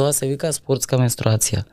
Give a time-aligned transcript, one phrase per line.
[0.00, 1.64] Тоа се вика спортска менструација.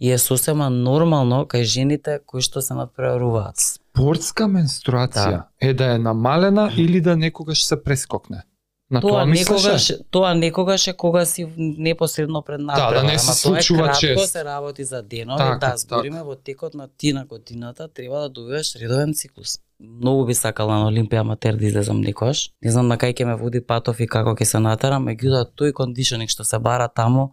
[0.00, 3.56] И е сосема нормално кај жените кои што се надпреваруваат.
[3.58, 5.44] Спортска менструација Да.
[5.60, 8.42] е да е намалена или да некогаш се прескокне.
[8.90, 12.94] На тоа, Тоа некогаш, тоа некогаш е кога си непосредно пред надпревара.
[12.96, 14.32] да не се случува тоа е кратко, чест.
[14.32, 18.28] се работи за денови, Така, да, збориме во текот на ти на годината треба да
[18.28, 19.58] добиваш редовен циклус.
[19.80, 22.50] Многу би сакала на Олимпија аматер да излезам некош.
[22.64, 25.72] Не знам на кај ќе ме води патов и како ќе се натера, меѓутоа тој
[25.72, 27.32] кондишнинг што се бара таму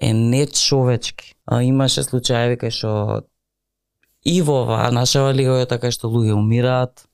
[0.00, 1.34] е нечовечки.
[1.46, 3.22] А, имаше случаеви кај што
[4.24, 7.04] и во оваа нашава лига е така што луѓе умираат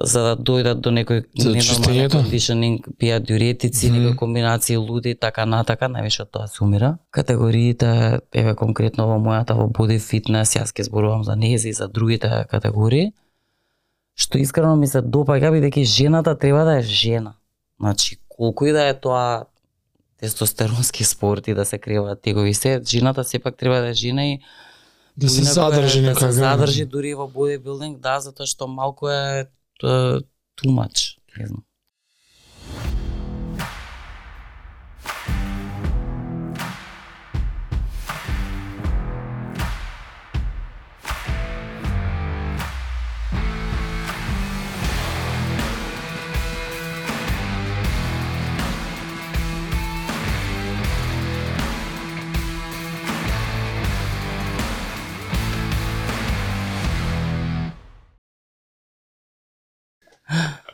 [0.00, 2.12] за да дојдат до некој За ненормален чистењето?
[2.12, 3.98] кондишнинг, пијат диуретици, Мгм.
[3.98, 6.98] некои комбинации луди, така натака, највише од тоа се умира.
[7.10, 11.88] Категориите, еве конкретно во мојата во боди фитнес, јас ќе зборувам за нези и за
[11.88, 13.12] другите категории,
[14.14, 17.34] што искрено ми се допаѓа бидејќи жената треба да е жена.
[17.80, 19.44] Значи, колку и да е тоа
[20.20, 24.38] тестостеронски спорт и да се креваат тегови се, жената сепак треба да е жена и
[25.16, 26.32] Да се задржи да се некако.
[26.32, 29.48] задржи дури и во бодибилдинг, да, затоа што малку е
[29.82, 30.20] е,
[30.60, 31.64] too much, не знам.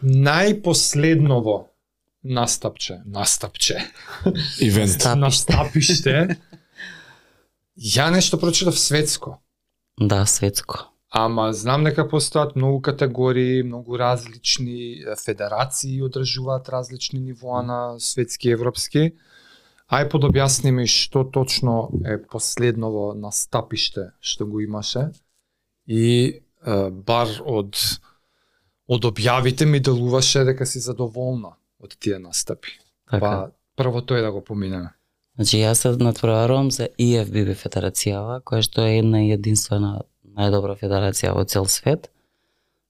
[0.07, 1.65] Најпоследново
[2.23, 3.81] настапче, настапче,
[4.61, 4.91] Ивент.
[5.01, 5.17] Стапиште.
[5.19, 6.37] настапиште.
[7.77, 9.41] Ја нешто прочитав светско.
[10.01, 10.87] Да, светско.
[11.11, 18.53] Ама знам дека постојат многу категории, многу различни федерации одржуваат различни нивоа на светски и
[18.53, 19.13] европски.
[19.91, 25.11] Ај подобјасни ми што точно е последново настапиште што го имаше
[25.87, 27.75] и е, бар од
[28.89, 32.79] од објавите ми делуваше дека си задоволна од тие настапи.
[33.11, 33.21] Така.
[33.21, 33.33] Па
[33.77, 34.95] прво тој да го поминеме.
[35.37, 40.01] Значи јас се надпреварувам за IFBB федерацијава, која што е една и единствена
[40.37, 42.09] најдобра федерација во цел свет.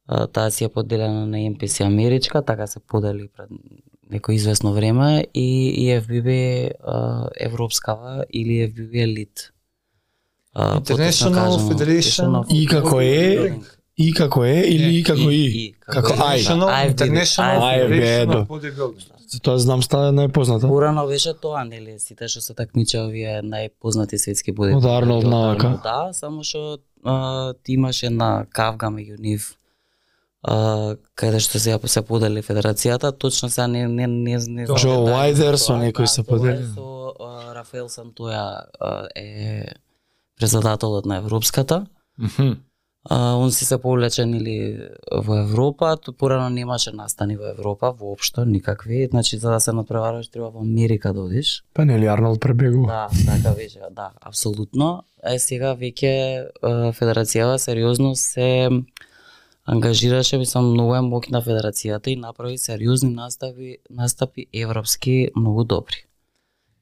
[0.06, 3.50] Таа си е поделена на MPC Америчка, така се подели пред
[4.12, 6.30] некој известно време и IFBB
[7.40, 9.50] Европскава или IFBB Elite.
[10.56, 13.58] International Federation И како е?
[13.96, 15.74] И како е или и како и?
[15.80, 16.42] Како ај.
[16.42, 19.12] International, International Bodybuilding.
[19.26, 20.68] За тоа знам става најпозната.
[20.68, 24.76] Порано беше тоа, нели, сите што се такмичеа овие најпознати светски боди.
[24.76, 25.78] Од Арнолд навака.
[25.84, 26.78] Да, само што
[27.64, 29.54] ти имаше една кавга меѓу нив
[30.46, 34.76] а, каде што се се подели федерацијата, точно сега не не не не знам.
[34.76, 36.66] Джо Уайдер со некој Да, се подели.
[36.74, 37.14] Со
[37.54, 38.66] Рафаел Сантоја
[39.16, 39.74] е
[40.38, 41.86] председателот на европската.
[42.18, 42.60] Мгм.
[43.08, 48.44] А, он си се повлечен или во Европа, то порано немаше настани во Европа воопшто
[48.44, 51.64] никакви, значи за да се надпреваруваш треба во Америка да одиш.
[51.74, 53.08] Па нели Арнолд пребегува.
[53.26, 55.04] Да, така беше, да, апсолутно.
[55.22, 56.50] Е сега веќе
[56.94, 58.70] федерацијава сериозно се
[59.66, 66.06] ангажираше, мислам, многу е моќна федерацијата и направи сериозни настапи, настапи европски многу добри.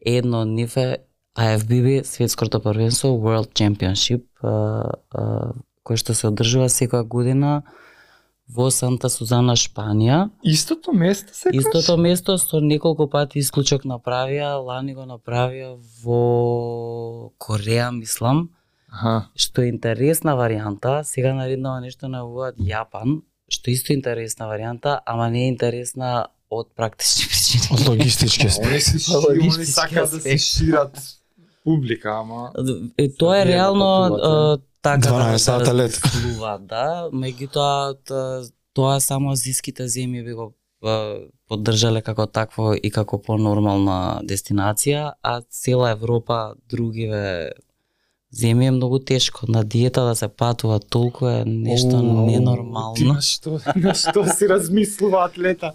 [0.00, 0.96] Едно од нив е
[1.36, 4.22] IFBB, светското првенство World Championship,
[5.84, 7.62] кој што се одржува секоја година
[8.48, 10.28] во Санта Сузана, Шпанија.
[10.44, 17.90] Истото место се Истото место со неколку пати исклучок направија, лани го направија во Кореја,
[17.92, 18.50] мислам,
[18.92, 19.28] Аха.
[19.36, 21.02] што е интересна варијанта.
[21.04, 26.68] Сега нареднава нешто најавуваат Јапан, што исто е интересна варијанта, ама не е интересна од
[26.76, 27.68] практични причини.
[27.72, 28.92] Од логистички аспект.
[29.30, 31.00] Они сакаат да се шират
[31.64, 32.52] публика, ама
[32.98, 35.96] Е, тоа е реално да така 12 сата лет.
[36.04, 37.96] размислува, да, меѓутоа
[38.74, 40.52] тоа само азиските земји би го
[41.48, 47.52] поддржале како такво и како понормална дестинација, а цела Европа, другиве
[48.34, 49.46] земји е многу тешко.
[49.48, 52.94] На диета да се патува толку е нешто Оу, ненормално.
[52.94, 55.72] Ти на што, на што си размислува атлета?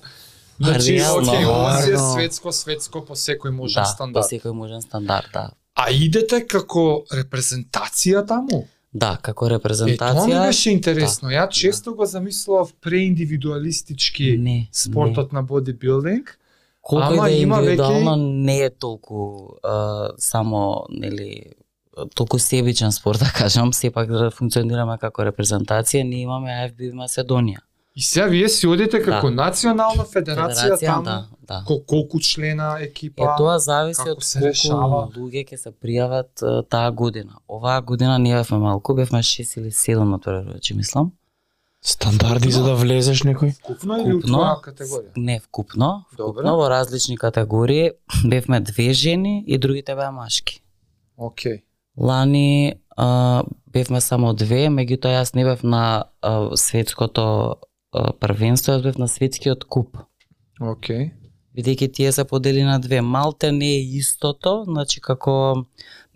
[0.60, 4.28] Значи, реално, окей, ова е светско, светско по секој можен да, стандард.
[4.28, 5.46] по секој можен стандард, да.
[5.80, 8.66] А идете како репрезентација таму?
[8.94, 10.48] Да, како Е, тоа ми репрезентација.
[10.48, 11.30] беше интересно.
[11.30, 16.40] да, Ја често го замислував преиндивидуалистички не, спортот на бодибилдинг.
[16.82, 21.44] Колку и да е има веќе- индивидуално не е толку а, само нели
[22.16, 27.60] толку себичен спорт да кажам, сепак да функционираме како репрезентација, ние имаме AFB Македонија.
[28.00, 29.36] И сега вие си одите како Да.
[29.36, 31.64] национална федерација, Федерација, таму, да, да.
[31.68, 33.24] кол, колку члена екипа?
[33.24, 35.02] Е, тоа зависи како од се колку решава?
[35.18, 37.42] луѓе ќе се пријават таа година.
[37.50, 41.12] Оваа година ние бевме малку, бевме 6 или 7 на првачи, мислам.
[41.82, 43.52] Стандарди за да влезеш некој?
[43.60, 45.12] Вкупно или Вкупно, твоја категорија?
[45.18, 46.06] Не, вкупно.
[46.18, 46.40] Добре.
[46.40, 47.92] Вкупно во различни категории.
[48.26, 50.62] Бевме две жени и другите беа машки.
[51.20, 51.64] Океј.
[51.98, 57.60] Лани а, бевме само две, меѓутоа јас не бев на а, светското
[57.92, 59.98] првенство, јас бев на светскиот куп.
[60.60, 61.12] Океј.
[61.56, 63.02] Бидејќи тие се подели на две.
[63.02, 65.66] Малте не е истото, значи како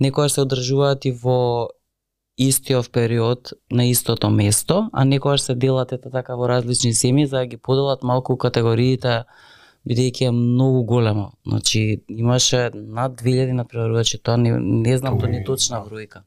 [0.02, 1.70] некојаш се одржуваат и во
[2.38, 7.44] истиот период на истото место, а некојаш се делат ете така во различни земји за
[7.44, 9.24] да ги поделат малку категориите
[9.88, 11.31] бидејќи е многу големо.
[11.48, 16.24] Значи имаше над 2000 на преварувачи, тоа не, не знам тоа ни точна бројка.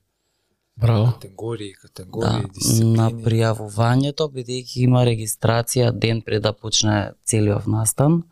[0.76, 1.12] Браво.
[1.12, 3.24] Категории, Да, категории, на дисциплини.
[3.24, 8.22] пријавувањето бидејќи има регистрација ден пред да почне целиот настан.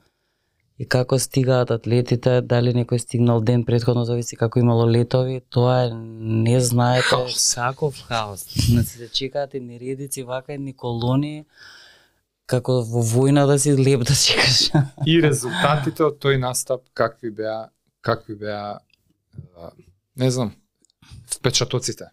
[0.78, 5.90] И како стигаат атлетите, дали некој стигнал ден предходно, зависи како имало летови, тоа е
[5.94, 7.54] не знаете Хаос.
[7.54, 8.46] каков хаос.
[8.68, 11.44] Значи се чекаат и нередици вака и ни колони
[12.46, 14.70] како во војна да си леп да чекаш.
[15.06, 17.68] И резултатите од тој настап какви беа,
[18.00, 18.78] какви беа
[20.16, 20.52] не знам,
[21.26, 22.04] впечатоците.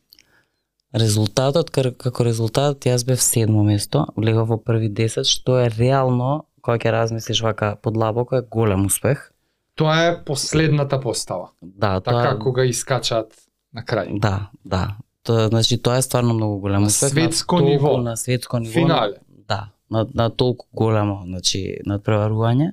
[0.93, 6.77] Резултатот, како резултат, јас бев седмо место, влегов во први 10, што е реално, кога
[6.77, 9.31] ќе размислиш вака подлабоко, е голем успех.
[9.75, 11.49] Тоа е последната постава.
[11.61, 13.31] Да, Така тоа, кога искачаат
[13.73, 14.19] на крај.
[14.19, 14.95] да, да.
[15.23, 17.09] Тоа, значи, тоа е стварно многу голем На успех.
[17.09, 17.97] светско толку- ниво.
[17.97, 18.73] На светско ниво.
[18.73, 19.13] Финале.
[19.47, 22.71] Да, на, на толку големо, значи, надпреварување.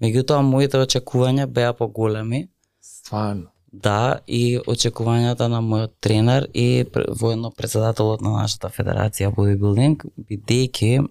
[0.00, 2.48] Меѓутоа, моите очекувања беа поголеми.
[2.80, 3.50] Стварно.
[3.72, 6.84] Да, и очекувањата на мојот тренер и
[7.20, 11.06] воедно председателот на нашата федерација бодибилдинг, бидејќи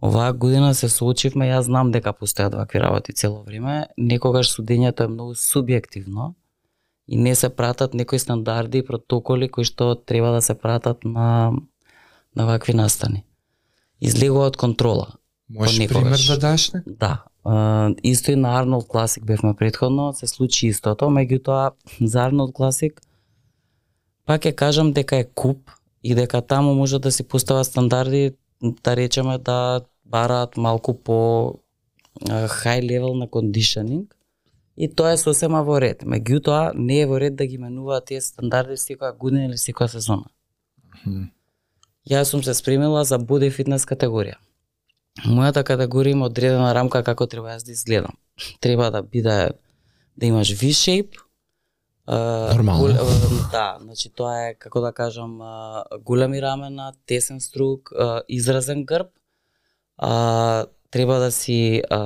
[0.00, 5.14] оваа година се соочивме, јас знам дека постојат вакви работи цело време, некогаш судењето е
[5.14, 6.32] многу субјективно
[7.06, 11.52] и не се пратат некои стандарди и протоколи кои што треба да се пратат на
[12.36, 13.24] на вакви настани.
[14.00, 15.14] Излегува од контрола.
[15.48, 16.82] Можеш пример да даш не?
[16.86, 17.24] Да.
[17.44, 21.70] Uh, исто и на Арнолд Класик бевме предходно, се случи истото, меѓутоа
[22.00, 23.00] за Арнолд Класик
[24.26, 25.70] пак ќе кажам дека е куп
[26.02, 31.18] и дека таму може да се постават стандарди, да речеме да бараат малку по
[32.26, 34.14] хај левел на кондишнинг
[34.76, 36.02] и тоа е сосема во ред.
[36.02, 40.26] Меѓутоа не е во ред да ги менуваат тие стандарди секоја година или секоја сезона.
[42.08, 44.36] Јас сум се спремила за боди фитнес категорија.
[45.26, 48.14] Мојата категорија има одредена рамка како треба јас да изгледам.
[48.60, 49.50] Треба да биде
[50.16, 51.18] да имаш V-shape.
[52.06, 52.88] а, Нормално.
[53.52, 55.38] да, значи тоа е како да кажам
[56.00, 57.92] големи рамена, тесен струк,
[58.28, 59.08] изразен грб.
[59.96, 61.98] А, треба да си а,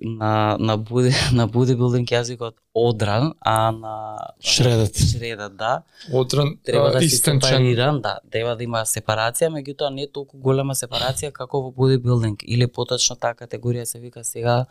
[0.00, 4.96] на на буди на бодибилдинг јазикот одран, а на Шредат.
[4.96, 5.82] Шредат, да
[6.12, 7.40] Одран, треба да си истенчен.
[7.40, 12.66] сепариран, да, треба да има сепарација, меѓутоа не толку голема сепарација како во бодибилдинг или
[12.66, 14.66] поточно таа категорија се вика сега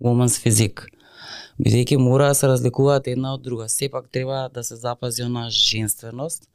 [0.00, 0.88] women's физик.
[1.60, 6.48] Бидејќи мора да се разликуваат една од друга, сепак треба да се запази она женственост,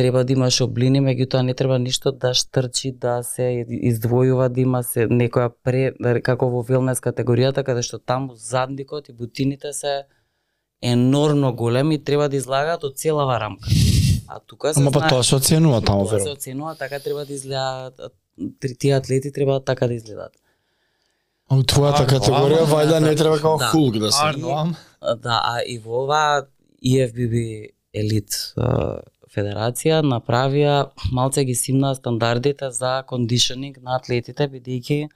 [0.00, 4.80] треба да имаш облини, меѓутоа не треба ништо да штрчи, да се издвојува, да има
[4.82, 9.92] се некоја пре, да- како во велнес категоријата, каде што таму задникот и бутините се
[10.82, 13.68] енормно големи и треба да излагаат од целава рамка.
[14.28, 17.24] А тука се Ама па знае- тоа се оценува таму, тоа се оценува, така треба
[17.24, 18.00] да изгледаат,
[18.78, 20.32] тие атлети треба така да изгледаат.
[21.50, 23.66] А у твојата категорија вајда не треба како Да.
[23.66, 24.22] Хулк да се.
[25.16, 26.46] Да, а и во оваа
[26.82, 27.36] EFBB
[27.94, 28.54] елит
[29.34, 30.76] федерација направија
[31.12, 35.08] малце ги симнаа стандардите за кондишнинг на атлетите бидејќи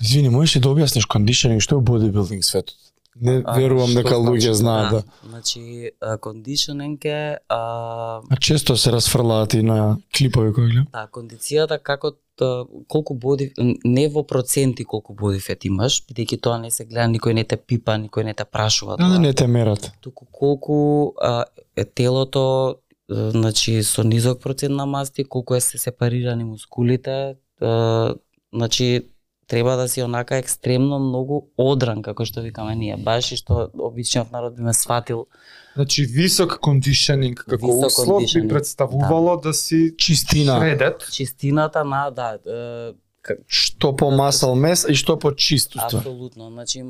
[0.00, 2.74] Извини, можеш ли да објасниш кондишнинг што е бодибилдинг светот?
[3.16, 4.54] Не А, верувам дека луѓе значи?
[4.54, 5.02] знаат да.
[5.28, 5.90] Значи
[6.20, 7.58] кондишнинг е а,
[8.30, 10.86] А често се расфрлаат и на клипови кои гледам.
[10.92, 12.12] Да, кондицијата како
[12.88, 13.52] колку боди
[13.84, 17.56] не во проценти колку боди фет имаш, бидејќи тоа не се гледа, никој не те
[17.56, 19.12] пипа, никој не те прашува Да, тоа.
[19.12, 19.92] да не те мерат.
[20.00, 21.44] Туку колку а,
[21.94, 22.76] телото
[23.08, 27.34] значи со низок процент на масти, колку е се сепарирани мускулите,
[28.52, 29.08] значи
[29.46, 34.32] треба да си онака екстремно многу одран како што викаме ние, баш и што обичниот
[34.32, 35.26] народ би ме сватил
[35.74, 40.58] Значи висок кондишнинг како Висок услов би представувало да, си Чистина.
[40.58, 41.08] шредет.
[41.12, 42.38] чистината на да,
[43.46, 46.00] Што по масал мес и што по чист уствар.
[46.00, 46.82] Апсолутно, значи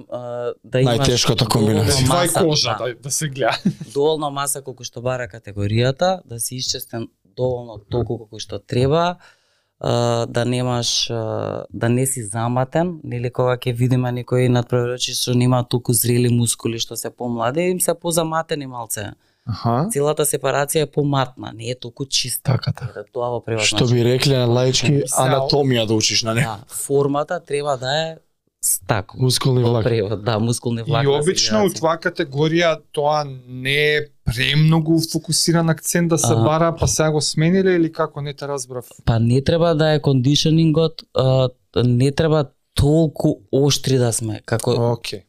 [0.65, 2.07] да имаш Најтешката комбинација.
[2.09, 3.59] Маса, кожа да, да, да се гледа.
[3.95, 9.19] доволно маса колку што бара категоријата, да си исчестен доволно толку колку што треба,
[9.81, 15.65] а, да немаш да не си заматен, нели кога ќе видиме некои надпреварувачи што нема
[15.69, 19.12] толку зрели мускули што се помлади, им се позаматени малце.
[19.46, 19.88] Аха.
[19.90, 22.52] Целата сепарација е поматна, не е толку чиста.
[22.52, 23.02] Така, така.
[23.12, 26.44] Тоа во превод Што би рекле на лаички анатомија да учиш на не.
[26.46, 28.16] Да, формата треба да е
[28.62, 29.16] стако.
[29.18, 29.84] Мускулни влак.
[29.84, 31.04] превод, да, мускулни влак.
[31.04, 36.42] И обично у тоа категорија тоа не е премногу фокусиран акцент да се Ага.
[36.42, 38.87] бара, па сега го смениле или како не те разбрав?
[39.04, 42.44] Па не треба да е кондишенингот, а, не треба
[42.75, 45.22] толку оштри да сме, како Океј.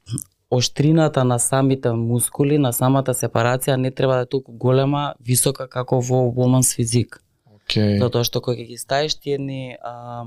[0.54, 6.00] Оштрината на самите мускули, на самата сепарација не треба да е толку голема, висока како
[6.02, 7.22] во woman's физик.
[7.50, 7.98] Океј.
[8.00, 10.26] Затоа што кога ги ставиш ти едни а,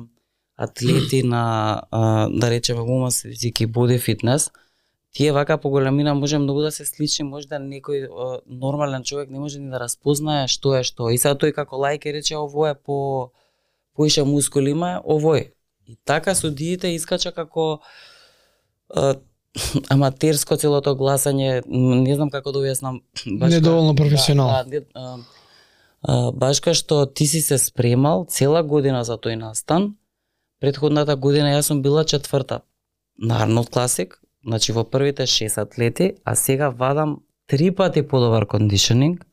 [0.56, 4.50] атлети на а, да речеме women's физик и body fitness,
[5.12, 9.30] тие вака по големина може многу да се слични, може да некој а, нормален човек
[9.30, 11.11] не може ни да распознае што е што.
[11.11, 13.30] И сега тој како лајк рече ово е по
[13.97, 15.52] поише мускули има, овој.
[15.87, 17.80] И така судиите искача како
[18.90, 19.14] а,
[19.94, 23.00] аматерско целото гласање, не знам како да објаснам.
[23.40, 24.64] баш Недоволно професионално.
[24.70, 25.16] Да, да, а,
[26.02, 29.94] а, баш кај што ти си се спремал цела година за тој настан,
[30.60, 32.60] предходната година јас сум била четврта
[33.18, 39.26] на Арнолд Класик, значи во првите шест атлети, а сега вадам три пати подобар кондишенинг,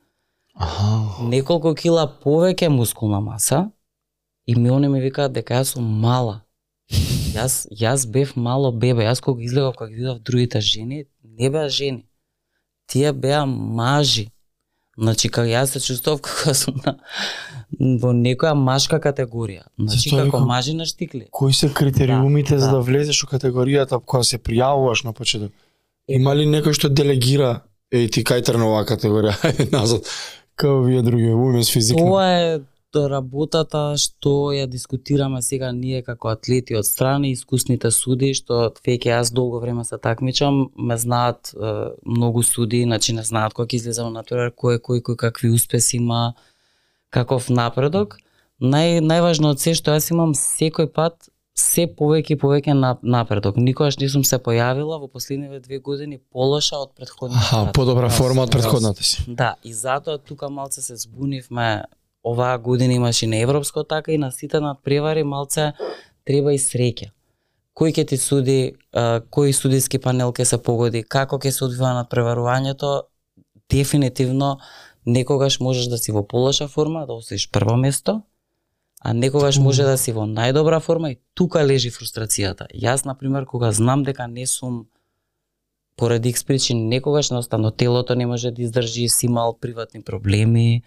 [0.56, 1.24] Аха.
[1.24, 3.72] неколку кила повеќе мускулна маса
[4.48, 6.42] и ми они ми викаат дека јас сум мала.
[7.34, 11.70] Јас јас бев мало бебе, јас кога излегов кога ги видов другите жени, не беа
[11.70, 12.06] жени.
[12.88, 14.30] Тие беа мажи.
[14.98, 16.98] Значи кога јас се чувствував како сум на
[18.02, 19.66] во некоја машка категорија.
[19.80, 21.28] Значи Затоа како мажи на штикли.
[21.32, 22.78] Кои се критериумите Да, за да.
[22.78, 25.52] да влезеш во категоријата кога се пријавуваш на почеток?
[26.08, 27.64] Има ли некој што делегира
[27.94, 30.06] еј ти кај трна оваа категорија, ајде назад,
[30.56, 31.98] као вие други, умес физик.
[31.98, 32.60] Тоа е
[32.96, 39.34] работата што ја дискутираме сега ние како атлети од страни, искусните суди, што веќе јас
[39.34, 41.74] долго време се такмичам, ме знаат е,
[42.06, 45.98] многу суди, значи не знаат кога ќе излезам на натпревар, кој кој, кој какви успеси
[45.98, 46.34] има,
[47.10, 48.18] каков напредок.
[48.62, 53.58] Нај, најважно од се што јас имам секој пат се повеќе и повеќе на, напредок.
[53.62, 58.48] Никогаш не сум се појавила во последниве две години полоша од претходниот Аха, подобра форма
[58.48, 58.58] од јас.
[58.58, 59.26] предходната си.
[59.28, 61.84] Да, и затоа тука малце се збунивме.
[62.24, 65.74] Оваа година имаше и на европско така и на сите надпревари малце
[66.26, 67.12] треба и среќа.
[67.76, 73.10] Кој ќе ти суди, кој судиски панел ќе се погоди, како ќе се одвива надпреварувањето,
[73.70, 74.60] дефинитивно
[75.06, 78.22] некогаш можеш да си во полоша форма, да освоиш прво место,
[79.02, 82.70] а некогаш може да си во најдобра форма и тука лежи фрустрацијата.
[82.72, 84.86] Јас, на пример, кога знам дека не сум
[85.98, 90.84] поради икс причини некогаш наостанно телото не може да издржи, си имал приватни проблеми,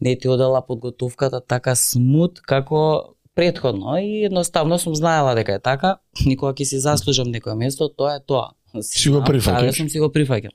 [0.00, 5.96] не ти одела подготовката така смут како предходно и едноставно сум знаела дека е така,
[6.26, 8.50] никога ќе си заслужам некое место, тоа е тоа.
[8.82, 9.44] Си го знам, прифаќаш.
[9.44, 10.50] праве сум си го прифаќам.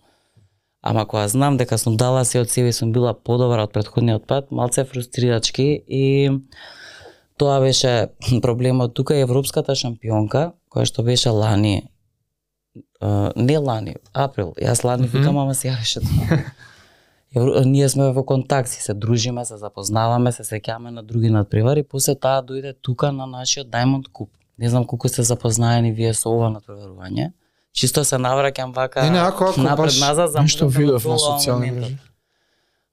[0.83, 4.27] Ама кога знам дека сум дала се од себе и сум била подобра од предходниот
[4.27, 6.29] пат, малце фрустрирачки и
[7.37, 8.07] тоа беше
[8.43, 11.87] проблемот тука европската шампионка, која што беше лани,
[13.35, 15.17] не лани, април, јас лани Мгм.
[15.17, 16.37] викам, ама сега беше тоа.
[17.65, 22.15] Ние сме во контакт, си се дружиме, се запознаваме, се сеќаваме на други надпревари, после
[22.15, 24.27] таа дојде тука на нашиот Diamond Cup.
[24.59, 27.31] Не знам колку сте запознаени вие со ова надпреварување.
[27.73, 31.71] Чисто се навраќам вака Не, не, ако- ако напред назад за Нешто видов на социјални
[31.71, 31.97] мрежи.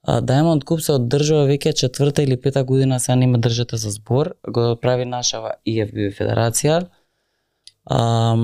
[0.07, 4.33] Diamond Cup се одржува веќе четврта или пета година, сега не ме држате за збор,
[4.47, 6.87] го прави нашава IFBB федерација.
[7.85, 8.35] А,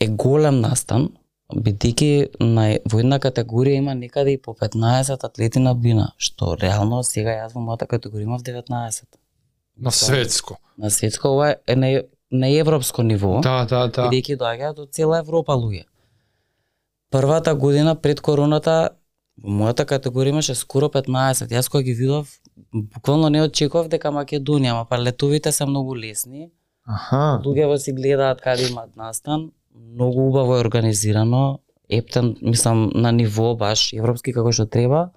[0.00, 1.08] е голем настан,
[1.52, 7.02] бидејќи на во една категорија има некаде и по 15 атлети на бина, што реално
[7.04, 9.04] сега јас во мојата категорија имав 19.
[9.76, 10.56] На светско.
[10.78, 14.08] На светско ова е на, на европско ниво Да, да, да.
[14.08, 15.84] бидејќи доаѓаат од цела Европа луѓе.
[17.10, 18.96] Првата година пред короната
[19.36, 21.50] во мојата категорија имаше скоро 15.
[21.50, 22.40] Јас кога ги видов,
[22.72, 26.50] буквално не очекував дека Македонија, ама па летовите се многу лесни.
[26.86, 27.40] Аха.
[27.44, 33.92] Луѓето си гледаат каде имаат настан, многу убаво е организирано, ептен, мислам, на ниво баш
[33.92, 35.10] европски како што треба.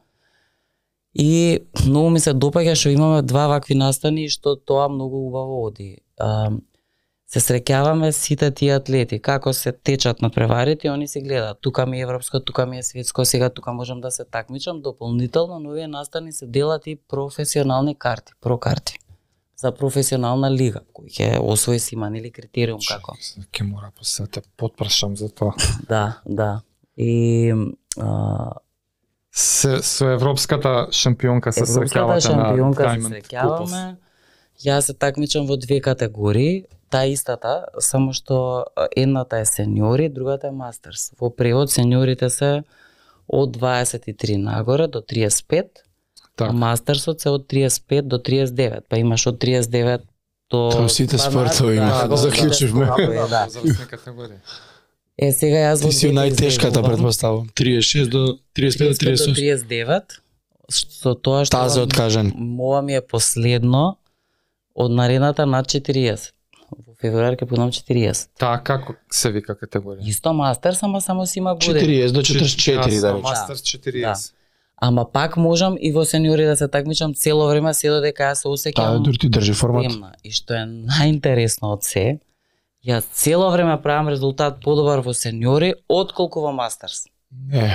[1.14, 5.64] И многу ми се допаѓа што имаме два вакви настани и што тоа многу убаво
[5.66, 5.98] оди.
[6.20, 6.52] А,
[7.28, 11.62] се среќаваме сите тие атлети, како се течат на преварите, они се гледаат.
[11.62, 14.82] Тука ми е европско, тука ми е светско, сега тука можам да се такмичам.
[14.82, 19.00] Дополнително Но, овие настани се делат и професионални карти, прокарти
[19.58, 23.18] за професионална лига, кој ќе освои си нели критериум како.
[23.52, 25.54] Ке мора после да те потпрашам за тоа.
[25.90, 26.62] Да, да.
[26.98, 27.54] И
[28.00, 28.54] а,
[29.38, 33.82] Се, со европската шампионка се среќавате на шампионка се Diamond среќаваме.
[34.66, 38.66] Јас се такмичам во две категории, таа истата, само што
[38.98, 41.12] едната е сеньори, другата е мастерс.
[41.22, 42.64] Во превод сеньорите се
[43.28, 45.86] од 23 нагоре до 35,
[46.38, 46.50] Така.
[46.50, 50.02] а мастерсот се од 35 до 39, па имаш од 39
[50.52, 51.92] до Тоа сите спортови да, има.
[52.02, 52.86] да, го- Заклучивме.
[52.86, 54.30] да, да, да.
[55.18, 57.50] Е, сега јас во Ти си најтешката, предпоставам.
[57.50, 59.34] 36 до 35 до 35 до 38.
[59.34, 60.02] 39,
[60.70, 62.32] со тоа што ова- откажан.
[62.36, 63.98] Мова ми е последно
[64.76, 66.32] од наредната над 40.
[66.78, 68.28] Во февруари ќе будам 40.
[68.38, 70.06] Таа како се вика категорија?
[70.06, 71.80] Исто мастер, само само си има години.
[71.80, 73.22] 40 до 44, да речем.
[73.22, 74.34] Мастер 40.
[74.80, 78.44] Ама пак можам и во сениори да се такмичам цело време, се додека јас се
[78.44, 79.86] Таа осеќам дури ти држи формат.
[79.86, 80.12] премна.
[80.24, 82.20] И што е најинтересно од се,
[82.86, 87.08] јас цело време правам резултат подобар во сениори отколку во мастерс.
[87.52, 87.74] Е,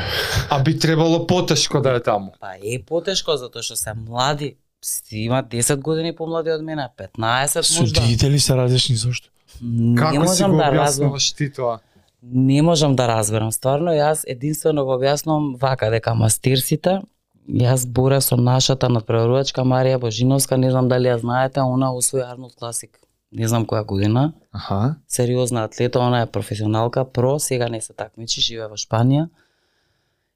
[0.50, 2.32] А би требало потешко да е таму.
[2.40, 7.18] Па е потешко затоа што се млади, си има 10 години помлади од мене, 15
[7.18, 7.62] можда.
[7.62, 9.28] судиите ли се различни зошто?
[9.60, 11.78] Не Како си го да објаснуваш ти тоа?
[12.22, 13.50] Не можам да разберам.
[13.50, 17.00] Стварно, јас единствено го објаснувам вака, дека мастерсите,
[17.48, 22.54] јас борев со нашата надпреварувачка Марија Божиновска, не знам дали ја знаете, она освои Арнолд
[22.54, 23.00] Класик.
[23.32, 24.32] Не знам која година.
[24.52, 24.96] Аха.
[25.08, 29.28] Сериозна атлета, она е професионалка, про, сега не се такмичи, живее во Шпанија.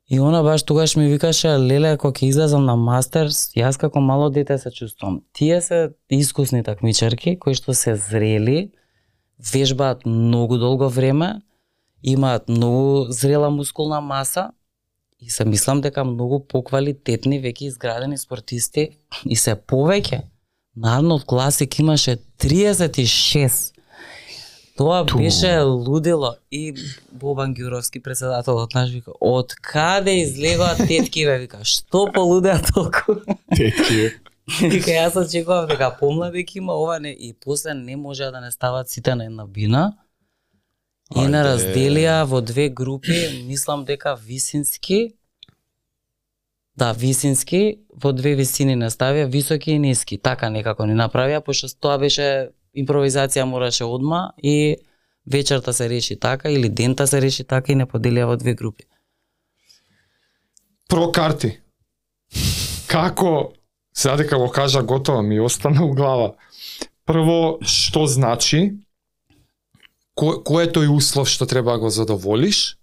[0.09, 4.31] И она баш тогаш ми викаше, леле, кога ќе излезам на мастерс, јас како мало
[4.31, 5.23] дете се чувствувам.
[5.33, 8.71] Тие се искусни такмичарки, кои што се зрели,
[9.39, 11.43] вежбаат многу долго време,
[12.03, 14.51] имаат многу зрела мускулна маса
[15.21, 18.89] и се мислам дека многу поквалитетни веќе изградени спортисти
[19.25, 20.23] и се повеќе.
[20.77, 23.73] На Арнолд Класик имаше 36.
[24.77, 25.17] Тоа Ту.
[25.17, 26.75] беше лудило и
[27.13, 33.17] Бобан Ѓуровски председателот наш вика од каде излегоа теткиве вика што полудеа толку
[33.57, 34.13] Тетки.
[34.73, 38.51] вика јас очекував дека помлади ќе има ова не и после не може да не
[38.51, 39.97] стават сите на една бина
[41.15, 41.47] и на Ајде.
[41.51, 45.15] разделија во две групи мислам дека висински
[46.77, 50.19] Да, висински во две висини не ставија, високи и ниски.
[50.19, 54.77] Така некако ни направија, пошто тоа беше импровизација мораше одма и
[55.27, 58.85] вечерта се реши така или дента се реши така и не поделија во две групи.
[60.89, 61.57] Про карти.
[62.87, 63.53] Како,
[63.97, 66.35] сега дека го кажа готово, ми остана у глава.
[67.07, 68.77] Прво, што значи,
[70.17, 72.79] кој, кој е тој услов што треба да го задоволиш,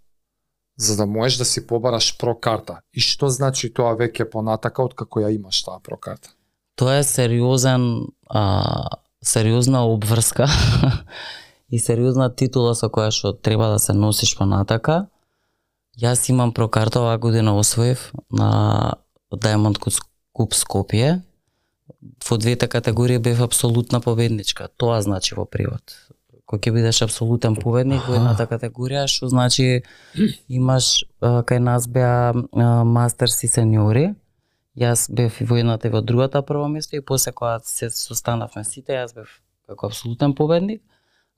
[0.77, 2.81] за да можеш да си побараш про карта.
[2.93, 6.33] И што значи тоа веќе понатака од како ја имаш таа про карта?
[6.75, 10.47] Тоа е сериозен а, сериозна обврска
[11.69, 15.07] и сериозна титула со која што треба да се носиш понатака.
[15.97, 18.97] Јас имам прокарта оваа година освоив на
[19.29, 21.21] Diamond Cup Скопје.
[22.29, 24.69] Во двете категории бев апсолутна победничка.
[24.77, 25.93] Тоа значи во превод.
[26.53, 29.81] Кој ќе бидеш апсолутен победник во едната категорија, што значи
[30.45, 32.29] имаш кај нас беа
[32.85, 34.11] мастерс и сениори.
[34.77, 38.61] Јас бев и во едната и во другата прво место и после кога се состанавме
[38.69, 39.33] сите, јас бев
[39.65, 40.83] како апсолутен победник.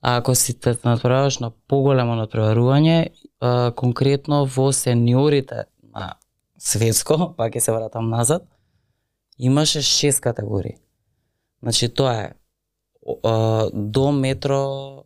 [0.04, 3.08] А ако си те надпреваруваш на поголемо надпреварување,
[3.40, 5.64] а, конкретно во сениорите
[5.96, 6.18] на
[6.60, 8.44] светско, па ќе се вратам назад,
[9.38, 10.76] имаше шест категории.
[11.62, 12.32] Значи тоа е
[13.72, 15.05] до метро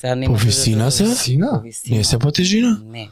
[0.00, 1.04] сега не По да висина се?
[1.04, 1.62] Висина.
[1.90, 2.80] Не се по тежина?
[2.84, 3.10] Не.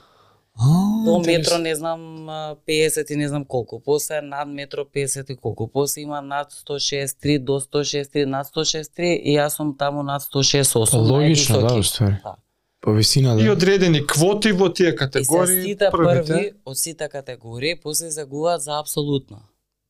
[0.57, 0.65] А,
[1.05, 3.81] До метро не знам а, 50 и не знам колку.
[3.81, 5.69] После над метро 50 и колку.
[5.69, 10.95] После има над 163 до 163 над 163 и јас сум таму над 168.
[10.95, 12.17] Логично, да, уствари.
[12.25, 12.35] Да.
[12.81, 13.53] По висина, И да.
[13.53, 16.25] одредени квоти во тие И се категории, сите првите.
[16.25, 19.39] први од сите категории после загуваат за апсолутно.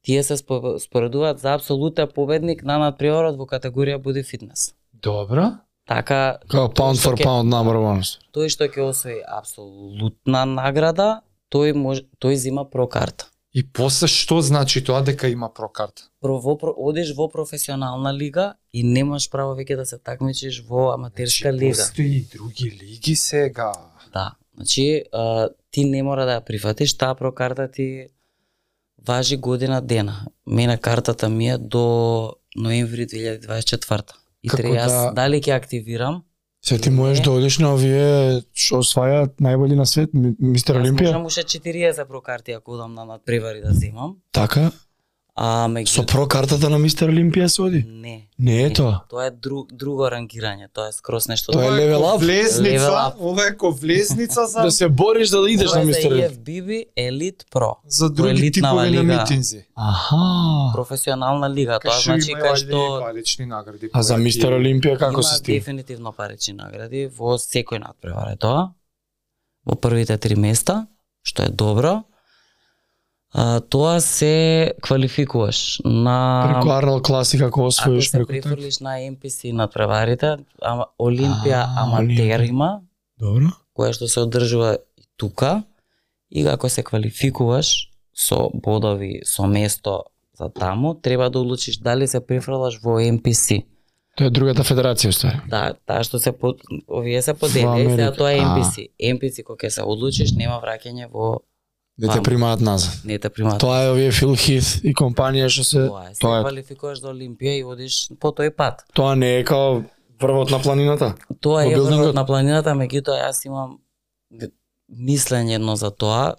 [0.02, 4.74] Тие се спо- споредуваат за апсолутен победник на надпреварот во категорија Буди фитнес.
[4.94, 5.52] Добро.
[5.88, 8.03] Така, Као pound for pound number one.
[8.37, 13.27] тој што ќе освои апсолутна награда, тој може тој зима прокарта.
[13.57, 16.03] И после што значи тоа дека има прокарта?
[16.20, 20.92] Про, во, про, одиш во професионална лига и немаш право веќе да се такмичиш во
[20.92, 21.74] аматерска лига.
[21.74, 23.72] Значи, Постои и други лиги сега.
[24.12, 24.35] Да.
[24.55, 28.09] Значи, а, ти не мора да ја прифатиш, таа прокарта ти
[29.07, 30.27] важи година дена.
[30.46, 34.12] Мене картата ми е до ноември 2024.
[34.42, 36.22] И треба јас да- дали ќе активирам,
[36.61, 41.07] Се ти можеш да одиш на овие што освајаат најболи на свет, ми- мистер Олимпија?
[41.07, 44.16] можам уште 40 прокарти ако одам на надпревари да земам.
[44.33, 44.70] Така?
[45.40, 47.85] А меѓу Со про картата на мистер Олимпија се оди?
[47.87, 48.24] не.
[48.38, 49.01] Не е тоа.
[49.11, 52.18] Тоа е друг, друго рангирање, тоа е скрос нешто Тоа е ко up.
[52.18, 55.87] Влезница, ова е ко влезница за Да се бориш за да идеш на е за
[55.87, 56.31] мистер Олимпија.
[56.31, 57.72] EFBB Elite Pro.
[57.87, 59.03] за други типови на лига.
[59.03, 59.64] митинзи.
[59.74, 60.16] Аха.
[60.74, 63.90] Професионална лига, тоа Кај што значи има кај што парични награди.
[63.92, 65.59] А за мистер Олимпија како има се стига?
[65.59, 68.70] дефинитивно парични награди во секој надпревар е тоа.
[69.66, 70.87] Во првите три места,
[71.22, 72.03] што е добро.
[73.33, 78.41] А, тоа се квалификуваш на Преку Арнол Класик ако освоиш се преку така.
[78.43, 82.49] префрлиш на NPC надпреварите, ама Олимпија А, аматер Олимпија.
[82.49, 82.81] има,
[83.21, 83.47] Добро.
[83.77, 85.62] која што се одржува и тука,
[86.31, 90.03] и ако се квалификуваш со бодови, со место
[90.35, 93.64] за таму, треба да одлучиш дали се префрлаш во NPC.
[94.17, 95.41] Тоа е другата федерација уствари.
[95.47, 96.55] Да, таа што се по,
[96.88, 98.41] овие се подели, сега тоа е.
[98.41, 98.88] NPC.
[98.99, 101.41] NPC кога ќе се одлучиш нема враќање во
[101.98, 103.00] Да те примаат назад.
[103.04, 103.61] не те примат.
[103.61, 106.14] Тоа е овие Фил Хит и компанија што се Тоа е.
[106.14, 108.84] Се тоа е квалификуваш за Олимпија и одиш по тој пат.
[108.94, 109.82] тоа не е као
[110.20, 111.14] врвот на планината.
[111.40, 113.78] Тоа е врвот на планината, меѓутоа јас имам
[114.88, 116.34] мислење едно за тоа,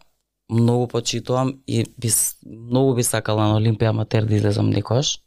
[0.50, 2.10] многу почитувам и би,
[2.46, 5.20] многу би сакала на Олимпија аматер да излезам некош.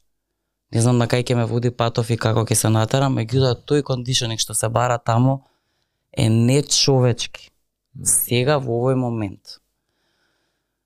[0.75, 3.83] Не знам на кај ќе ме води патов и како ќе се натерам, меѓутоа тој
[3.83, 5.45] кондишнинг што се бара таму
[6.17, 7.51] е нечовечки.
[8.03, 9.62] Сега во овој момент.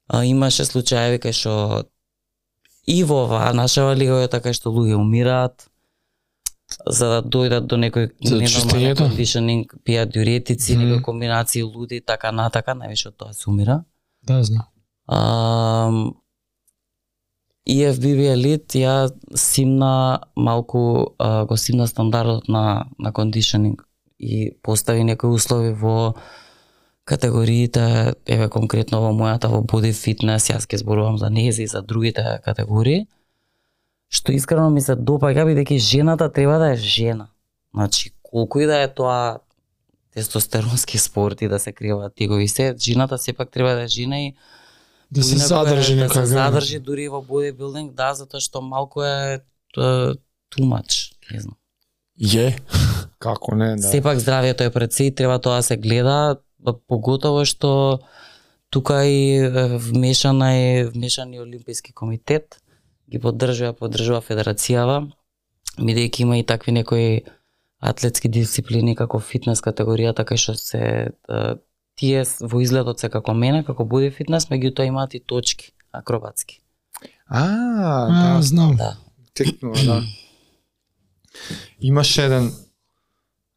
[0.08, 1.86] А, имаше случаеви кај што
[2.86, 5.66] и во оваа нашава лига е така што луѓе умираат
[6.86, 10.84] за да дојдат до некој За ненормален кондишнинг, пијат диуретици, Мгм.
[10.84, 13.84] некои комбинации луди, така натака, највише од тоа се умира.
[14.22, 14.66] Да, знам.
[15.06, 15.90] А,
[17.66, 23.82] EFBB Elite ја симна малку а, го симна стандардот на на кондишнинг
[24.18, 26.14] и постави некои услови во
[27.06, 31.82] категориите, еве конкретно во мојата во body fitness, јас ќе зборувам за нези и за
[31.82, 33.06] другите категории,
[34.10, 37.30] што искрено ми се допаѓа бидејќи жената треба да е жена.
[37.74, 39.38] Значи, колку и да е тоа
[40.14, 44.34] тестостеронски спорт и да се кријаваат тегови се, жената сепак треба да е жена и
[45.10, 49.38] Да се задржи да се задржи дури и во бодибилдинг, да, затоа што малку е
[50.58, 51.54] much, не знам.
[52.18, 52.56] Е.
[53.22, 53.82] Како не, да.
[53.82, 58.00] Сепак здравието е пред се и треба тоа да се гледа, поготово што
[58.70, 59.46] тука и
[59.78, 62.60] вмешана е вмешан и Олимписки комитет,
[63.10, 65.06] ги поддржува, поддржува федерацијава,
[65.78, 67.22] бидејќи има и такви некои
[67.80, 70.84] атлетски дисциплини како фитнес категоријата кај што се
[71.96, 76.60] тие во изгледот се како мене, како боди фитнес, меѓутоа имаат и точки акробатски.
[77.26, 77.44] А,
[78.08, 78.76] А, да, знам.
[78.76, 78.96] Да.
[79.34, 80.02] текнува, да.
[81.80, 82.52] Имаше еден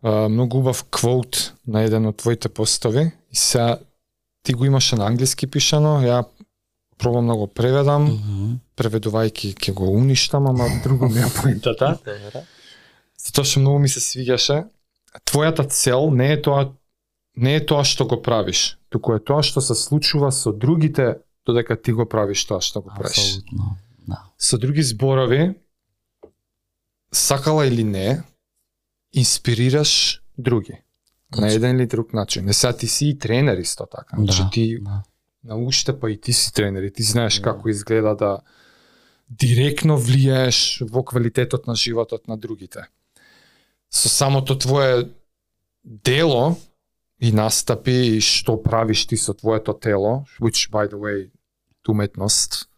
[0.03, 3.79] а, многу убав квот на еден од твоите постови и сега
[4.43, 6.25] ти го имаше на англиски пишано, ја
[6.97, 8.53] пробам да го преведам, Мгм.
[8.77, 11.97] преведувајќи ќе го уништам, ама друго ми е поентата.
[11.97, 12.43] Добре.
[13.19, 14.65] Затоа што многу ми се свиѓаше.
[15.25, 16.71] Твојата цел не е тоа
[17.37, 21.75] не е тоа што го правиш, туку е тоа што се случува со другите додека
[21.81, 23.17] ти го правиш тоа што го правиш.
[23.17, 23.77] Апсолутно.
[24.07, 24.23] Да.
[24.37, 25.55] Со други зборови,
[27.11, 28.23] сакала или не,
[29.13, 30.73] инспирираш други.
[31.31, 31.55] На Точно.
[31.55, 32.45] еден или друг начин.
[32.45, 34.17] Не сега ти си и тренер исто така.
[34.17, 35.03] Значи Да, ти да.
[35.43, 37.41] на уште па и ти си тренер и ти знаеш Да.
[37.41, 38.39] како изгледа да
[39.29, 42.79] директно влијаеш во квалитетот на животот на другите.
[43.91, 45.09] Со самото твое
[45.85, 46.55] дело
[47.21, 51.29] и настапи и што правиш ти со твоето тело, which by the way
[51.89, 52.69] уметност,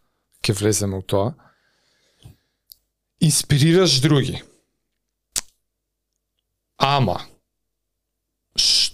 [0.42, 1.34] ќе влеземе у тоа.
[3.20, 4.42] Инспирираш други.
[6.82, 7.20] Ама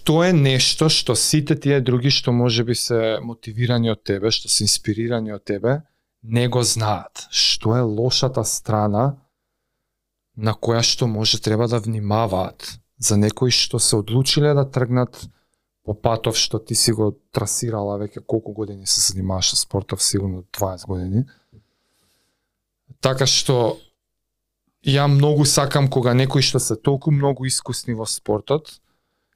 [0.09, 4.49] што е нешто што сите тие други што може би се мотивирани од тебе, што
[4.49, 5.81] се инспирирани од тебе,
[6.23, 7.27] не го знаат.
[7.29, 9.19] Што е лошата страна
[10.37, 15.19] на која што може треба да внимаваат за некои што се одлучиле да тргнат
[15.83, 20.43] по патов што ти си го трасирала веќе колку години се занимаваш со спортов, сигурно
[20.53, 21.25] 20 години.
[23.01, 23.77] Така што
[24.85, 28.79] ја многу сакам кога некои што се толку многу искусни во спортот,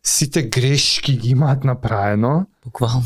[0.03, 3.03] сите грешки ги имаат направено Буквално.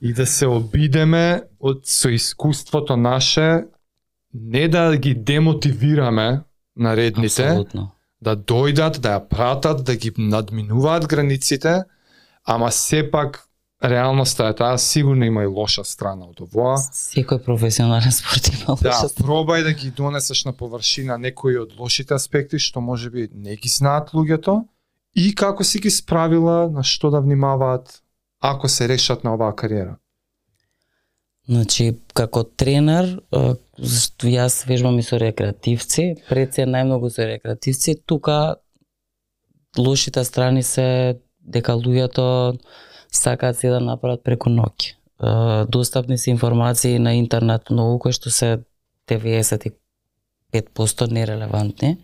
[0.00, 3.64] и да се обидеме од со искуството наше
[4.34, 6.40] не да ги демотивираме
[6.76, 7.90] наредните, Апсолутно.
[8.22, 11.84] да дојдат, да ја пратат, да ги надминуваат границите,
[12.44, 13.44] ама сепак
[13.84, 16.76] реалноста е таа, сигурно има и лоша страна од овоа.
[16.78, 19.26] Секој професионален спорт има Да, лоша страна.
[19.28, 23.68] пробај да ги донесеш на површина некои од лошите аспекти што може би не ги
[23.68, 24.64] знаат луѓето
[25.14, 28.02] и како си ги справила, на што да внимаваат
[28.40, 29.96] ако се решат на оваа кариера.
[31.48, 33.20] Значи, како тренер,
[33.78, 38.56] зашто јас вежбам и со рекреативци, пред се најмногу со рекреативци, тука
[39.78, 42.58] лошите страни се дека луѓето
[43.12, 44.94] сакаат се да направат преку ноќ.
[45.68, 48.58] Достапни се информации на интернет многу кои што се
[49.08, 49.72] 95%
[51.10, 51.96] нерелевантни.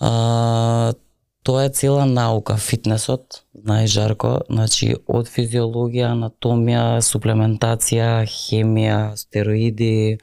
[0.00, 0.92] А,
[1.42, 10.18] тоа е цела наука, фитнесот, знаеш Жарко, значи од физиологија, анатомија, суплементација, хемија, стероиди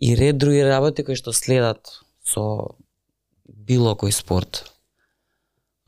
[0.00, 2.74] и ред други работи кои што следат со
[3.46, 4.73] било кој спорт.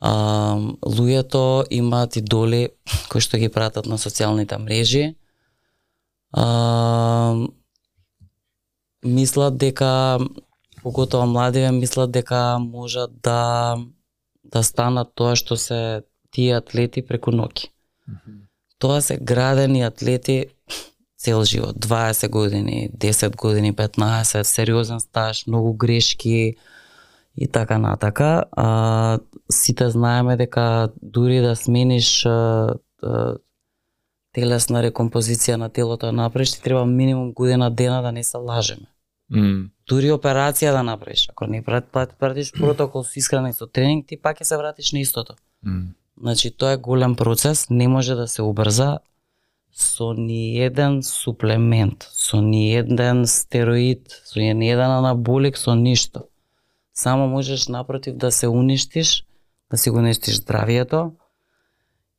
[0.00, 2.68] А, луѓето имаат идоли
[3.08, 5.14] кои што ги пратат на социјалните мрежи.
[6.32, 7.46] А,
[9.04, 10.18] мислат дека
[10.82, 13.78] поготоа младиве мислат дека можат да
[14.44, 17.66] да станат тоа што се тие атлети преку ноќ.
[18.78, 20.46] Тоа се градени атлети
[21.16, 26.56] цел живот, 20 години, 10 години, 15, сериозен стаж, многу грешки
[27.36, 28.44] и така натака.
[28.52, 29.18] А,
[29.52, 33.36] сите знаеме дека дури да смениш а, а,
[34.32, 38.86] телесна рекомпозиција на телото да направиш, ти треба минимум година дена да не се лажеме
[39.30, 39.68] М.
[39.88, 44.06] дури операција да направиш, ако не прат, прат, пратиш протокол со исхрана и со тренинг,
[44.06, 45.34] ти пак ќе се вратиш на истото.
[45.64, 45.94] М.
[46.20, 48.98] Значи, тоа е голем процес, не може да се убрза
[49.76, 56.28] со ни еден суплемент, со ни еден стероид, со ни еден анаболик, со ништо.
[56.98, 59.24] Само можеш напротив да се уништиш,
[59.70, 61.12] да си го уништиш здравието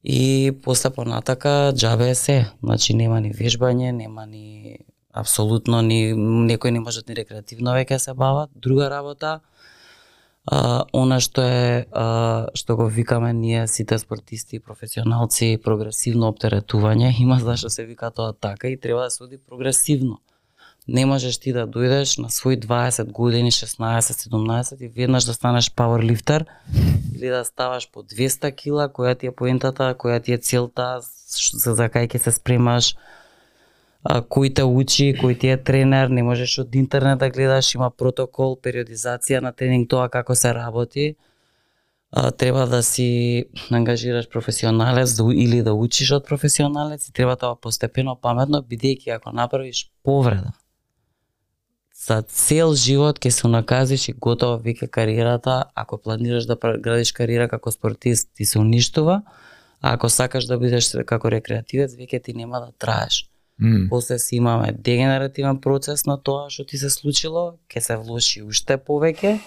[0.04, 2.52] и после понатака джабе е се.
[2.64, 4.78] Значи нема ни вежбање, нема ни
[5.14, 8.50] апсолутно ни некои не можат ни рекреативно веќе да се бават.
[8.56, 9.40] Друга работа,
[10.46, 17.40] а, она што е а, што го викаме ние сите спортисти, професионалци, прогресивно оптеретување, има
[17.40, 20.22] зашто се вика тоа така и треба да се оди прогресивно.
[20.88, 25.72] Не можеш ти да дојдеш на свој 20 години, 16, 17 и веднаш да станеш
[25.76, 26.46] пауерлифтер
[27.16, 31.74] или да ставаш по 200 кила, која ти е поентата, која ти е целта, за,
[31.74, 32.96] за кај ќе се спремаш,
[34.04, 37.90] а, кој те учи, кој ти е тренер, не можеш од интернет да гледаш, има
[37.92, 41.16] протокол, периодизација на тренинг, тоа како се работи.
[42.12, 47.60] А, треба да си ангажираш професионалец да, или да учиш од професионалец и треба тоа
[47.60, 50.56] постепено паметно, бидејќи ако направиш повреда,
[52.08, 57.48] за цел живот ќе се унаказиш и готово веќе кариерата, ако планираш да градиш кариера
[57.52, 59.22] како спортист, ти се уништува,
[59.82, 63.26] а ако сакаш да бидеш како рекреативец, веќе ти нема да траеш.
[63.60, 63.88] М.
[63.90, 68.78] после си имаме дегенеративен процес на тоа што ти се случило, ќе се влоши уште
[68.78, 69.40] повеќе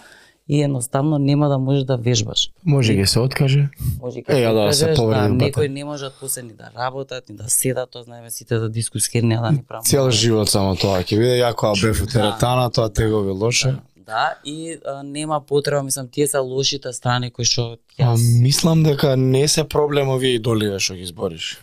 [0.50, 2.50] и едноставно нема да можеш да вежбаш.
[2.66, 3.68] Може ги се откаже.
[4.02, 7.36] Може ќе ја да се повреди да, некои не можат после ни да работат, ни
[7.36, 9.86] да седат, тоа знаеме сите да дискускирни да ни прават.
[9.86, 11.04] Цел живот само тоа.
[11.06, 13.76] Ќе биде јако а бев у теретана, тоа тегови лоше.
[14.06, 18.42] Да, и а, нема потреба, мислам, тие се лошите страни кои што А, јас...
[18.42, 21.60] мислам дека не се проблем овие идоливе што ги избориш.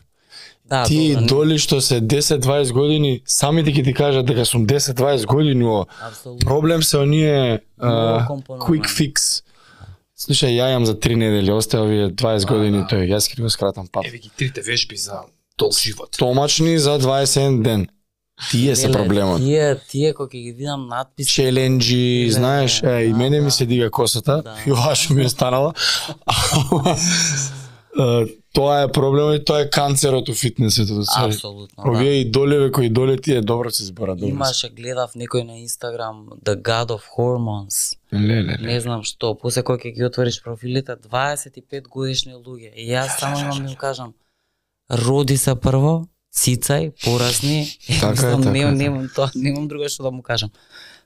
[0.69, 4.67] Да, Ти добро, не- идоли што се 10-20 години, самите ќе ти кажат дека сум
[4.67, 5.85] 10-20 години о.
[6.01, 6.47] Апсолутно.
[6.47, 8.27] Проблем се оние а,
[8.67, 9.43] quick fix.
[10.17, 13.87] Слушај, ја имам за 3 недели, остава овие 20 години тој, јас ќе го скратам
[13.87, 14.05] пат.
[14.07, 15.19] Еве ги трите вежби за
[15.57, 16.09] дол живот.
[16.17, 17.87] Томачни за 21 ден.
[18.51, 19.41] Тие се проблемот.
[19.41, 23.45] Тие, тие кои ќе ги видам надписи, челенџи, Леле, знаеш, е, и да, мене ми
[23.45, 23.51] да.
[23.51, 24.55] се дига косата, Да.
[25.09, 25.73] и ми е станала.
[28.57, 30.87] Тоа е проблемот и тоа е канцерот у фитнесот.
[30.87, 30.93] се.
[31.15, 31.83] апсолутно.
[31.83, 31.91] да.
[31.91, 34.17] Овие идолеве кои идоли тие добро се зборат.
[34.17, 34.29] добро.
[34.29, 37.97] Имаше, гледав некој на Инстаграм, The God of Hormones.
[38.13, 38.65] Леле, леле.
[38.65, 42.73] Не знам што, после кој ќе ги отвориш профилите, 25 годишни луѓе.
[42.73, 44.13] И јас само имам да им кажам,
[44.89, 47.69] роди се прво, цицај, порасни.
[48.01, 48.71] Така е, така немам, така.
[48.71, 50.49] немам, тоа, немам друго што да му кажам.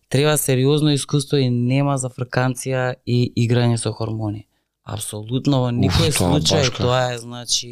[0.07, 4.47] Треба сериозно искуство и нема за фрканција и играње со хормони.
[4.91, 6.83] Апсолутно во никој тоа случај башка.
[6.83, 7.71] тоа е значи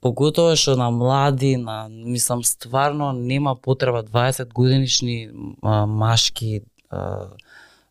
[0.00, 5.30] поготово што на млади, на мислам стварно нема потреба 20 годинишни
[5.62, 7.28] а, машки а,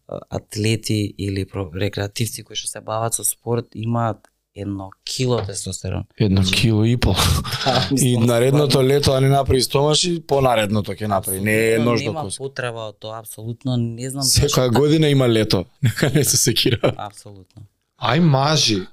[0.07, 6.03] а, атлети или рекреативци кои што се бават со спорт имаат едно кило тестостерон.
[6.17, 7.15] Едно кило и пол.
[7.91, 11.41] И Мислам, наредното лето да не направи стомаш и понаредното ќе направи.
[11.41, 15.65] Не е едножно Нема потреба од тоа, апсолутно не знам Секоја година има лето.
[15.83, 16.93] Нека не се секира.
[16.97, 17.63] Апсолутно.
[18.01, 18.87] Ај мажи.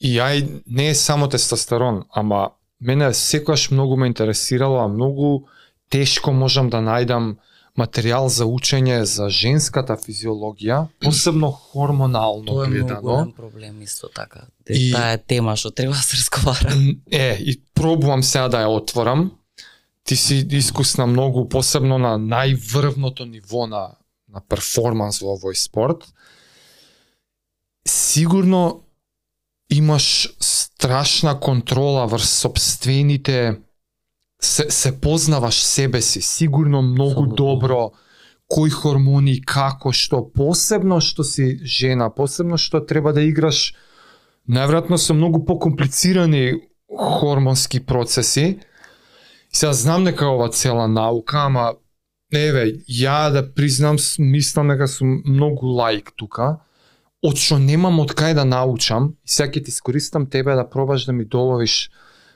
[0.00, 5.46] И ај не е само тестостерон, ама мене секогаш многу ме интересирало, а многу
[5.90, 7.36] тешко можам да најдам
[7.78, 13.00] материјал за учење за женската физиологија, посебно хормонално Тоа е многу гледано.
[13.02, 14.40] голем проблем исто така.
[14.68, 16.74] И- Таа е тема што треба да се разговара.
[17.10, 19.32] Е, и пробувам сега да ја отворам.
[20.04, 23.96] ти си искусна многу, посебно на најврвното ниво на,
[24.28, 26.04] на перформанс во овој спорт.
[27.88, 28.82] Сигурно
[29.70, 33.60] имаш страшна контрола врз собствените
[34.42, 37.92] се, се познаваш себе си, сигурно многу добро
[38.48, 43.72] кои хормони, како, што, посебно што си жена, посебно што треба да играш.
[44.44, 46.60] Најверојатно се многу покомплицирани
[46.92, 48.60] хормонски процеси.
[49.50, 51.72] И сега знам дека ова цела наука, ама
[52.32, 56.60] еве, ја да признам, мислам дека сум многу лаик тука,
[57.24, 61.06] од што немам од кај да научам, и сега ќе ти искористам тебе да пробаш
[61.08, 61.90] да ми доловиш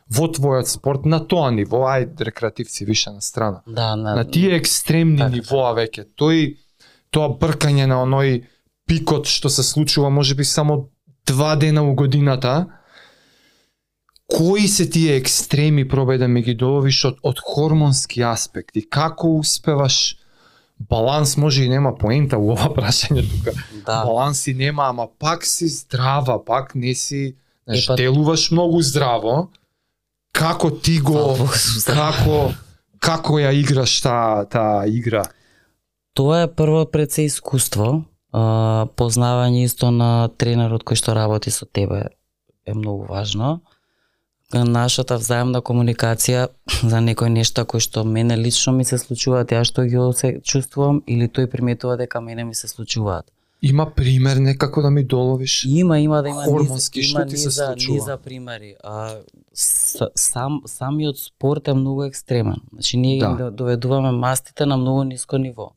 [0.09, 3.61] во твојот спорт на тоа ниво, ај рекреативци више на страна.
[3.67, 5.35] Да, на, На тие екстремни Така.
[5.37, 6.57] нивоа веќе, тој
[7.11, 8.47] тоа бркање на оној
[8.89, 10.89] пикот што се случува можеби само
[11.27, 12.67] два дена у годината,
[14.29, 20.18] кои се тие екстреми пробај да ми ги доловиш од, од хормонски аспекти, како успеваш
[20.81, 23.53] баланс може и нема поента у ова прашање тука.
[23.87, 24.05] да.
[24.05, 27.37] Баланс и нема, ама пак си здрава, пак не си,
[27.67, 29.49] знаеш, па- делуваш многу здраво.
[30.33, 31.35] Како ти го
[31.87, 32.53] како
[33.01, 35.25] како ја играш таа таа игра?
[36.15, 41.67] Тоа е прво пред се искуство, а, познавање исто на тренерот кој што работи со
[41.67, 42.09] тебе
[42.67, 43.61] е многу важно.
[44.53, 46.49] Нашата взаемна комуникација
[46.91, 51.03] за некои нешта кои што мене лично ми се случуваат, ја што ги се чувствувам
[51.07, 53.27] или тој приметува дека мене ми се случуваат.
[53.63, 55.65] Има пример некако да ми доловиш?
[55.69, 57.95] Има, има да има Хормонски, низ, што ти се случува?
[57.95, 58.77] низа примери.
[58.85, 59.17] А,
[60.15, 62.57] сам, самиот спорт е многу екстремен.
[62.73, 63.35] Значи, ние Да.
[63.35, 63.51] да.
[63.51, 65.73] доведуваме мастите на многу ниско ниво.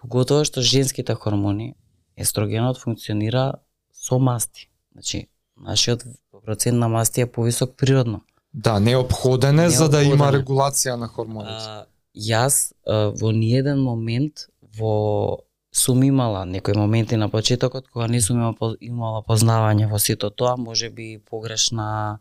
[0.00, 1.74] Поготово што женските хормони,
[2.18, 3.54] естрогенот функционира
[3.94, 4.68] со масти.
[4.92, 6.04] Значи, нашиот
[6.46, 8.20] процент на масти е повисок природно.
[8.54, 11.64] Да, неопходен е за да има регулација на хормоните.
[11.68, 11.84] А,
[12.16, 14.46] јас а, во ниеден момент
[14.78, 15.38] во
[15.72, 20.30] сум имала некои моменти на почетокот кога не сум имала, поз- имала познавање во сето
[20.30, 22.18] тоа, може би погрешна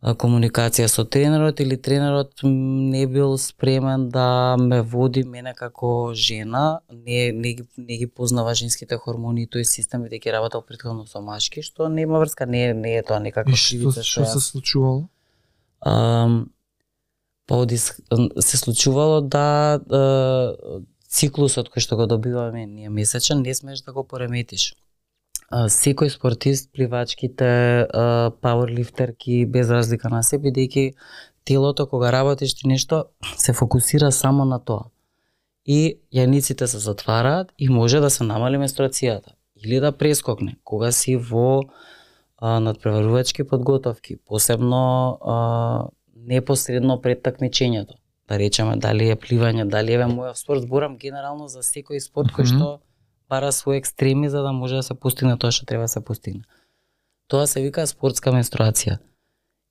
[0.00, 7.32] комуникација со тренерот или тренерот не бил спремен да ме води мене како жена, не,
[7.32, 11.60] не, ги, не ги познава женските хормони и тој систем бидејќи работел претходно со машки,
[11.60, 15.08] што нема врска, не, не е тоа некаква што, кривица што јас се случувало?
[15.84, 16.48] Ам,
[17.44, 18.00] па од ис-
[18.40, 19.76] се случувало да
[21.10, 24.72] циклусот кој што го добиваме ние месечен не смееш да го пореметиш.
[25.50, 27.86] Секој спортист, пливачките,
[28.40, 30.92] пауерлифтерки, без разлика на се, бидејќи
[31.44, 33.04] телото кога работиш ти нешто
[33.36, 34.90] се фокусира само на тоа.
[35.66, 41.16] И јаниците се затвараат и може да се намали менструацијата или да прескокне кога си
[41.16, 41.62] во
[42.38, 47.98] а, надпреварувачки подготовки, посебно а, непосредно пред такмичењето.
[48.28, 52.46] Да речеме дали е пливање, дали е мојот спорт, зборам генерално за секој спорт кој
[52.46, 52.56] Мгм.
[52.56, 52.80] што
[53.30, 56.42] бара свој екстреми за да може да се постигне тоа што треба да се постигне.
[57.28, 58.98] Тоа се вика спортска менструација.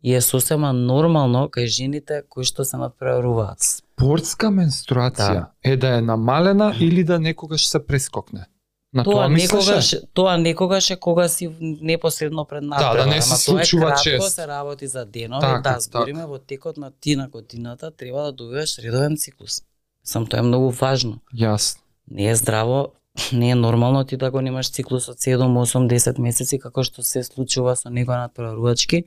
[0.03, 3.59] И е сосема нормално кај жените кои што се надпреваруваат.
[3.59, 5.51] Спортска менструација Да.
[5.63, 8.45] е да е намалена или да некогаш се прескокне.
[8.93, 12.97] На тоа, Тоа некогаш, тоа некогаш е кога си непосредно пред надпревар.
[12.97, 14.31] да не се ама тоа е случува кратко, чест.
[14.31, 18.31] се работи за денови, Така, да, збориме во текот на ти на годината треба да
[18.33, 19.61] добиваш редовен циклус.
[20.03, 21.19] Сам тоа е многу важно.
[21.35, 21.79] Јасно.
[22.07, 22.91] Не е здраво,
[23.33, 27.03] не е нормално ти да го немаш циклус од 7, 8, 10 месеци како што
[27.03, 29.03] се случува со некој надпреварувачки,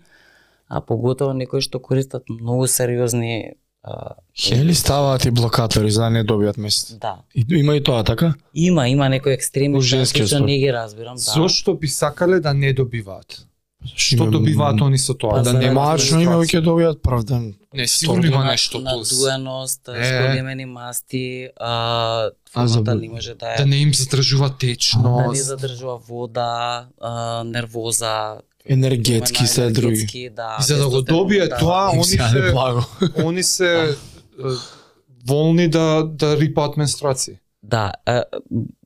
[0.69, 4.15] а поготово некои што користат многу сериозни а,
[4.51, 6.97] Или ставаат и блокатори за да не добијат месец.
[6.99, 7.23] да.
[7.35, 8.35] И, има и тоа, така?
[8.55, 11.21] Има, има некои екстреми што не ги разбирам, да.
[11.21, 13.47] Зошто би сакале да не добиваат?
[13.97, 15.31] Што добиваат они со тоа?
[15.31, 17.55] Па да заради нема Мачно има ќе добијат правден.
[17.75, 19.13] Не, сигурно има нешто плюс.
[19.13, 20.05] Надуеност, Е.
[20.05, 25.45] зголемени масти, а, формата не може да е Да не им задржува да не течност.
[25.45, 26.87] задржува вода,
[27.45, 30.31] нервоза, Енергетски се други.
[30.31, 31.57] Да, И за да го добие да.
[31.57, 32.53] тоа, они се
[33.19, 33.95] они се е,
[35.27, 37.35] волни да да рипаат менструации.
[37.63, 37.93] Да,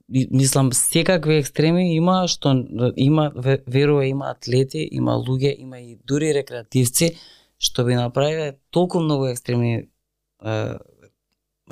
[0.08, 2.54] мислам секакви екстреми има што
[2.96, 7.16] има ве- верува има атлети, има луѓе, има и дури рекреативци
[7.58, 9.74] што би направиле толку многу екстремни
[10.44, 10.74] е,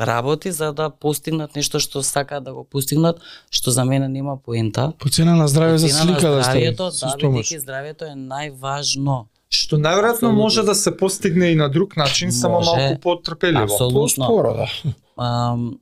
[0.01, 3.21] работи за да постигнат нешто што сакаат да го постигнат,
[3.51, 4.93] што за мене нема поента.
[4.99, 7.23] По цена на здраве за слика да здравието, стави.
[7.23, 9.25] да, бидејќи здравието е најважно.
[9.51, 12.71] Што најверојатно може да се постигне и на друг начин, само Може.
[12.71, 13.63] малку потрпеливо.
[13.65, 14.27] Апсолутно.
[14.27, 14.67] По-споро, да.
[15.23, 15.79] Ам,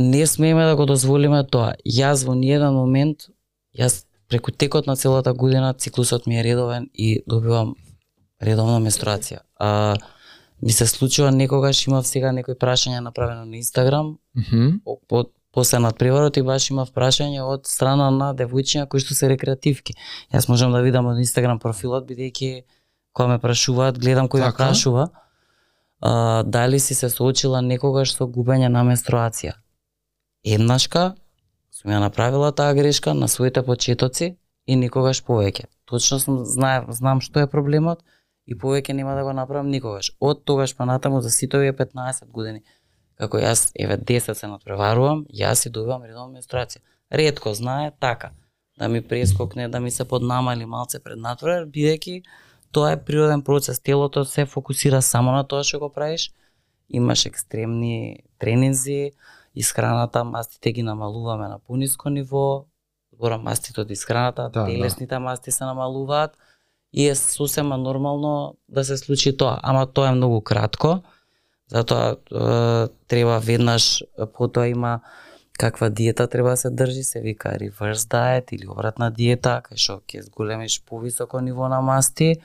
[0.00, 1.74] не смееме да го дозволиме тоа.
[1.86, 3.28] Јас во ниеден момент,
[3.76, 7.74] јас преку текот на целата година циклусот ми е редовен и добивам
[8.42, 9.38] редовна менструација.
[9.58, 9.96] А,
[10.62, 14.80] ми се случува некогаш имав сега некој прашање направено на Инстаграм, Мгм.
[15.10, 19.94] од после надпреварот и баш имав прашање од страна на девојчиња кои што се рекреативки.
[20.32, 22.62] Јас можам да видам од Инстаграм профилот бидејќи
[23.12, 24.56] кога ме прашуваат, гледам кој ме Така.
[24.56, 25.08] прашува.
[26.00, 29.52] А, дали си се соочила некогаш со губење на менструација?
[30.44, 31.14] Еднашка
[31.70, 34.36] сум ја направила таа грешка на своите почетоци
[34.66, 35.66] и никогаш повеќе.
[35.84, 38.04] Точно сум знае, знам што е проблемот
[38.46, 40.12] и повеќе нема да го направам никогаш.
[40.20, 42.62] Од тогаш па натаму за сите овие 15 години
[43.20, 46.80] како јас еве 10 се надпреварувам, јас и добивам редовна менструација.
[47.12, 48.32] Ретко знае така
[48.78, 52.22] да ми прескокне, да ми се поднамали малце пред надпревар, бидејќи
[52.72, 53.80] тоа е природен процес.
[53.80, 56.30] Телото се фокусира само на тоа што го правиш.
[56.88, 59.12] Имаш екстремни тренинзи,
[59.60, 62.64] исхраната, мастите ги намалуваме на пониско ниво,
[63.12, 64.66] зборам мастите од исхраната, Да, да.
[64.66, 66.36] телесните масти се намалуваат
[66.92, 71.02] и е сосема нормално да се случи тоа, ама тоа е многу кратко.
[71.70, 72.16] Затоа е,
[73.08, 74.02] треба веднаш
[74.34, 75.00] потоа има
[75.60, 80.00] каква диета треба да се држи, се вика reverse diet или обратна диета, кај што
[80.08, 82.40] ќе зголемиш повисоко ниво на масти,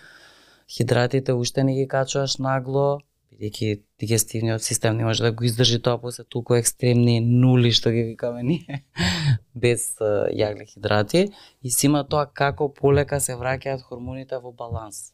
[0.68, 3.00] хидратите уште не ги качуваш нагло,
[3.36, 8.04] бидејќи дигестивниот систем не може да го издржи тоа после толку екстремни нули што ги
[8.12, 8.84] викаме ние,
[9.56, 11.30] без е, јагле хидрати,
[11.64, 15.12] и си има тоа како полека се враќаат хормоните во баланс.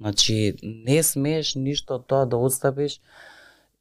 [0.00, 3.00] Значи, не смееш ништо од тоа да отстапиш.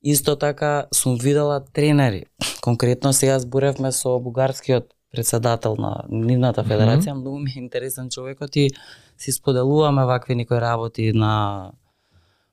[0.03, 2.25] Исто така сум видела тренери.
[2.61, 8.69] Конкретно сега зборевме со бугарскиот председател на нивната федерација, многу ми е интересен човекот и
[9.17, 11.71] си споделуваме вакви некои работи на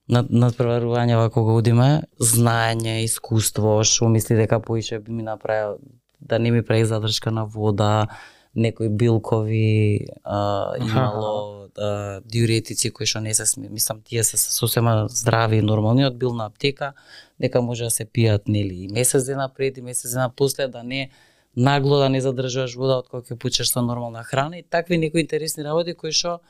[0.09, 5.79] на надпреварување вако го удиме, знаење, искуство, што мисли дека поише би ми направил
[6.21, 8.09] да не ми прави задршка на вода,
[8.55, 15.07] некои билкови, а, имало а, диуретици кои што не се сме, мислам тие се сосема
[15.11, 16.95] здрави и нормални од бил на аптека,
[17.41, 20.83] дека може да се пијат нели и месец дена пред и месец дена после да
[20.83, 21.11] не
[21.57, 25.21] нагло да не задржуваш вода од кога ќе пучеш со нормална храна и такви некои
[25.21, 26.41] интересни работи кои што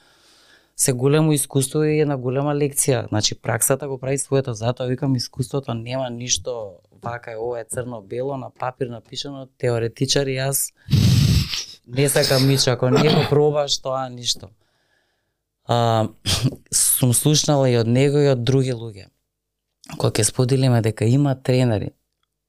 [0.79, 3.09] се големо искуство и една голема лекција.
[3.09, 8.37] Значи праксата го прави своето, затоа викам искуството нема ништо вака е ова е црно-бело
[8.37, 10.71] на папир напишано теоретичар и јас
[11.89, 14.49] не сакам ништо, ако не го пробаш тоа ништо.
[15.65, 16.09] А,
[16.73, 19.09] сум слушнала и од него и од други луѓе.
[19.97, 21.91] Кога ќе споделиме дека има тренери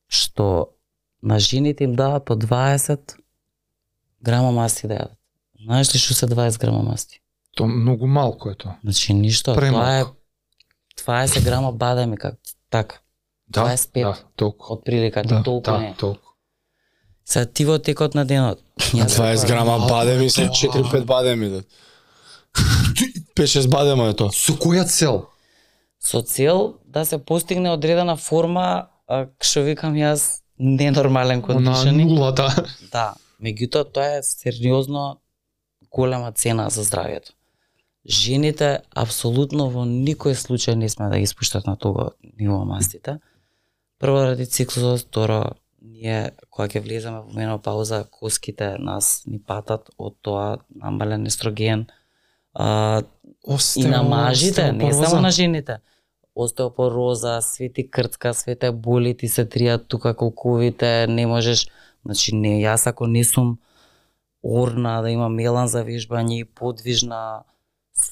[0.09, 0.75] што
[1.21, 3.17] на жените им дава по 20
[4.21, 5.17] грама масти да јадат.
[5.65, 7.21] Знаеш ли што се 20 грама масти?
[7.59, 8.77] Тоа многу малку е тоа.
[8.83, 10.15] Значи ништо, тоа е Премалку.
[10.97, 12.35] 20 грама бадами как
[12.69, 12.95] така.
[13.47, 14.03] Да, 25.
[14.03, 14.73] да, толку.
[14.73, 15.93] Од прилика Да, толку да, не.
[15.93, 16.29] толку.
[17.25, 18.59] Се ти во текот на денот.
[18.93, 20.51] На Јас 20 грама бадеми се да.
[20.51, 21.61] 4-5 бадеми да.
[23.35, 24.31] 5-6 бадема е тоа.
[24.31, 25.25] Со која цел?
[25.99, 28.87] со цел да се постигне одредена форма,
[29.41, 32.05] што викам јас, ненормален На кондишени.
[32.05, 32.47] нулата.
[32.91, 35.19] Да, меѓутоа тоа е сериозно
[35.91, 37.31] голема цена за здравието.
[38.09, 43.19] Жените апсолутно во никој случај не сме да ги спуштат на тога ниво мастите.
[43.99, 50.17] Прво ради циклусот, второ ние кога ќе влеземе во менопауза, коските нас ни патат од
[50.25, 51.85] тоа намален естроген,
[52.53, 53.03] а,
[53.75, 55.79] и на мажите, не само на жените.
[56.35, 61.67] Остеопороза, свети крцка, свете боли, ти се тријат тука колковите, не можеш,
[62.05, 63.59] значи не, јас ако не сум
[64.43, 67.43] орна, да имам мелан за вежбање и подвижна,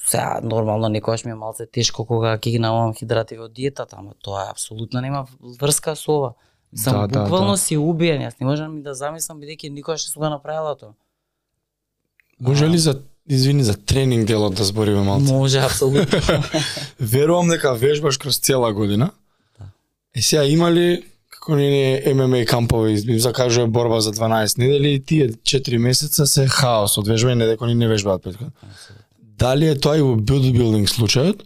[0.06, 4.14] сега нормално некогаш ми е малце тешко кога ќе ги намалам хидративи од диетата, ама
[4.22, 5.26] тоа апсолутно нема
[5.60, 6.32] врска со ова.
[6.76, 7.58] Сам Да, да, буквално да.
[7.58, 10.92] си убиен, јас не можам и да замислам бидејќи никогаш не сум го направила тоа.
[12.40, 15.32] Може ли за извини за тренинг делот да збориме малце?
[15.32, 16.20] Може апсолутно.
[17.00, 19.10] Верувам дека вежбаш кроз цела година.
[19.58, 19.64] Да.
[20.14, 25.00] Е сега има ли како не ММА кампови, им закажува борба за 12 недели и
[25.00, 28.52] тие 4 месеца се хаос од вежбање, дека не вежбаат претходно.
[29.38, 31.44] Дали е тоа и во билдбилдинг случајот?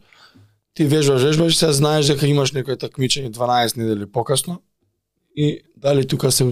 [0.74, 4.60] Ти вежбаш, вежбаш, сега знаеш дека имаш некој такмичење 12 недели покасно
[5.36, 6.44] и дали тука се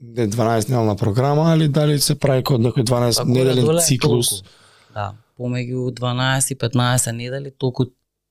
[0.00, 4.28] не 12 неделна програма, али дали се прави код некој 12 Па, неделен циклус.
[4.30, 4.46] толку.
[4.94, 7.86] Да, помеѓу 12 и 15 недели толку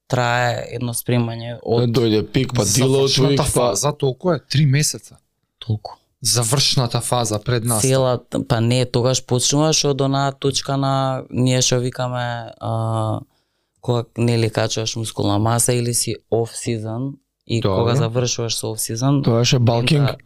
[0.07, 5.17] трае едно спремање Од дојде пик, па дилот па фаза толку е 3 месеца.
[5.59, 5.97] толку.
[6.22, 7.82] Завршната фаза пред нас.
[7.82, 10.93] Цела, па не, тогаш почнуваш од онаа точка на
[11.30, 12.24] ние што викаме
[12.59, 13.20] а,
[13.82, 17.13] кога нели качуваш мускулна маса или си off season
[17.47, 17.78] и Добро.
[17.78, 20.09] кога завршуваш со off season тоа ше балкинг.
[20.09, 20.18] Ента,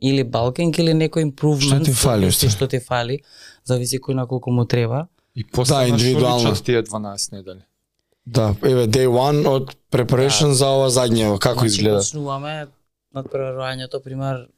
[0.00, 2.48] или балкинг или некој improvement Што ти фали зависи уште?
[2.48, 3.18] што ти фали
[3.64, 6.54] зависи кој на колку му треба И после Да, на што индивидуално.
[6.56, 7.60] тие 12 недели.
[8.26, 10.54] Да, еве day one од preparation Да.
[10.54, 11.98] за ова задње, како Значи, изгледа?
[11.98, 12.66] Почнуваме
[13.14, 14.48] над преварувањето, пример,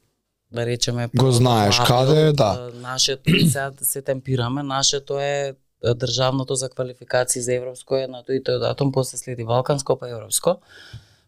[0.52, 1.08] да речеме...
[1.16, 2.70] Го знаеш каде, да.
[2.74, 5.54] а, Нашето, сега да се темпираме, нашето е
[5.94, 10.56] државното за квалификации за европско е на тој тој датум, после следи балканско па европско.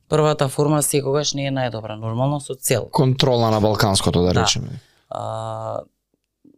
[0.08, 2.88] Првата форма секогаш не е најдобра, нормално со цел.
[2.90, 4.42] Контрола на балканското, да Да.
[4.42, 4.80] речеме.
[5.10, 5.80] А,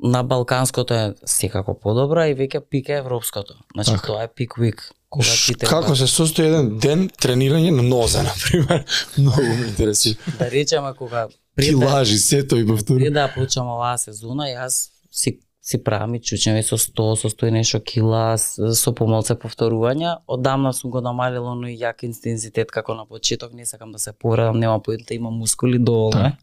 [0.03, 3.55] на балканското е секако подобра и веќе пик е европското.
[3.75, 4.07] Значи Така.
[4.07, 4.81] тоа е пик week.
[5.09, 8.85] Кога ти треба Како се состои еден ден тренирање на нозе, на пример?
[9.19, 10.19] Многу ме интересира.
[10.39, 12.99] да речеме кога пред да- Килажи, сето и повтору.
[12.99, 17.49] Пред да почнам оваа сезона, јас си си правам и чучневи со 100, со 100
[17.49, 20.19] и нешто кила, со помалце повторувања.
[20.27, 24.13] Одамна сум го намалила, но и јак интензитет како на почеток, не сакам да се
[24.13, 26.37] повредам, нема поента, има мускули доволно е.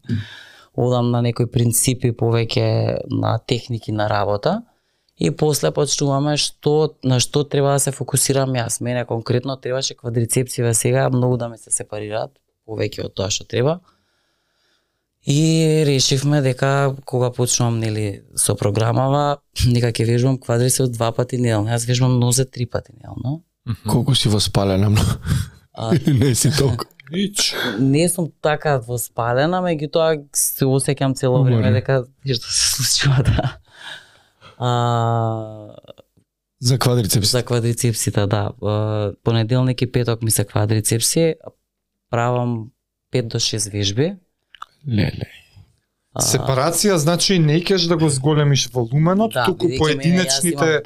[0.74, 4.62] Одам на некои принципи повеќе на техники на работа.
[5.18, 8.80] И после почнуваме што на што треба да се фокусирам јас.
[8.80, 12.30] Мене конкретно требаше квадрицепсиве сега многу да ме се сепарираат,
[12.66, 13.80] повеќе од тоа што треба.
[15.26, 19.38] И решивме дека кога почнувам нели со програмава,
[19.74, 21.70] дека ќе вежбам квадрицепс два пати неделно.
[21.70, 23.42] Јас вежбам нозе три пати неделно.
[23.86, 25.10] Колку си воспалена многу?
[25.72, 26.84] А, не си толку?
[27.12, 27.54] Ич.
[27.78, 33.58] не сум така воспалена, меѓутоа се осеќам цело време дека нешто се случува да.
[34.58, 35.76] А,
[36.60, 37.30] За квадрицепс.
[37.30, 38.52] за квадрицепсите, да.
[38.62, 41.34] А, Понеделник и петок ми се квадрицепси,
[42.10, 42.70] правам
[43.12, 44.14] 5 до 6 вежби.
[44.88, 45.28] Леле.
[46.12, 50.82] А, Сепарација значи не ќеш да го зголемиш волуменот, туку мене јас поединечните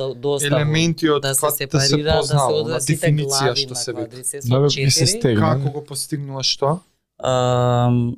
[0.46, 4.22] елементи од да се да се сепарира, да се познава, дефиниција што се вика.
[4.22, 5.48] Да се стегна.
[5.56, 6.78] Како го постигнуваш тоа?
[7.18, 8.14] Ам,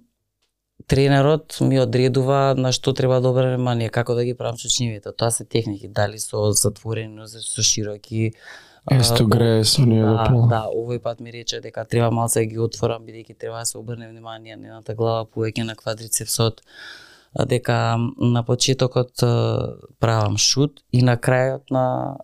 [0.87, 5.13] тренерот ми одредува на што треба да обрне внимание, како да ги правам чучнивите.
[5.17, 8.35] Тоа се техники, дали со затворени нозе, со широки.
[8.91, 10.47] Есто грес, оние да, пола.
[10.49, 13.79] да, овој пат ми рече дека треба малце да ги отворам бидејќи треба да се
[13.79, 16.63] обрне внимание на едната глава повеќе на квадрицепсот
[17.47, 19.13] дека на почетокот
[20.01, 22.17] правам шут и на крајот на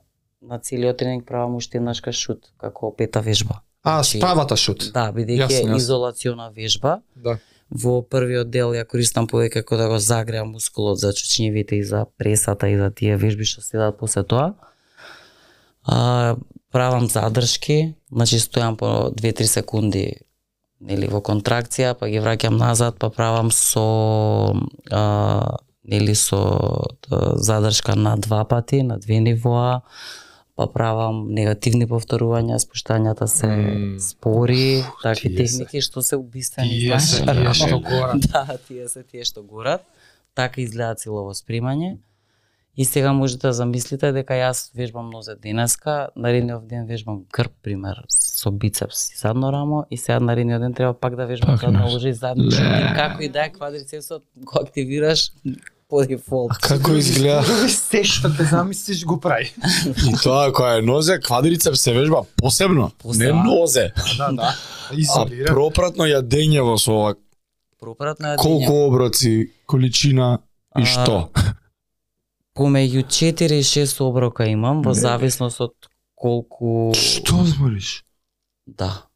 [0.45, 3.61] на целиот тренинг правам уште еднашка шут како пета вежба.
[3.83, 4.91] А, Значи, ставата шут.
[4.95, 7.01] Да, бидејќи е изолациона вежба.
[7.17, 7.39] Да.
[7.71, 12.05] Во првиот дел ја користам повеќе како да го загреам мускулот за чучнивите и за
[12.17, 14.55] пресата и за тие вежби што следат после тоа.
[15.85, 16.37] А,
[16.73, 20.05] правам задршки, значи стојам по 2-3 секунди
[20.81, 24.53] нели во контракција, па ги враќам назад, па правам со
[24.91, 26.41] а, нели со
[27.37, 29.83] задршка на два пати, на две нивоа,
[30.55, 34.01] па правам негативни повторувања, спуштањата се Мм.
[34.01, 38.27] спори, такви техники што се убиствени, Тие се тие што горат.
[38.33, 39.83] Да, тие се тие што горат.
[40.35, 41.99] Така изгледа целово спремање.
[42.77, 48.03] И сега можете да замислите дека јас вежбам нозе денеска, наредниот ден вежбам грб, пример,
[48.09, 52.09] со бицепс и задно рамо, и сега наредниот ден треба пак да вежбам задно ложе
[52.09, 52.91] и задно Ле.
[52.91, 55.31] и како и да е квадрицепсот го активираш
[55.89, 56.51] по дефолт.
[56.51, 57.45] А како изгледа?
[57.69, 59.53] Се што те замислиш го прави.
[60.09, 62.91] И тоа која е нозе, квадрицепс се вежба посебно.
[63.05, 63.93] Не нозе.
[64.19, 64.55] Да, да.
[64.91, 65.55] А Изолира.
[65.55, 67.15] пропратно јадење во со ова
[67.81, 70.39] Пропратно е колку оброци, количина
[70.79, 71.31] и А, што?
[72.55, 75.75] Помеѓу 4 и 6 оброка имам во зависност од
[76.15, 78.05] колку Што збориш?
[78.67, 79.07] Да.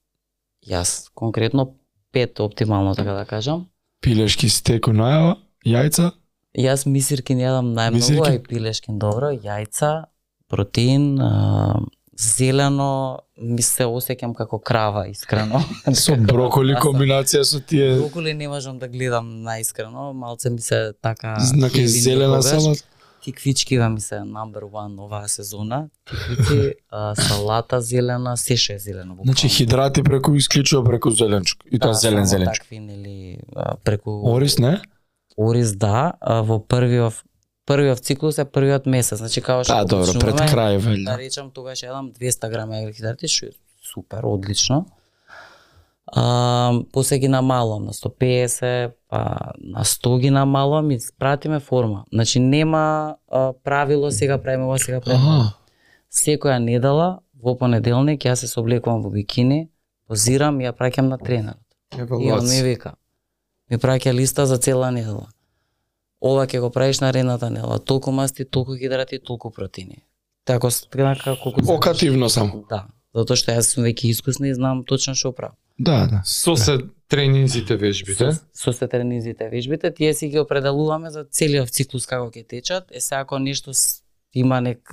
[0.67, 1.75] Јас конкретно
[2.13, 3.69] пет оптимално така да кажам.
[4.03, 6.13] Пилешки стеко најава, јајца,
[6.57, 10.09] Јас мисирки не јадам најмногу, а и пилешкин добро, јајца,
[10.51, 11.79] протеин, а,
[12.19, 15.61] зелено, ми се осеќам како крава, искрено.
[16.03, 21.37] со броколи комбинација со тие Броколи не можам да гледам наискрено, малце ми се така...
[21.41, 22.63] знаки зелена никогаш.
[22.63, 22.85] салат.
[23.29, 25.89] Тиквичкива ми се number one оваа сезона.
[26.05, 29.15] Тиквици, а, салата зелена, се што е зелено.
[29.15, 29.33] буквално.
[29.33, 31.59] Значи хидрати преку исклучува преку зеленчук.
[31.71, 32.63] И тоа Да, зелен зеленчук.
[32.63, 33.39] Такви, нели,
[33.85, 34.11] преку...
[34.25, 34.81] Орис не?
[35.37, 37.15] Орис да, а, во првиот
[37.67, 41.19] првиот циклус е првиот месец, значи како што Да, добро, пред крај Да велја.
[41.19, 43.51] речам тогаш едам 200 грама егрихидрати, што е
[43.85, 44.87] супер, одлично.
[46.13, 52.05] А, после ги намалувам на 150, па на 100 ги намалувам и пратиме форма.
[52.13, 55.25] Значи нема а, правило сега правиме ова, сега правиме.
[55.25, 55.55] Аха.
[56.11, 59.69] Секоја недела во понеделник јас се соблекувам во бикини,
[60.09, 61.61] позирам и ја праќам на тренерот.
[61.99, 62.95] И он ми вика,
[63.71, 65.29] ми праќа листа за цела недела.
[66.21, 70.03] Ова ќе го правиш наредната недела, толку масти, толку хидрати, толку протеини.
[70.45, 71.61] Така така колку.
[71.73, 72.65] Окативно само.
[72.69, 75.57] Да, затоа што јас сум веќе искусна и знам точно што правам.
[75.79, 76.23] Да, да.
[76.25, 76.79] Со се
[77.09, 78.33] тренинзите вежбите.
[78.33, 82.91] Со, со се тренизите вежбите, тие си ги определуваме за целиот циклус како ќе течат.
[82.91, 83.73] Е сега ако нешто
[84.35, 84.91] има нек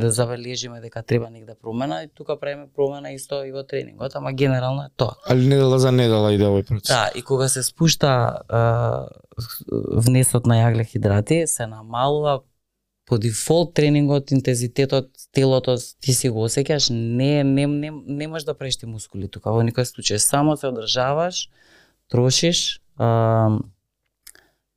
[0.00, 4.32] да забележиме дека треба негде промена и тука правиме промена исто и во тренингот, ама
[4.32, 5.18] генерално е тоа.
[5.28, 6.88] Али недела за недела иде овој процес.
[6.88, 9.08] Да, и кога се спушта а,
[9.92, 12.40] внесот на јаглехидрати, се намалува
[13.08, 18.76] по дефолт тренингот, интензитетот, телото ти си го осеќаш, не, не, не, немаш да правиш
[18.76, 20.20] ти мускули тука, во никој случај.
[20.20, 21.48] Само се одржаваш,
[22.12, 23.56] трошиш, а,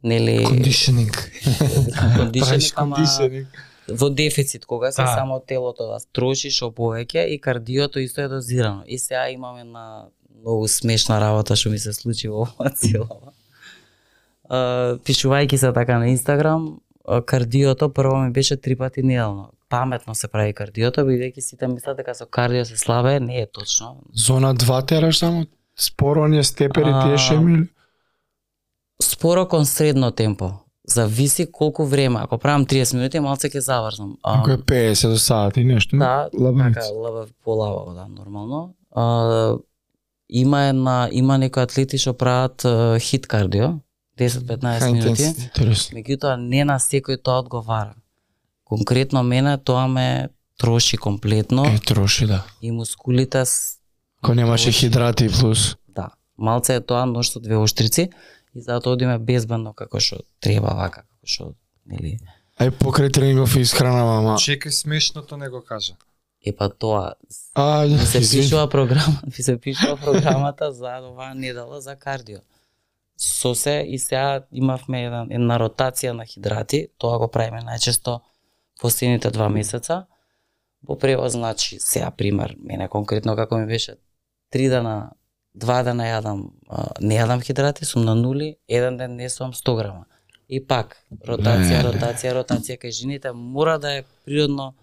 [0.03, 0.45] нели...
[0.47, 1.19] Кондишенинг.
[1.99, 3.47] ама кондишенинг.
[3.89, 5.15] во дефицит, кога се Да.
[5.15, 8.83] само телото да трошиш повеќе и кардиото исто е дозирано.
[8.87, 10.07] И сега имаме на
[10.39, 13.35] многу смешна работа што ми се случи во оваа целава.
[14.47, 16.90] Uh, пишувајќи се така на Инстаграм, а,
[17.25, 19.49] кардиото прво ми беше три пати неделно.
[19.69, 23.95] Паметно се прави кардиото, бидејќи сите мислат дека со кардио се слабе, не е точно.
[24.13, 25.45] Зона 2 тераш само
[25.79, 27.67] споро оние степери тие шеми.
[29.01, 30.51] Споро кон средно темпо.
[30.87, 32.19] Зависи колку време.
[32.23, 34.17] Ако правам 30 минути, малце ќе заврзам.
[34.23, 35.97] А, Ако е 50 до сат и нешто.
[35.97, 36.79] Да, лабавица.
[36.79, 38.75] така, лабав, полабаво, да, нормално.
[38.95, 39.55] А,
[40.29, 42.65] има една, има некои атлети што прават
[42.99, 43.73] хит кардио,
[44.17, 45.23] 10-15 минути,
[45.93, 47.95] меѓутоа не на секој тоа одговара.
[48.63, 52.45] Конкретно мене тоа ме троши комплетно Е, троши, да.
[52.61, 53.77] и мускулите с,
[54.21, 55.75] Ко немаше хидрати плюс.
[55.87, 58.09] да, малце е тоа нож со две оштрици
[58.55, 61.53] и затоа одиме безбедно како што треба вака, како што
[61.85, 62.19] нели
[62.59, 64.35] Ај покрај тренингов и исхрана мама.
[64.37, 65.95] Чекај смешното не го кажа.
[66.45, 67.13] е па тоа
[67.55, 72.39] А, ми се пишува програма, ми се пишува програмата за оваа недела за кардио.
[73.21, 78.19] Со се и сега имавме еден, една ротација на хидрати, тоа го правиме најчесто
[78.81, 80.07] последните два месеца.
[80.81, 83.95] Во превоз значи, сега пример, мене конкретно како ми беше
[84.49, 85.11] три дена,
[85.53, 86.47] два дена јадам,
[86.99, 90.05] не јадам хидрати, сум на нули, еден ден не сум 100 грама.
[90.49, 94.73] И пак, ротација, ротација, ротација кај жените мора да е природно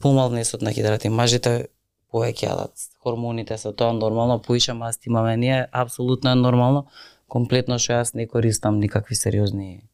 [0.00, 1.08] помал внесот на хидрати.
[1.08, 1.68] Мажите
[2.12, 2.90] повеќе јадат.
[3.02, 6.86] Хормоните се тоа нормално, поише масти имаме ние, апсолутно е нормално.
[7.28, 9.88] Комплетно што јас не користам никакви сериозни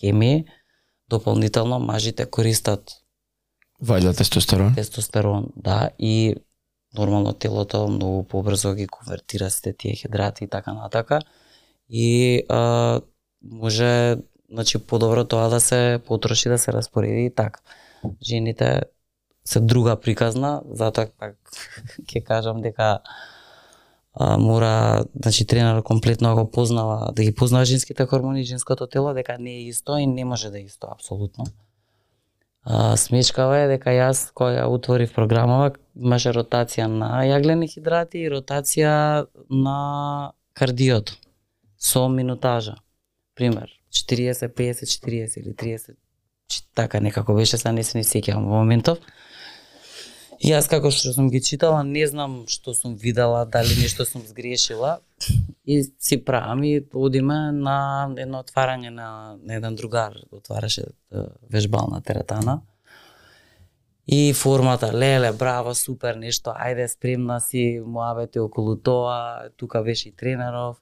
[0.00, 0.46] хемии.
[1.08, 3.02] Дополнително мажите користат
[3.82, 4.74] Вајда тестостерон.
[4.74, 6.34] тестостерон, да, и
[6.98, 11.20] нормално телото многу побрзо ги конвертира сите тие хидрати и така натака.
[11.88, 13.00] И а,
[13.42, 14.16] може
[14.50, 17.60] значи подобро тоа да се потроши да се распореди и така.
[18.22, 18.82] Жените
[19.44, 21.36] се друга приказна, затоа пак
[22.08, 22.98] ќе кажам дека
[24.16, 29.36] а, мора, значи тренерот комплетно го познава, да ги познава женските хормони, женското тело, дека
[29.38, 31.44] не е исто и не може да е исто апсолутно.
[32.62, 38.30] А, смешкава е дека јас која ја отворив програмава имаше ротација на јаглени хидрати и
[38.32, 41.14] ротација на кардиото
[41.78, 42.74] со минутажа.
[43.36, 45.94] Пример, 40, 50, 40 или 30,
[46.74, 48.98] така некако беше, са не се не сеќавам во моментов.
[50.38, 54.22] И јас како што сум ги читала, не знам што сум видела, дали нешто сум
[54.28, 54.98] сгрешила.
[55.64, 57.78] И си правам и одиме на
[58.18, 60.84] едно отварање на, на еден другар, отвараше
[61.50, 62.60] вежбална теретана.
[64.06, 70.12] И формата, леле, браво, супер, нешто, ајде, спремна си, муавете околу тоа, тука беше и
[70.12, 70.76] тренеров.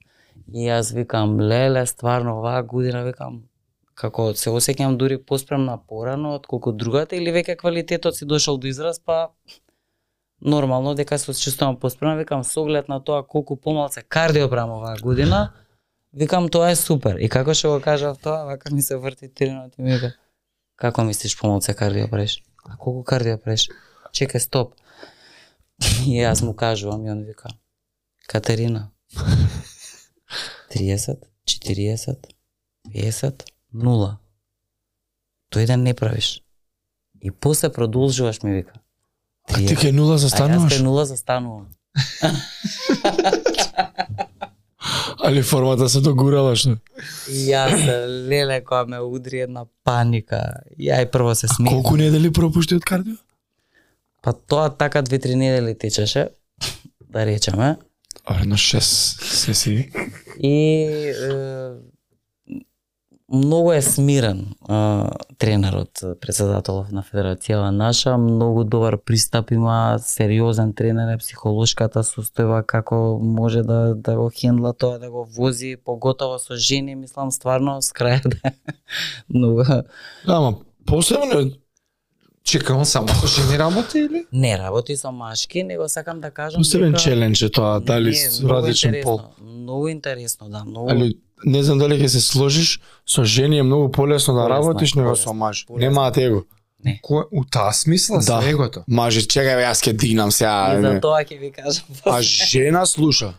[0.53, 3.45] И јас викам, леле, стварно, оваа година, викам,
[3.95, 8.99] како се осеќам дури поспремна порано отколку другата или веќе квалитетот си дошол до израз,
[8.99, 9.29] па
[10.41, 14.97] нормално дека се чувствувам поспремна, викам со оглед на тоа колку помалце кардио правам оваа
[15.03, 15.53] година,
[16.13, 17.17] викам тоа е супер.
[17.17, 20.15] И како што го кажав тоа, вака ми се врти тренерот и ми вика,
[20.77, 22.43] како мислиш помалце кардио правиш?
[22.65, 23.69] А колку кардио правиш?
[24.15, 24.75] Чекај, стоп.
[26.07, 27.49] И јас му кажувам и он вика,
[28.27, 28.91] Катерина,
[30.71, 32.17] 30, 40,
[32.95, 34.19] 50, нула.
[35.53, 36.43] Тој ден не правиш.
[37.23, 38.73] И после продолжуваш ми вика.
[39.53, 40.73] А ти ке нула А јас застануваш?
[40.73, 41.69] кај нула застанувам.
[45.25, 46.77] Али формата се догурала што?
[47.29, 47.73] И јас
[48.29, 50.61] леле кога ме удри една паника.
[50.79, 51.73] Ја и прво се смеев.
[51.73, 53.17] Колку недели пропушти од кардио?
[54.23, 56.29] Па тоа така две-три недели течеше,
[57.01, 57.77] да речеме.
[58.25, 59.91] Арно 6 сесии.
[60.39, 60.55] И
[61.09, 61.15] е,
[63.29, 64.75] многу е смирен е,
[65.39, 73.19] тренерот, председателов на федерацијава наша, многу добар пристап има, сериозен тренер е психолошката состојба како
[73.19, 77.93] може да да го хендла тоа, да го вози, поготово со жени, мислам стварно с
[77.93, 78.51] крај да
[79.29, 79.85] многу Да,
[80.27, 80.55] ама
[80.87, 81.51] посебно
[82.71, 84.27] он само со жени работи или?
[84.33, 88.49] не работи со машки, него сакам да кажам посебен дека- челендж е тоа, дали Не,
[88.49, 89.21] различен пол.
[89.41, 90.91] Многу интересно, да, многу.
[90.91, 95.17] Али не знам дали ќе се сложиш, со жени е многу полесно да работиш него
[95.17, 95.67] со маж.
[95.71, 96.45] Немаат его.
[96.85, 97.01] Не.
[97.03, 98.41] Кој у таа смисла Да.
[98.41, 98.51] да.
[98.51, 98.85] егото?
[98.89, 100.77] Мажи, чекај, бе, јас ќе дигнам сега.
[100.79, 101.85] И за тоа ќе ви кажам.
[102.05, 103.35] А жена слуша.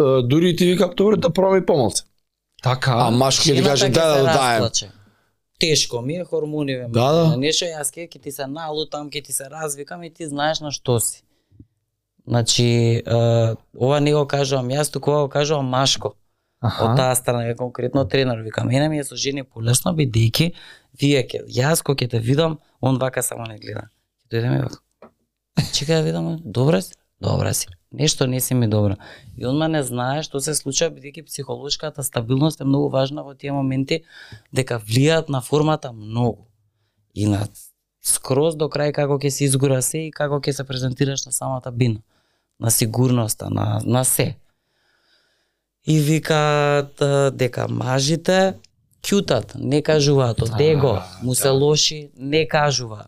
[0.00, 2.04] Е, Дури и ти вика, добре да проби помалце.
[2.62, 2.92] Така.
[2.92, 4.62] А машко ќе ти каже, да, се да, даем.
[4.62, 4.90] расплаче.
[5.60, 6.86] Тешко ми е хормони ве.
[6.88, 7.36] Да, да.
[7.36, 11.00] Нешто јас ќе ти се налутам, ќе ти се развикам и ти знаеш на што
[11.00, 11.22] си.
[12.26, 12.64] Значи,
[13.06, 16.14] е, ова не го кажувам јас, туку ова го кажувам Машко.
[16.64, 20.52] Од таа страна е конкретно тренер, вика, мене ми е со жени полесно бидејќи
[21.00, 23.90] вие ќе јас кога ќе те видам, он вака само не гледа.
[24.24, 24.80] Ќе дојде ми вака.
[25.76, 26.94] Чекај да видам, добра си?
[27.20, 27.68] Добра си.
[27.92, 28.96] Нешто не си ми добро.
[29.36, 33.52] И онма не знае што се случува бидејќи психолошката стабилност е многу важна во тие
[33.52, 34.02] моменти
[34.52, 36.48] дека влијаат на формата многу.
[37.14, 37.46] И на
[38.02, 41.70] скроз до крај како ќе се изгура се и како ќе се презентираш на самата
[41.70, 42.00] бина,
[42.58, 44.34] на сигурноста, на на се.
[45.86, 46.96] И викаат
[47.32, 48.54] дека мажите
[49.02, 51.52] кјутат, не кажуваат од его, му се да.
[51.52, 53.04] лоши, не кажува.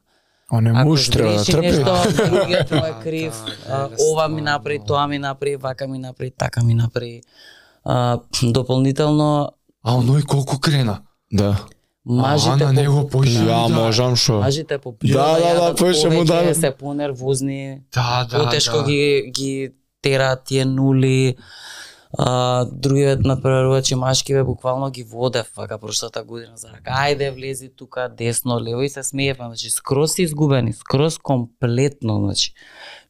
[0.53, 1.66] Он е Ако муж, треба да трпи.
[1.66, 1.97] нешто,
[2.27, 3.35] другиот му е крив,
[3.66, 7.22] да, а, да, ова ми направи, тоа ми направи, вака ми направи, така ми направи.
[7.85, 9.51] А, дополнително,
[9.83, 10.99] А оној колку крена?
[11.33, 11.57] Да.
[12.05, 13.39] мажите а, на него поише.
[13.39, 14.41] Ја можам шо.
[14.41, 16.57] Мажите по Да, да, да, поише му дадат.
[16.57, 18.85] се понервозни, Да, да, потешко да.
[18.85, 19.70] ги ги
[20.03, 21.37] терат тие нули.
[22.18, 26.90] А, другиот надпреварувачи машки бе буквално ги водев вака прошлата година за да рака.
[26.90, 32.54] Ајде влези тука десно лево и се смеевме, значи скроз изгубени, скроз комплетно, значи.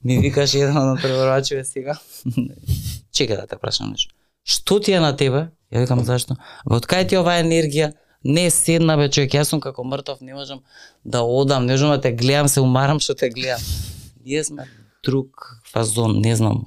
[0.04, 1.98] Ми викаш еден од надпреварувачите сега.
[3.12, 4.14] Чека да те прашам нешто.
[4.44, 5.48] Што ти е на тебе?
[5.72, 6.36] Ја викам зашто?
[6.64, 7.92] Бе, од кај ти оваа енергија?
[8.24, 10.62] Не седна бе човек, јас сум како мртов, не можам
[11.04, 13.60] да одам, не можам да те гледам, се умарам што те гледам.
[14.24, 14.66] Ние сме
[15.04, 16.66] друг фазон, не знам.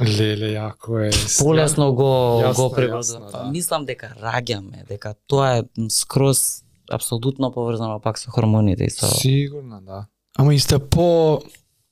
[0.00, 1.10] Леле, јако е.
[1.40, 3.44] Полесно го Јасно, го да.
[3.50, 6.62] Мислам дека раѓаме, дека тоа е скроз
[6.92, 10.06] апсолутно поврзано пак со хормоните и со Сигурно, да.
[10.38, 11.40] Ама и сте по...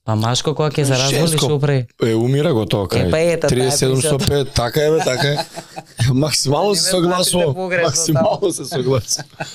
[0.05, 1.87] Па машко кога ќе се што прави?
[2.05, 3.09] Е, умира го тоа кај.
[3.09, 4.25] Е, па ета, таа е 37 причата.
[4.45, 5.37] 105, така е бе, така е.
[6.13, 9.49] Максимално се погрешно Максимално се согласувам.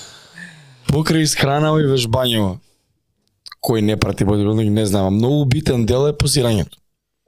[0.90, 2.58] Покрај исхранава и вежбањево.
[3.62, 6.79] Кој не прати бодибилдинг, не знам, а многу битен дел е позирањето.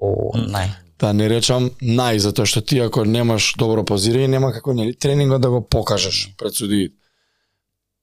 [0.02, 0.72] О, нај.
[0.98, 5.42] Да не речам нај, затоа што ти ако немаш добро позирање, нема како нели тренингот
[5.42, 6.94] да го покажеш пред судиите.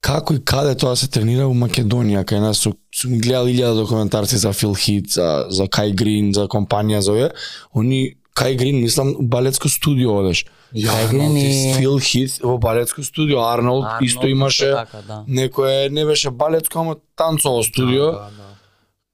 [0.02, 4.38] Како и каде тоа се тренира у Македонија, кај нас су, сум гледал илјада документарци
[4.40, 7.30] за Фил Хит, за, за Кај Грин, за компанија за овие,
[7.76, 10.46] они Кај Грин, мислам, у балетско студио одеш.
[10.74, 15.24] Кај Грин и- Фил Хит во балетско студио, Арнолд, Арнолд исто имаше така, да.
[15.28, 18.06] некое не беше балетско, ама танцово студио.
[18.06, 18.48] Да, да, да.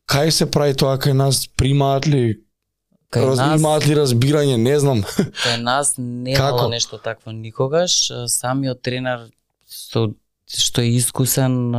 [0.07, 1.47] Кај се прави тоа кај нас?
[1.57, 2.44] Примаат ли?
[3.15, 4.57] Кај Раз, нас, имаат ли разбирање?
[4.59, 5.01] Не знам.
[5.45, 6.67] кај нас не е Како?
[6.69, 8.11] нешто такво никогаш.
[8.27, 9.29] Самиот тренер
[9.65, 10.11] што
[10.45, 11.73] што е искусен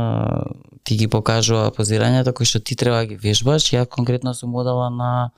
[0.83, 3.71] ти ги покажува позирањата кои што ти треба да ги вежбаш.
[3.71, 5.31] Ја конкретно сум одела на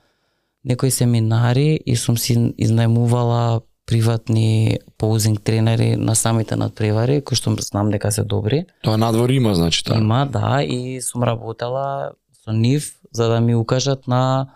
[0.64, 7.90] некои семинари и сум си изнајмувала приватни поузинг тренери на самите надпревари, кои што знам
[7.90, 8.64] дека се добри.
[8.86, 9.98] Тоа надвор има, значи таа.
[9.98, 12.12] Има, да, и сум работела
[12.44, 14.46] со нив за да ми укажат на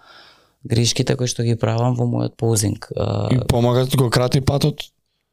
[0.64, 2.88] грешките кои што ги правам во мојот поузинг.
[2.96, 4.80] А, И помагат го крати патот.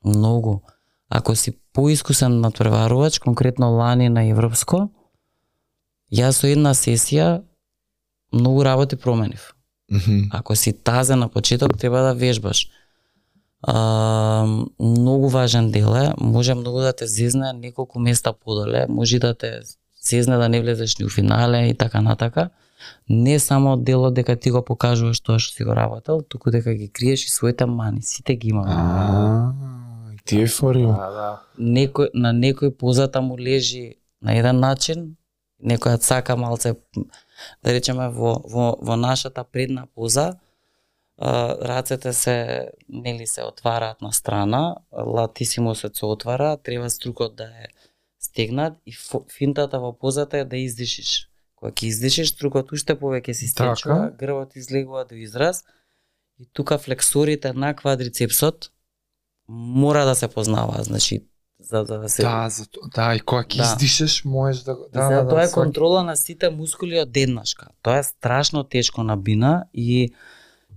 [0.06, 0.62] Многу.
[1.10, 4.90] Ако си поискусен надпреварувач, конкретно лани на европско,
[6.12, 7.42] јас со една сесија
[8.34, 9.56] многу работи променив.
[9.92, 10.32] Мгм.
[10.32, 12.70] Ако си тазен на почеток, треба да вежбаш.
[13.62, 14.46] А,
[14.80, 19.60] многу важен дел е, може многу да те зезне неколку места подоле, може да те
[20.02, 22.50] зезне да не влезеш ни у финале и така натака.
[23.10, 26.90] Не само делот дека ти го покажуваш тоа што си го работел, туку дека ги
[26.90, 28.72] криеш и своите мани, сите ги имаме.
[28.74, 29.54] А,
[30.26, 30.86] тие фори.
[30.86, 31.30] Да, да.
[31.58, 35.16] некој на некој позата му лежи на еден начин,
[35.64, 36.76] некоја цака малце
[37.64, 40.34] да речеме во во во нашата предна поза
[41.18, 47.68] а, рацете се нели се отвараат на страна, латисимусот се отвара, треба струкот да е
[48.20, 51.31] стегнат и фо, финтата во позата е да издишиш.
[51.62, 55.62] Кога ќе издишеш, трукот уште повеќе се стечува, грбот излегува до израз
[56.42, 58.72] и тука флексорите на квадрицепсот
[59.48, 61.22] мора да се познава, значи
[61.60, 63.64] за, да, да се Да, за то, да, и кога ќе да.
[63.64, 67.68] издишеш, можеш да да за да, тоа да, е контрола на сите мускули одеднашка.
[67.82, 70.10] Тоа е страшно тешко на бина и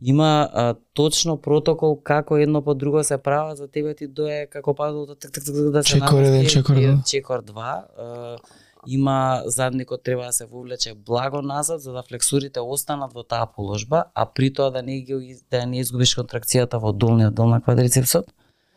[0.02, 4.74] има а, точно протокол како едно по друго се права за тебе ти дое како
[4.74, 7.10] падало так так, так, так да се чекор 1, чекор 2.
[7.10, 8.38] Чекор 2
[8.86, 14.04] има задникот треба да се вовлече благо назад за да флексурите останат во таа положба,
[14.14, 18.26] а при тоа да не ги да не изгубиш контракцијата во долниот дел на квадрицепсот.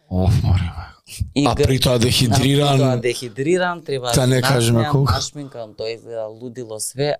[0.09, 0.71] Оф, море.
[1.35, 5.11] И А при тоа дехидриран, Тоа дехидриран, треба Да не кажеме колку.
[5.11, 7.15] Нашминкам, тоа изгледа лудило све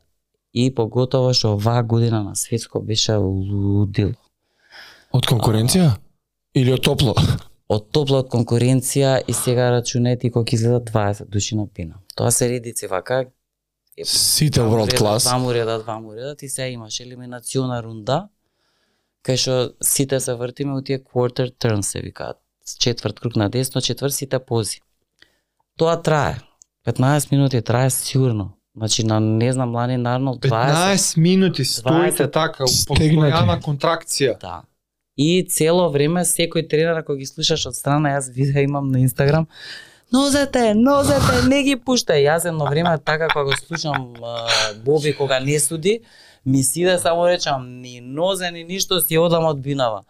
[0.54, 4.14] и поготово што оваа година на светско беше лудило.
[5.12, 5.98] од конкуренција?
[6.56, 7.16] Или од топло?
[7.70, 12.00] Од топла од конкуренција и сега рачунете колку изгледа 20 души на пина.
[12.18, 13.26] Тоа се редици вака.
[13.98, 15.30] е, Сите world class.
[15.30, 18.30] Два му реда, два му реда, ти сега имаш елиминациона рунда,
[19.26, 22.38] кај што сите се вртиме у тие quarter turns се викаат.
[22.80, 24.82] Четврт круг на десно, четврт сите пози.
[25.78, 26.42] Тоа трае.
[26.88, 28.58] 15 минути трае сигурно.
[28.78, 32.34] Значи на не знам Лани Арнолд 20 15 минути стоите 20.
[32.34, 34.40] така, постојана контракција.
[34.40, 34.62] Да.
[35.18, 39.48] И цело време секој тренер ако ги слушаш од страна, јас видео имам на Инстаграм,
[40.14, 42.24] нозете, нозете, не ги пуштај.
[42.28, 44.14] Јас едно време така кога го слушам
[44.86, 46.00] Боби кога не суди,
[46.46, 50.04] ми сиде само речам ни нозе ни ништо си одам од бинава.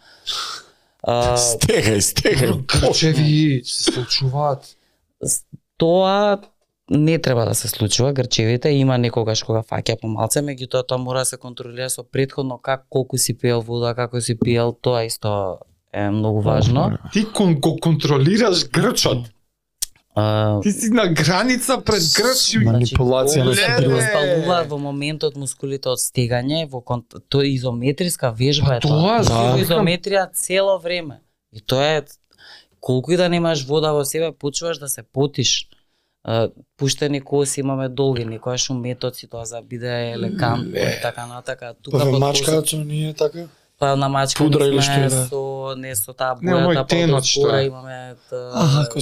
[1.04, 2.54] А, Стегај, стегај.
[2.68, 4.76] Грчеви се случуваат.
[5.78, 6.38] тоа
[6.90, 11.26] не треба да се случува, грчевите има некогаш кога фаќа помалце, меѓутоа тоа мора да
[11.26, 15.60] се контролира со предходно как колку си пиел вода, како си пиел, тоа исто
[15.94, 16.98] е многу важно.
[17.14, 19.28] Ти кон, го контролираш грчот.
[20.20, 23.54] А, Ти си на граница пред грч и Манипулација на.
[23.54, 27.04] Спалуваат во моментот мускулите од стегање, во кон...
[27.30, 29.52] тоа е изометриска вежба е Па тоа, тоа.
[29.54, 29.62] да.
[29.62, 31.20] Изометрија цело време.
[31.54, 32.02] И тоа е
[32.82, 35.70] колку и да немаш вода во себе, почуваш да се потиш.
[36.78, 41.76] Пуштени коси имаме долги, некојаш уметоци тоа за биде елегантно и така натака.
[41.82, 43.46] Тука Па мачкаат со ние така?
[43.80, 45.26] Па на мачка Пудра или сме што е, да.
[45.30, 47.68] со не со таа бојата, па што е.
[47.68, 47.98] имаме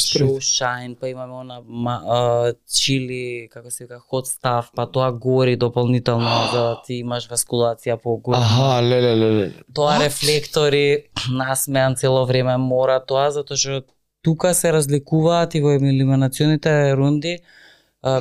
[0.03, 5.11] show shine, па имаме она ма, а, чили, како се вика, hot stuff, па тоа
[5.11, 8.41] гори дополнително за да ти имаш васкулација по горе.
[8.41, 9.51] Аха, леле, леле.
[9.73, 13.85] Тоа рефлектори, насмеан цело време мора тоа затоа што
[14.25, 17.37] тука се разликуваат и во елиминационите рунди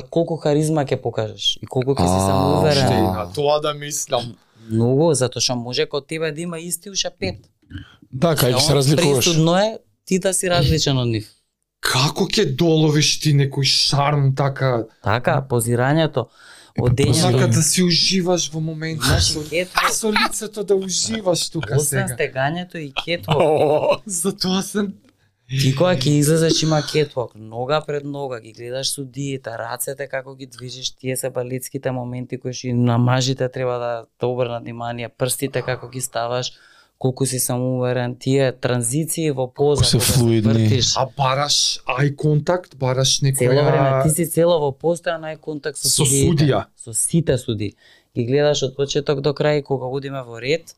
[0.09, 3.33] колку харизма ќе покажеш и колку ќе си самоуверен.
[3.35, 4.35] тоа да мислам.
[4.69, 7.35] Многу, затоа што може кod тебе да има исти уште пет.
[8.11, 9.25] Да, кај ќе се разликуваш.
[9.25, 11.29] Пресудно е ти да си различен од нив.
[11.85, 14.85] Како ќе доловиш ти некој шарм така?
[15.03, 16.29] Така, позирањето,
[16.75, 19.05] Сака одењето, да си уживаш во моментот.
[19.07, 19.91] Имаш Со, и кетвок.
[19.91, 22.17] со лицето да уживаш тука освен сега.
[22.17, 23.35] стегањето и кетвок.
[23.39, 24.93] О, Затоа сам
[25.49, 30.47] Ти кога ќе излезеш има кетвок, нога пред нога, ги гледаш судиите, рацете како ги
[30.47, 35.61] движиш, тие се балетските моменти кои што на мажите треба да те обрнат внимание, прстите
[35.61, 36.51] како ги ставаш,
[36.97, 40.41] колку си самоуверен, тие транзиции во поза, Се флуидни.
[40.41, 45.37] вртиш, а бараш ај контакт, бараш цело време некоја ти си цело во постојан нај
[45.37, 46.65] контакт со, Со судиите, судија.
[46.75, 47.75] со сите суди.
[48.15, 50.73] Ги гледаш од почеток до крај кога одиме во ред,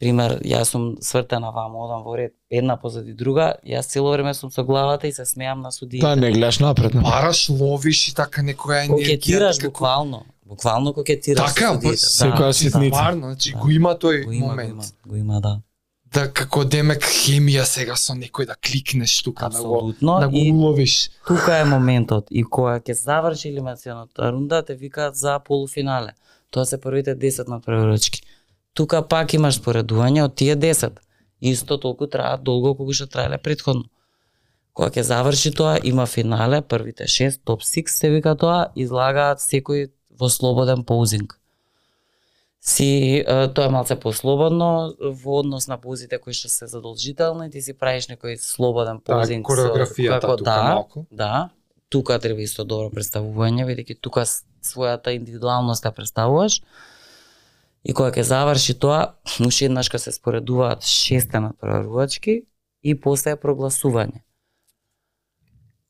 [0.00, 4.50] пример, јас сум свртена вамо, одам во ред, една позади друга, јас цело време сум
[4.50, 6.06] со главата и се смеам на судиите.
[6.06, 6.94] Да, не гледаш напред.
[6.94, 7.00] не.
[7.02, 8.90] бараш, ловиш и така некоја енергија.
[8.90, 10.24] Кокетираш како- буквално.
[10.46, 11.88] Буквално кокетираш Така, со судиите.
[11.92, 12.88] па, секоја ситница.
[12.90, 13.58] Стварно, значи Да.
[13.58, 14.68] го има тој го има, момент.
[14.68, 15.60] го има, го има, да.
[16.06, 20.20] Да како демек хемија сега со некој да кликнеш тука да го Апсолутно.
[20.20, 21.10] да го уловиш.
[21.26, 22.26] тука е моментот.
[22.30, 26.12] И кога ќе заврши елиминационата рунда, те викаат за полуфинале.
[26.50, 28.22] Тоа се првите 10 надпреварувачки.
[28.76, 30.98] Тука пак имаш споредување од тие 10.
[31.42, 33.88] Исто толку траат долго колку што траеле предходно.
[34.72, 39.88] Кога ќе заврши тоа, има финале, првите 6, топ 6 се вика тоа, излагаат секој
[40.12, 41.38] во слободен поузинг.
[42.60, 43.22] Си,
[43.54, 44.68] тоа е малце послободно
[45.00, 49.46] во однос на поузите кои што се задолжителни, ти си правиш некој слободен Таа поузинг.
[49.46, 51.06] со- кореографијата како- тука да, малку.
[51.10, 51.48] Да,
[51.88, 54.26] тука треба исто добро представување, бидејќи тука
[54.62, 56.60] својата индивидуалност ја представуваш.
[57.86, 59.14] И кога ќе заврши тоа,
[59.46, 62.42] уште еднаш се споредуваат шесте надпреварувачки
[62.82, 64.26] и после е прогласување.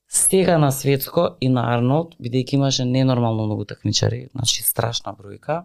[0.08, 5.64] Сега на светско и на Арнолд, бидејќи имаше ненормално многу такмичари, значи страшна бројка,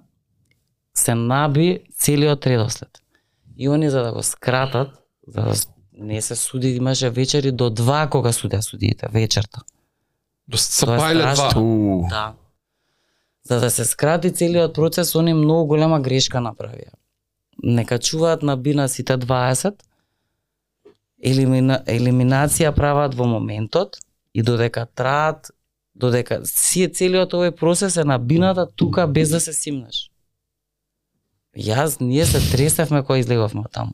[0.95, 3.01] се наби целиот редослед.
[3.57, 4.89] И они за да го скратат,
[5.27, 5.53] за да
[5.93, 9.61] не се суди, имаше вечери до два кога судеа судиите, вечерта.
[10.47, 11.51] До сапајле два.
[12.09, 12.33] Да.
[13.43, 16.93] За да се скрати целиот процес, они многу голема грешка направија.
[17.63, 19.73] Не качуваат на бина сите 20,
[21.23, 23.97] елимина, елиминација прават во моментот
[24.33, 25.51] и додека траат,
[25.95, 30.09] додека си целиот овој процес е на бината тука без да се симнеш.
[31.57, 33.93] Јас, ние се тресевме кога излеговме таму.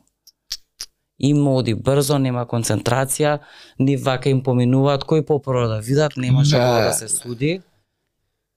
[1.20, 3.40] Им оди брзо, нема концентрација,
[3.80, 6.62] ни вака им поминуваат, кој попро да видат, немаше Не.
[6.62, 7.62] кога да се суди.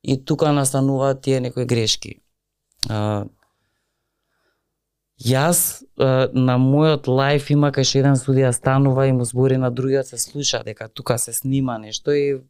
[0.02, 2.20] И тука настануваат тие некои грешки.
[2.88, 3.26] А,
[5.20, 5.82] Јас
[6.32, 10.62] на мојот лайф има кај еден судија станува и му збори на другиот се слуша
[10.64, 12.40] дека тука се снима нешто и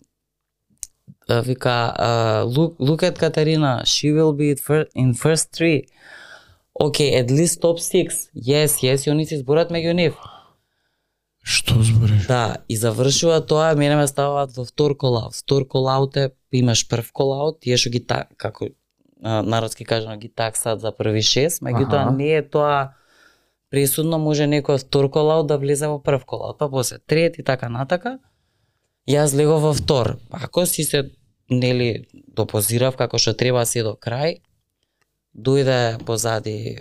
[1.29, 1.95] вика
[2.47, 4.55] look, look at Katarina she will be
[4.95, 5.83] in first three
[6.81, 10.15] okay at least top six yes yes и они се зборат меѓу нив
[11.43, 12.27] Што збориш?
[12.29, 15.35] Да, и завршува тоа, мене ме ставаат во втор колаут.
[15.35, 18.69] Втор колаут е, имаш прв колаут, тие што ги та, како
[19.21, 22.17] народски кажано ги таксат за први шест, меѓутоа Аха.
[22.17, 22.95] не е тоа
[23.71, 27.69] пресудно може некој втор колаут да влезе во прв колаут, па после трет и така
[27.69, 28.19] натака.
[29.09, 30.19] Јас легов во втор.
[30.31, 31.11] Ако си се
[31.51, 34.41] нели допозирав како што треба се до крај,
[35.35, 36.81] дојде позади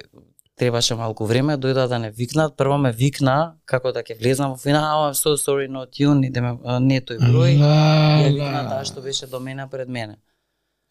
[0.60, 4.58] требаше малку време, дојда да не викнат, прво ме викна како да ќе влезнам во
[4.60, 6.54] финал, oh, I'm so sorry not you, не, да ме,
[6.84, 10.20] не тој број, ја викна таа што беше до мене пред мене.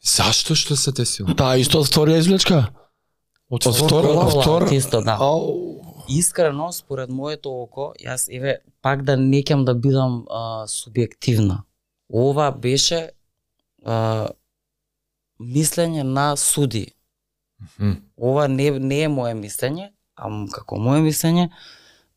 [0.03, 1.35] Зашто што се десило?
[1.35, 2.69] Таа исто од вторија извлечка?
[3.51, 4.35] Од Од втор, колаут?
[4.35, 4.69] од втор?
[4.73, 5.17] Исто, да.
[6.09, 11.63] Искрено, според моето око, јас еве пак да не ќам да бидам а, субјективна.
[12.09, 13.11] Ова беше
[13.85, 14.29] а,
[15.41, 16.87] мислење на суди.
[17.61, 17.93] Мгм.
[18.17, 21.49] Ова не, не е мое мислење, а како мое мислење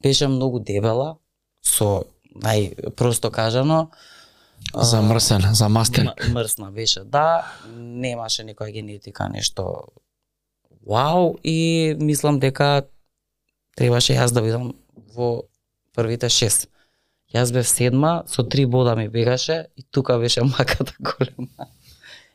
[0.03, 1.17] беше многу дебела,
[1.61, 2.03] со
[2.35, 3.89] најпросто кажано,
[4.73, 6.07] а, Замрсен, замастен.
[6.07, 7.03] м- мрсна беше.
[7.03, 9.85] Да, немаше никоја генетика, нешто
[10.87, 12.83] вау и мислам дека
[13.75, 14.73] требаше јас да бидам
[15.15, 15.43] во
[15.95, 16.67] првите шест.
[17.33, 21.67] Јас бев седма, со три бода ми бегаше и тука беше маката голема.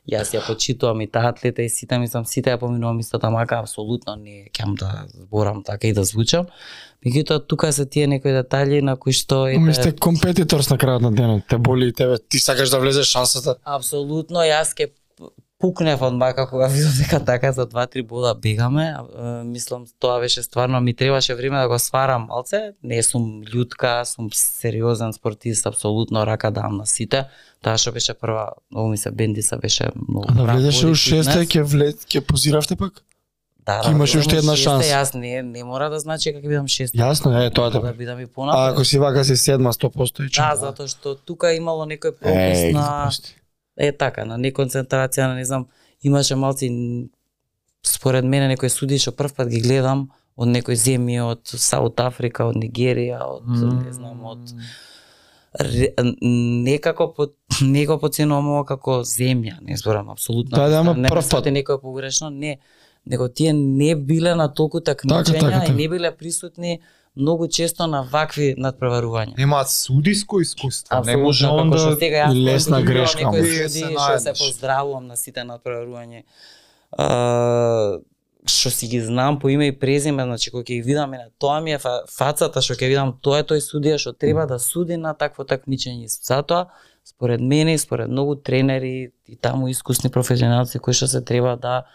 [0.07, 4.15] Јас ја почитувам и таа атлета и сите мислам сите ја поминувам истата мака, апсолутно
[4.15, 6.47] не ќе да зборам така и да звучам.
[7.05, 11.01] Меѓутоа тука се тие некои детали на кои што Ами ете, сте компетиторс на крајот
[11.01, 11.43] на денот.
[11.49, 12.17] Те боли и тебе.
[12.29, 13.57] Ти сакаш да влезеш шансата.
[13.63, 14.91] Апсолутно, јас ке
[15.59, 18.95] пукнев од мака кога видов дека така за 2-3 бода бегаме.
[19.15, 22.73] а, Мислам, тоа беше стварно, ми требаше време да го сварам малце.
[22.83, 27.25] Не сум људка, сум сериозен спортист, апсолутно рака дам на сите.
[27.61, 30.91] Таа што беше прва, многу ми се бендиса, беше многу А да прав влезеш body
[30.91, 33.03] у шесте, ќе влез, ќе позиравте пак?
[33.65, 34.87] Да, Ти имаш уште една шанса.
[34.87, 36.97] Јас не, не мора да значи како бидам шесте.
[36.97, 38.73] Јасно, е, тоа да бидам и А понапред.
[38.73, 42.73] ако си вака си седма 100% и Да, затоа што тука имало некој пропус Еј,
[42.73, 43.11] на.
[43.77, 45.67] Е така, на неконцентрација, на не знам,
[46.03, 46.69] имаше малци
[47.85, 52.45] според мене некои суди што прв пат ги гледам од некои земји од Саут Африка,
[52.45, 53.47] од Нигерија, од
[53.85, 54.53] не знам, од
[56.67, 57.29] некако по
[57.61, 60.57] не го поценувам ова како земја, не зборам апсолутно.
[60.57, 61.49] Да, да, ама не прв пат.
[61.49, 62.59] некој погрешно, не,
[63.05, 65.73] него тие не биле на толку такмичења така, така.
[65.73, 66.81] и не биле присутни
[67.17, 69.37] многу често на вакви надпреварувања.
[69.37, 71.01] Немаат судиско искуство.
[71.05, 75.07] Не може Апсолутно, он како што сега јас лесна грешка, суди Се што се поздравувам
[75.07, 76.23] на сите надпреварување.
[76.97, 77.99] А,
[78.47, 81.59] што си ги знам по име и презиме, значи кога ќе ги видам на тоа
[81.61, 84.97] ми е фа, фацата што ќе видам, тоа е тој судија што треба да суди
[84.97, 86.07] на такво такмичење.
[86.07, 86.67] Затоа
[87.05, 91.85] според мене и според многу тренери и таму искусни професионалци кои што се треба да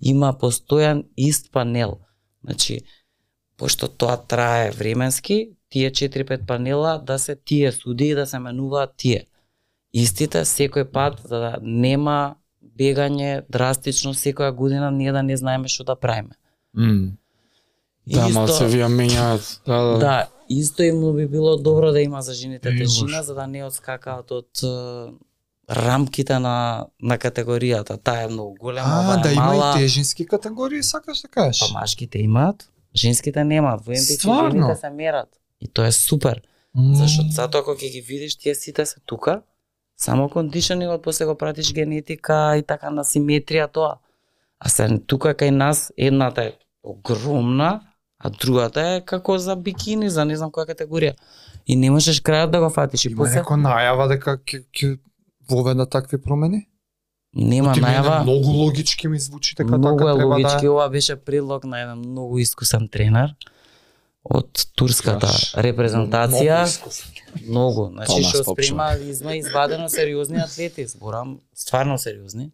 [0.00, 1.98] има постојан ист панел.
[2.44, 2.80] Значи,
[3.56, 8.90] пошто тоа трае временски, тие 4-5 панела да се тие суди и да се менуваат
[8.96, 9.26] тие.
[9.92, 12.36] Истите секој пат за да нема
[12.78, 16.34] бегање драстично секоја година ние да не знаеме што да правиме.
[16.76, 17.16] М.
[18.06, 19.60] Да, мал се вија менјаат.
[19.66, 19.98] Да, да.
[19.98, 20.16] Да,
[20.48, 24.50] исто им би било добро да има за жените тежина за да не одскакаат од
[25.70, 27.96] рамките на на категоријата.
[27.98, 29.74] Таа е многу голема, А, да има мала.
[29.76, 31.60] и тежински категории, сакаш да кажеш?
[31.60, 33.84] Па машките имаат, женските немаат.
[33.86, 34.50] Во Стварно?
[34.50, 35.28] жените се мерат.
[35.60, 36.42] И тоа е супер.
[36.76, 36.94] М.
[36.94, 39.42] Зашто затоа кога ќе ги видиш тие сите се тука,
[39.96, 43.98] само кондишнинг после го пратиш генетика и така на симетрија тоа.
[44.58, 47.80] А се тука кај нас едната е огромна,
[48.18, 51.14] а другата е како за бикини, за не знам која категорија.
[51.66, 54.98] И не можеш крајот да го фатиш и Има после некоја најава дека ќе ќе
[55.50, 56.68] воведа такви промени?
[57.36, 58.22] Нема Ти мене најава.
[58.22, 61.98] Многу логички ми звучи Многу така е треба логички, да ова беше предлог на еден
[61.98, 63.34] многу искусен тренер
[64.24, 65.54] од турската Јаш.
[65.62, 66.64] репрезентација.
[66.66, 66.92] Многу.
[67.46, 72.50] Многу, значи што спрема изма извадено сериозни атлети, зборам стварно сериозни.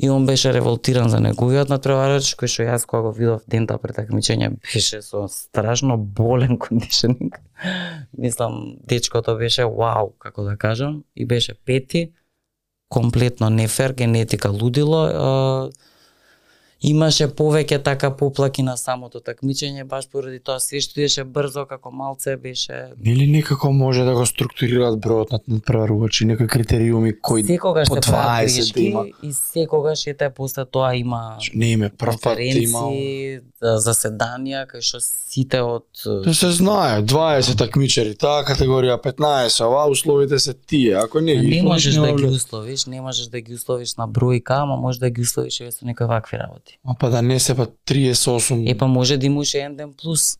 [0.00, 3.96] И он беше револтиран за неговиот натпреварач, кој што јас кога го видов дента пред
[3.98, 7.40] такмичење беше со страшно болен кондишнинг.
[8.18, 12.12] Мислам, дечкото беше вау, како да кажам, и беше пети,
[12.88, 15.70] комплетно нефер, генетика лудило
[16.80, 21.90] имаше повеќе така поплаки на самото такмичење баш поради тоа се што идеше брзо како
[21.90, 27.88] малце беше Нели некако може да го структурираат бројот на надпреварувачи, некои критериуми кои секогаш
[27.88, 29.06] по се прават 20 грешки има.
[29.22, 32.78] и секогаш ете после тоа има не име прв пат има.
[33.60, 35.84] за- заседанија кај што сите од
[36.24, 41.62] Да се знае, 20 такмичари, таа категорија 15, ова условите се тие, ако не не
[41.62, 45.20] можеш да ги условиш, не можеш да ги условиш на бројка, ама можеш да ги
[45.20, 46.67] условиш еве со некои вакви работи.
[46.84, 48.70] А па да не се па 38.
[48.70, 50.38] Е па може да имаш еден ден плюс.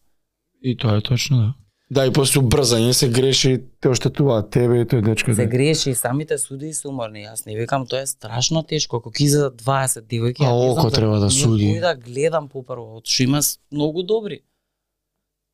[0.63, 1.55] И тоа е точно, да.
[1.91, 5.33] Да, и после убрзање се греши, те оштетуваат тебе и тој дечко.
[5.33, 5.49] Се да.
[5.49, 7.25] греши и самите суди се уморни.
[7.25, 9.01] Јас не викам тоа е страшно тешко.
[9.01, 11.65] Ако ќе изедат 20 девојки, А око треба да суди.
[11.65, 13.41] Кој да гледам попрво, од што има
[13.73, 14.43] многу добри.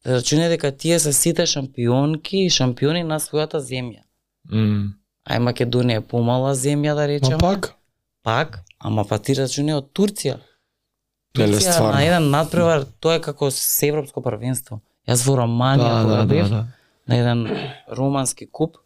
[0.04, 4.02] Рачуне дека тие се сите шампионки и шампиони на својата земја.
[4.50, 4.98] М.
[5.30, 7.38] Ај Македонија е помала земја да речеме.
[7.38, 7.76] Пак,
[8.24, 10.38] Пак, ама па ти рачуне од Турција.
[11.34, 14.80] Турција на еден надпревар, тоа е како се европско првенство.
[15.08, 16.66] Јас во Романија да, кога да, бев, да, да.
[17.10, 17.44] на еден
[17.98, 18.78] романски куп,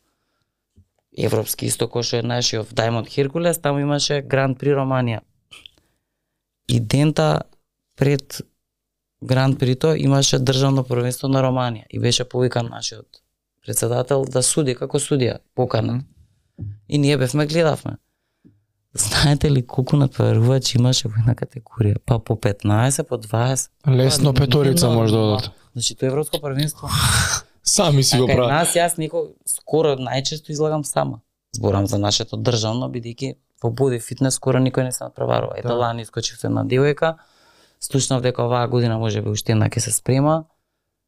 [1.19, 5.21] европски исто кој што е нашиот Diamond Hercules, таму имаше Гранд При Романија.
[6.69, 7.43] И дента
[7.97, 8.41] пред
[9.23, 13.23] Гранд Прито имаше државно првенство на Романија и беше повикан нашиот
[13.69, 16.07] председател да суди како судија, поканат.
[16.89, 17.99] И ние бевме гледавме.
[18.99, 21.99] Знаете ли колку натпреварувачи имаше во една категорија?
[22.05, 23.69] Па по 15, по 20.
[23.89, 25.51] Лесно Па, петорица може да одат.
[25.73, 26.89] Значи тоа европско првенство.
[27.63, 28.51] Сами си го Кај прават.
[28.51, 31.21] нас јас никој скоро најчесто излагам сама.
[31.53, 35.59] Зборам за нашето државно бидејќи во боди фитнес скоро никој не се надпреварува.
[35.59, 35.75] Ете Да.
[35.75, 37.15] лани искочивте на девојка.
[37.81, 40.45] Слушнав дека оваа година може би уште една ќе се спрема,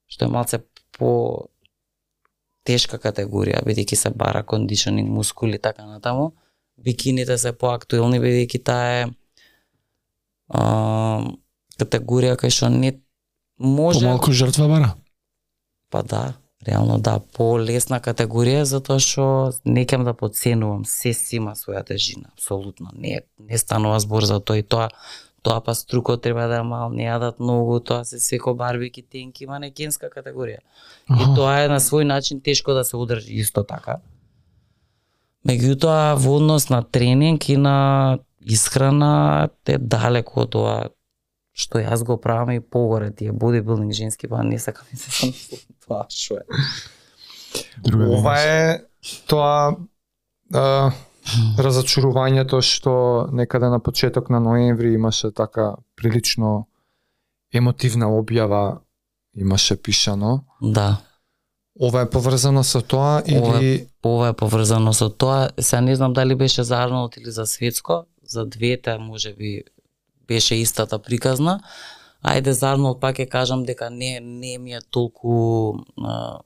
[0.07, 0.59] што е малце
[0.99, 1.49] по
[2.64, 6.32] тешка категорија, бидејќи се бара кондишнинг, мускули и така натаму.
[6.84, 9.06] Бикините се поактуелни бидејќи таа е
[10.48, 11.22] а,
[11.80, 12.94] категорија кај што не
[13.58, 14.94] може Помалку жртва бара.
[15.90, 16.22] Па да,
[16.66, 19.24] реално да, полесна категорија затоа што
[19.64, 22.92] не кем да подценувам, се си има своја тежина, апсолутно.
[22.94, 24.88] Не не станува збор за тоа и тоа
[25.42, 30.10] тоа па струкот треба да мал, не јадат многу, тоа се секо барбеки тенки, манекенска
[30.12, 30.60] категорија.
[31.08, 31.34] И Аха.
[31.34, 34.00] тоа е на свој начин тешко да се одржи исто така.
[35.49, 40.78] Меѓутоа, во однос на тренинг и на исхрана е далеко од тоа
[41.57, 45.32] што јас го правам и погоре тие бодибилдинг женски, па не сакам да се сам
[45.86, 46.45] тоа што е.
[47.82, 48.64] Друга Ова е
[49.28, 49.76] тоа
[50.55, 50.93] а,
[51.59, 52.93] разочарувањето што
[53.32, 56.66] некаде на почеток на ноември имаше така прилично
[57.53, 58.80] емотивна објава
[59.34, 60.45] имаше пишано.
[60.61, 61.01] Да,
[61.80, 65.48] Ова е поврзано со тоа Ова или ова е поврзано со тоа.
[65.58, 69.62] Се не знам дали беше за Арнолд или за светско, за двете може би
[70.28, 71.60] беше истата приказна.
[72.24, 76.44] Ајде за Арнолд пак ќе кажам дека не не ми е толку а,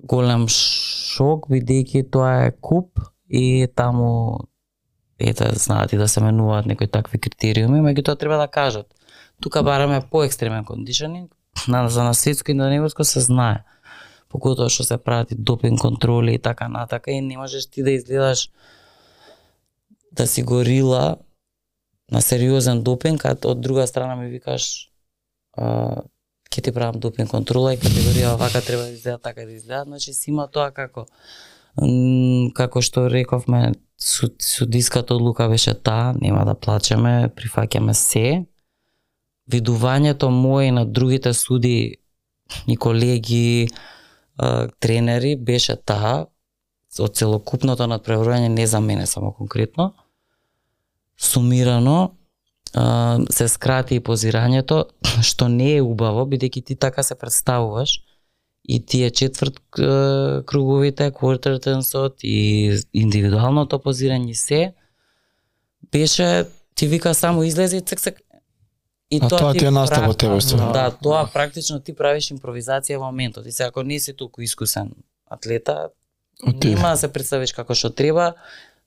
[0.00, 2.96] голем шок бидејќи тоа е куп
[3.28, 4.48] и таму
[5.18, 8.86] ете знаат и да се менуваат некои такви критериуми, меѓутоа треба да кажат.
[9.40, 11.36] Тука бараме поекстремен кондишнинг,
[11.68, 13.64] на за на светско и на европско се знае
[14.34, 17.94] поготоа што се прават и допинг контроли и така натака и не можеш ти да
[17.94, 18.48] изгледаш
[20.12, 21.16] да си горила
[22.10, 24.90] на сериозен допинг, а од друга страна ми викаш
[25.56, 26.02] а,
[26.50, 30.12] ќе ти правам допинг контрола и категорија вака треба да изгледа така да изгледа, значи
[30.12, 31.06] си има тоа како
[32.54, 38.44] како што рековме суд, судиската одлука беше таа, нема да плачеме, прифаќаме се.
[39.50, 41.96] Видувањето мое на другите суди
[42.68, 43.68] и колеги,
[44.38, 46.26] а, тренери беше таа
[47.00, 49.94] од целокупното надпреварување не за мене само конкретно.
[51.18, 52.14] Сумирано
[52.74, 54.84] а, се скрати и позирањето
[55.28, 58.00] што не е убаво бидејќи ти така се представуваш
[58.64, 59.58] и тие четврт
[60.48, 64.74] круговите, quarter turnsот и индивидуалното позирање се
[65.92, 68.20] беше ти вика само излезе и цек цек
[69.14, 70.72] И А тоа ти е настапот прав- тебе, стварно.
[70.72, 73.46] Да, тоа практично ти правиш импровизација во моментот.
[73.46, 74.90] И се ако не си толку искусен
[75.26, 75.88] атлета,
[76.64, 78.34] нема да се представиш како што треба.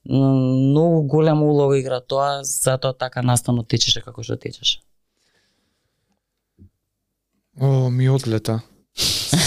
[0.04, 4.80] Многу голема улога игра тоа, затоа така наставно течеше како што течеше.
[7.60, 8.60] О, ми одлета.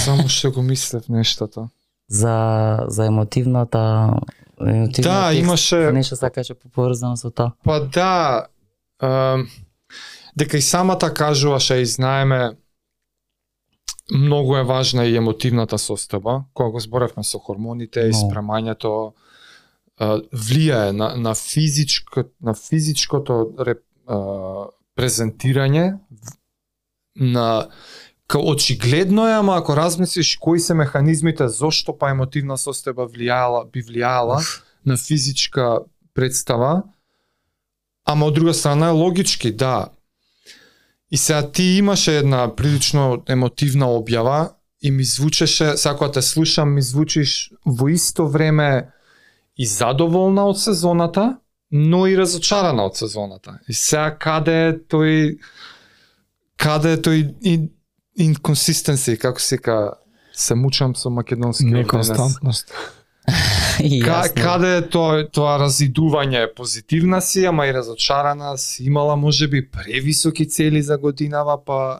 [0.04, 1.70] Само што го мислев нештото.
[2.10, 2.36] За
[2.88, 4.14] за емотивната
[4.60, 7.52] емотивната Да, текст, имаше нешто сакаше поврзано со тоа.
[7.64, 8.46] Па да,
[9.02, 9.48] ем,
[10.38, 12.52] дека и самата кажуваше и знаеме
[14.12, 19.14] многу е важна и емотивната состојба, кога го зборевме со хормоните и спремањето
[20.34, 24.16] влијае на на физичко на физичкото реп, е,
[24.96, 26.00] презентирање
[27.16, 27.68] на
[28.28, 33.84] као очигледно е, ама ако размислиш кои се механизмите зошто па емотивна состојба влијала, би
[33.84, 34.42] влијала
[34.86, 36.84] на физичка представа,
[38.06, 39.94] ама од друга страна е логички, да.
[41.12, 44.52] И сега ти имаше една прилично емотивна објава
[44.82, 48.90] и ми звучеше, сега кога те слушам, ми звучиш во исто време
[49.58, 51.38] и задоволна од сезоната,
[51.72, 53.60] но и разочарана од сезоната.
[53.70, 55.38] И сега каде е тој
[56.58, 57.54] каде е тој и
[58.16, 59.94] инконсистенси, како се ка
[60.34, 61.66] се мучам со македонски.
[61.66, 62.72] Неконстантност.
[64.06, 66.46] Ка, каде е тоа, тоа разидување?
[66.56, 72.00] Позитивна си, ама и разочарана си, имала можеби превисоки цели за годинава, па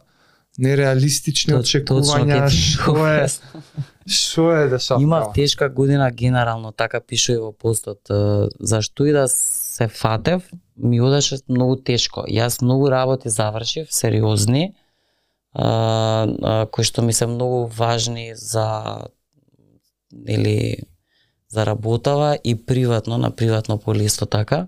[0.60, 3.28] нереалистични очекувања, што е,
[4.06, 5.04] што е дешавка?
[5.04, 8.12] Имав тешка година генерално, така пишува во постот.
[8.60, 12.26] Зашто и да се фатев, ми одеше многу тешко.
[12.28, 14.74] Јас многу работи завршив, сериозни,
[15.56, 19.08] кои што ми се многу важни за
[20.28, 20.84] или
[21.52, 24.68] заработава и приватно, на приватно поле исто така.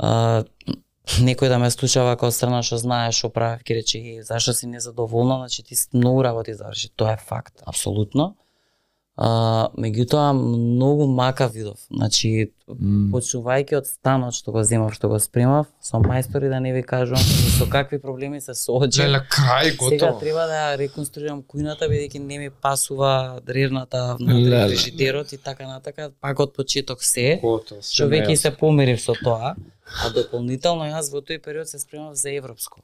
[0.00, 0.44] А,
[1.20, 4.66] некој да ме случава како страна што знае што правев, ќе рече, «Е, зашто си
[4.66, 6.88] незадоволна, значи ти многу работи заврши.
[6.96, 8.34] Тоа е факт, апсолутно.
[9.16, 11.76] А, меѓутоа многу мака видов.
[11.90, 12.52] Значи
[13.12, 17.20] почнувајќи од станот што го земав, што го спремав, со мајстори да не ви кажувам
[17.20, 19.04] и со какви проблеми се соочив.
[19.04, 19.76] Леле, крај, Сега
[20.06, 20.20] готово.
[20.20, 24.48] треба да реконструирам кујната бидејќи не ми пасува дрерната Леле.
[24.48, 27.38] внатре фрижидерот и така натака, пак од почеток се.
[27.42, 27.82] Готово.
[27.82, 29.54] Што веќе се помирив со тоа,
[30.04, 32.80] а дополнително јас во тој период се спремав за европско.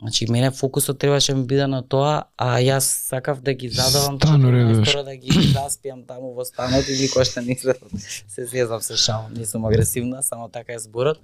[0.00, 5.04] Значи мене фокусот требаше ми биде на тоа, а јас сакав да ги задавам мајстора
[5.04, 7.76] да ги заспиам таму во станот и никош што не се
[8.28, 11.20] се зезам се шалам, не сум агресивна, само така е зборот.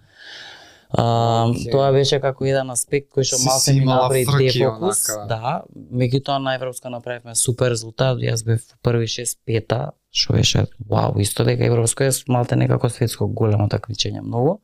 [0.91, 1.03] А,
[1.49, 1.71] Океј.
[1.73, 6.93] Тоа беше како еден аспект кој што малку ми направи дефокус, да, меѓутоа на европско
[6.93, 12.13] направивме супер резултат, јас бев први 6 пета, што беше вау, исто дека европско е
[12.29, 14.61] малте некако светско големо такмичење многу.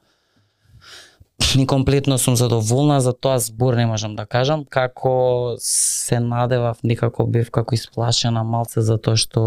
[1.56, 7.26] И комплетно сум задоволна за тоа збор не можам да кажам, како се надевав, некако
[7.26, 9.42] бев како исплашена малце за тоа што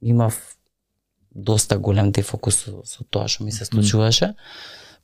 [0.00, 0.38] имав
[1.34, 4.34] доста голем дефокус со, со тоа што ми се случуваше.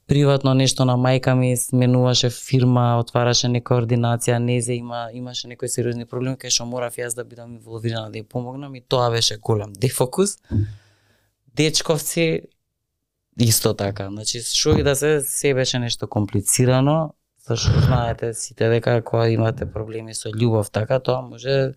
[0.06, 6.04] Приватно нешто на мајка ми сменуваше фирма, отвараше нека ординација, незе има имаше некои сериозни
[6.04, 9.72] проблеми кај што морав јас да бидам инволвирана да ја помогнам и тоа беше голем
[9.72, 10.38] дефокус.
[11.56, 12.42] Дечковци
[13.38, 14.08] исто така.
[14.10, 17.14] Значи што и да се се беше нешто комплицирано,
[17.48, 21.74] зашто знаете сите дека кога имате проблеми со љубов така, тоа може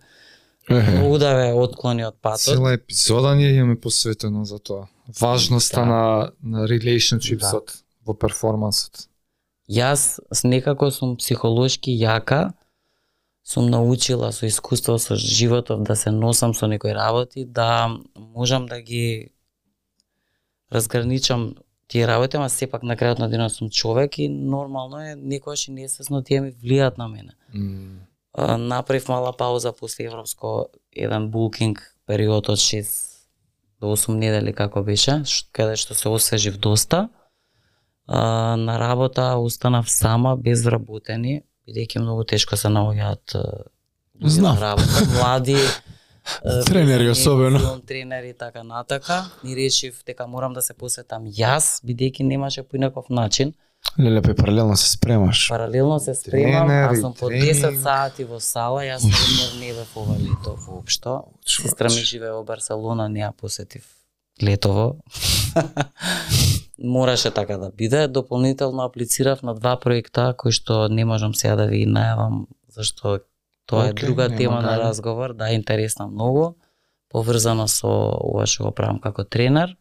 [0.68, 2.40] многу да ве отклони од патот.
[2.44, 4.88] Цела епизода ние имаме посветено за тоа.
[5.20, 5.86] Важноста Да.
[5.86, 9.08] на на relationshipsот во перформансот.
[9.68, 12.52] Јас с некако сум психолошки јака,
[13.44, 18.80] сум научила со искуство со животов да се носам со некои работи, да можам да
[18.80, 19.30] ги
[20.72, 21.54] разграничам
[21.88, 25.72] тие работи, ама сепак на крајот на денот сум човек и нормално е некогаш и
[25.72, 27.32] несвесно тие ми влијаат на мене.
[28.32, 32.84] А, направив мала пауза после европско еден булкинг период од 6
[33.80, 35.22] до 8 недели како беше,
[35.52, 37.08] каде што се освежив доста.
[38.06, 43.36] А, на работа останав сама без вработени, бидејќи многу тешко се наоѓаат
[44.20, 44.54] Знам.
[44.54, 45.56] на работа, млади
[46.66, 47.58] Тренери особено.
[47.58, 49.24] филм тренери и така натака.
[49.44, 53.54] И решив дека морам да се посветам јас, бидејќи немаше поинаков начин.
[53.98, 55.48] Леле, пе паралелно се спремаш.
[55.48, 57.56] Паралелно се спремам, а сум по тренинг.
[57.56, 61.22] 10 сати во сала, јас пример не бев ова лето воопшто.
[61.46, 63.86] Сестра ми живее во Барселона, не ја посетив
[64.42, 64.96] летово.
[66.78, 68.08] Мораше така да биде.
[68.08, 73.18] Дополнително аплицирав на два проекта кои што не можам сега да ви најавам зашто
[73.68, 76.54] тоа е Океј, друга нема тема на разговор, да интересна многу,
[77.12, 79.76] поврзана со ова што го правам како тренер.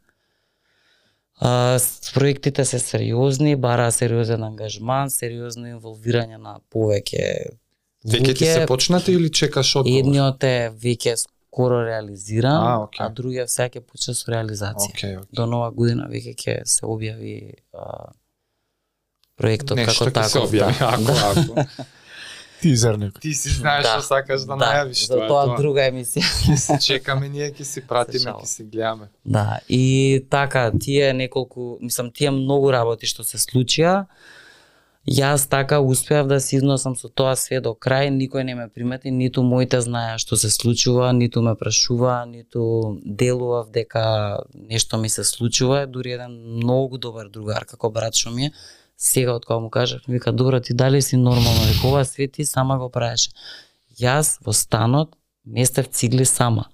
[1.39, 1.77] А,
[2.13, 7.55] проектите се сериозни, бара сериозен ангажман, сериозно инволвирање на повеќе
[8.07, 9.99] Веќе ти се почнати или чекаш одговор?
[9.99, 13.05] Едниот е веќе скоро реализиран, А, окей.
[13.05, 14.93] а другиот сега ќе почне со реализација.
[14.93, 15.33] Океј, океј.
[15.33, 18.11] До нова година веќе ќе се објави а,
[19.37, 20.49] проектот Нешто како ќе се таков.
[20.51, 20.89] објави, да.
[20.93, 21.13] ако,
[21.57, 21.83] ако.
[22.61, 23.19] Тизер некој.
[23.21, 23.97] Ти си знаеш Да.
[23.99, 25.57] што сакаш да, да, најавиш, за тоа е тоа тоа.
[25.57, 26.23] друга емисија.
[26.45, 29.09] Ќе се чекаме ние, ќе си пратиме, ќе си гледаме.
[29.25, 34.05] Да, и така, тие неколку, мислам, тие многу работи што се случија,
[35.07, 39.07] Јас така успеав да се износам со тоа све до крај, никој не ме примети,
[39.11, 45.23] ниту моите знаеа што се случува, ниту ме прашува, ниту делував дека нешто ми се
[45.23, 48.51] случува, дури еден многу добар другар како брат што ми е,
[48.97, 52.27] Сега од кога му кажав, ми вика, добро, ти дали си нормално, вика, ова све
[52.27, 53.29] ти сама го правиш.
[53.99, 55.09] Јас во станот
[55.45, 56.65] местев цигли сама.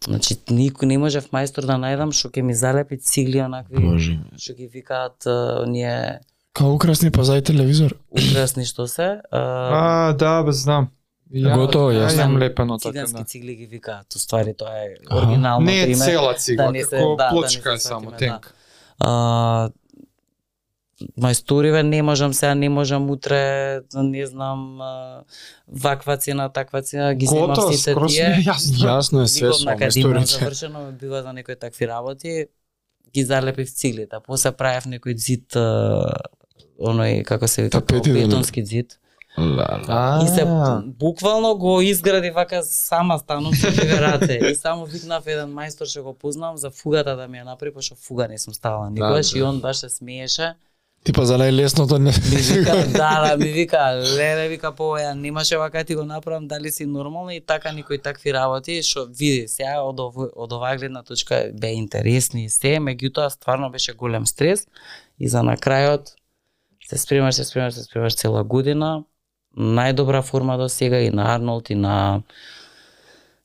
[0.00, 4.18] Значи, никој не можев мајстор да најдам што ќе ми залепи цигли онакви, Боже.
[4.36, 6.20] што ги викаат а, оние
[6.52, 7.94] Као украсни па за телевизор.
[8.10, 9.20] украсни што се.
[9.30, 9.38] А,
[10.08, 10.88] А, да, бе, знам.
[11.30, 12.92] Ја, Готово, ја имам лепено така.
[12.92, 13.24] цигански Да.
[13.24, 14.14] цигли ги викаат.
[14.14, 15.98] Уствари тоа е оригинално Не е пример.
[15.98, 18.54] цела цигла, да не се- како да, да не плочка се е само, тенк.
[19.00, 19.70] А,
[21.20, 24.78] мајсториве не можам сега, не можам утре, не знам,
[25.66, 28.28] ваква цена, таква цена, ги земам сите тие.
[28.44, 28.84] јасно.
[28.84, 30.38] Јасно е све со мајсторите.
[30.38, 32.46] завршено, била за некои такви работи,
[33.14, 34.20] ги залепив циглите.
[34.26, 36.16] После правев некој зид, а,
[36.78, 38.24] оној, како се вика, дали?
[38.24, 38.98] бетонски зид.
[39.38, 40.20] Да.
[40.24, 40.44] И се
[40.84, 44.38] буквално го изгради вака сама станов со две раце.
[44.50, 47.94] И само викнав еден мајстор што го познавам за фугата да ми ја направи, пошто
[47.94, 49.38] фуга не сум ставала никогаш да.
[49.38, 50.54] и он баш се смееше.
[51.00, 52.12] Типа за најлесното не.
[52.12, 53.78] Ми вика, да, да, ми вика,
[54.16, 57.98] леле, вика, по ја немаше вака ти го направам, дали си нормално и така никои
[57.98, 62.76] такви работи, што види, сега од, ово, од оваа гледна точка бе интересни и се,
[62.84, 64.66] меѓутоа стварно беше голем стрес
[65.18, 66.12] и за на крајот
[66.84, 69.04] се спремаш, се спремаш, се спремаш цела година,
[69.56, 72.22] најдобра форма до сега и на Арнолд и на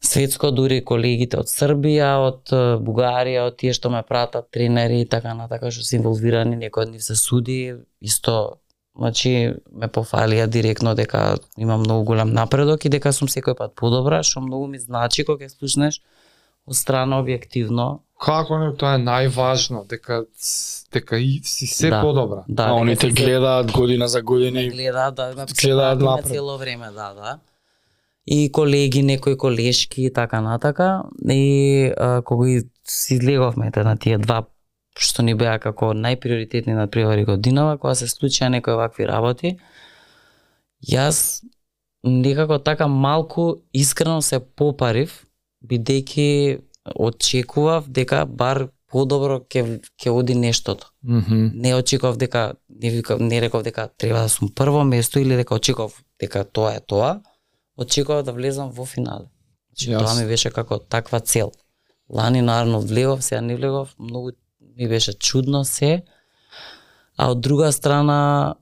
[0.05, 5.33] светско, дури колегите од Србија, од Бугарија, од тие што ме пратат, тренери и така
[5.33, 8.57] натака што се инволвирани, некој од нив се суди, исто
[8.95, 9.31] Значи,
[9.73, 14.39] ме пофалија директно дека имам многу голем напредок и дека сум секој пат подобра, што
[14.39, 15.97] многу ми значи кога ќе слушнеш
[16.65, 17.99] од страна објективно.
[18.17, 20.21] Како не, тоа е најважно, дека
[20.93, 21.99] дека и си се Да.
[22.01, 22.45] подобра.
[22.47, 24.63] Да, А дека они те си се- гледаат година за година.
[24.63, 26.25] гледаат да ме гледаат напред.
[26.27, 27.39] цело време, да, да.
[28.27, 31.03] И колеги, некои колешки и така натака.
[31.29, 34.45] И а, кога си излеговме на тие два
[34.99, 39.57] што ни беа како најприоритетни надпревари годинава, кога се случија некои вакви работи,
[40.87, 41.43] јас
[42.05, 45.25] некако така малку искрено се попарив,
[45.65, 46.61] бидејќи
[46.95, 51.51] очекував дека бар подобро ќе ќе оди нештото Мгм.
[51.53, 56.03] не очекував дека не не реков дека треба да сум прво место или дека очекував
[56.19, 57.21] дека тоа е тоа,
[57.77, 59.27] очекував да влезам во финале.
[59.69, 59.99] Значи Јасно.
[59.99, 61.51] тоа ми беше како таква цел.
[62.09, 64.31] Лани наравно влегов, сега не влегов, многу
[64.77, 66.03] ми беше чудно се.
[67.17, 68.55] А од друга страна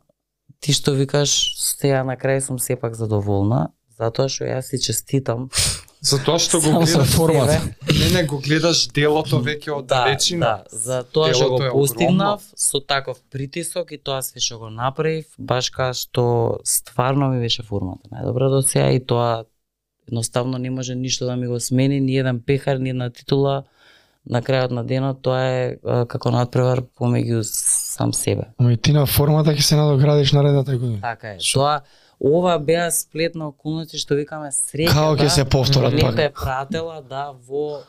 [0.59, 5.49] ти што викаш, сега на крај сум сепак задоволна, затоа што јас си честитам.
[6.03, 7.61] Затоа што го гледаш за формата.
[7.87, 10.45] Не, не го гледаш делото веќе од Да, далечина.
[10.45, 15.25] да, за тоа што го постигнав со таков притисок и тоа све што го направив,
[15.39, 19.45] баш кај што стварно ми беше формата најдобра до сега и тоа
[20.07, 23.63] едноставно не може ништо да ми го смени, ни еден пехар, ни една титула
[24.25, 25.77] на крајот на денот, тоа е
[26.07, 28.43] како надпревар помеѓу сам себе.
[28.59, 30.99] Ама и ти на формата ќе се надоградиш наредната година.
[31.01, 31.39] Така е.
[31.39, 31.59] Шо?
[31.59, 31.81] Тоа
[32.23, 34.93] ова беа сплет на околности што викаме среќа.
[34.93, 36.15] Као ќе да, се повторат не пак.
[36.15, 37.83] бе пратела да во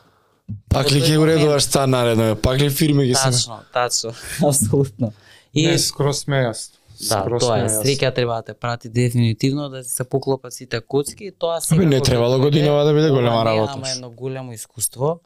[0.69, 2.35] Пак ли ќе уредуваш стан наредно?
[2.35, 4.11] Пак ли фирми ќе се Тачно, тачно,
[4.49, 5.13] апсолутно.
[5.53, 6.75] И Не, сме јасно.
[7.09, 7.69] Да, тоа е.
[7.69, 11.59] Среќа треба да те прати дефинитивно да се поклопат сите коцки и тоа.
[11.71, 13.73] Абе, не кога требало годинава да биде голема не, работа.
[13.73, 15.19] Ама едно големо искуство.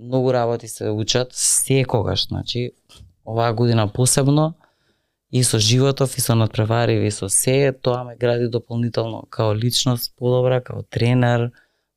[0.00, 2.70] Многу работи се учат секогаш, значи
[3.26, 4.54] оваа година посебно
[5.30, 10.12] и со животов и со надпревариви и со се, тоа ме гради дополнително као личност
[10.16, 11.50] подобра, као тренер,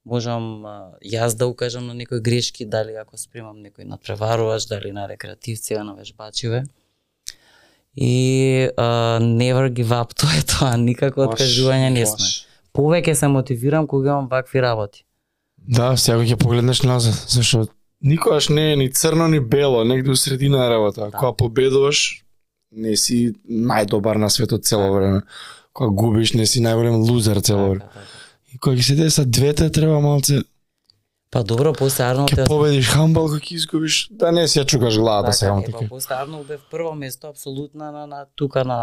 [0.06, 0.66] можам
[1.06, 5.96] јас да укажам на некои грешки, дали ако спремам некој надпреварувач, дали на рекреативци, на
[5.96, 6.64] вежбачиве.
[7.96, 12.28] И uh, never give up, тоа е тоа, никако откажување не сме.
[12.74, 15.04] Повеќе се мотивирам кога имам вакви работи.
[15.58, 17.68] Да, сега ќе погледнеш назад, зашто
[18.02, 21.02] никогаш не е ни црно ни бело, негде у средина на работа.
[21.12, 21.18] Да.
[21.18, 22.24] Кога победуваш,
[22.72, 25.22] не си најдобар на светот цело време.
[25.74, 27.80] Кога губиш, не си најголем лузер цело време.
[27.80, 28.08] Така, така.
[28.54, 30.42] И кога ќе се десат двете, треба малце
[31.32, 34.98] Па добро, после Арнолд ќе победиш хамбал, кога ќе изгубиш, да не си ја чукаш
[35.00, 35.72] главата сега така, ти.
[35.72, 38.80] па после Арнолд бев прво место апсолутно на, на тука на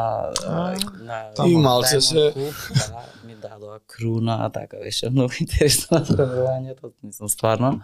[0.47, 0.73] а,
[1.05, 7.81] на И малце се- да, ми дадоа круна, така беше многу интересно надпреварувањето, мислам стварно.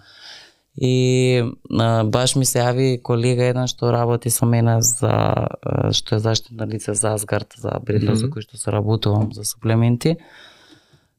[0.76, 6.16] И а, баш ми се јави колега еден што работи со мене за а, што
[6.16, 8.34] е заштитно лице за Асгард, за бредло за Мгм.
[8.34, 10.16] кој што се работувам за суплементи.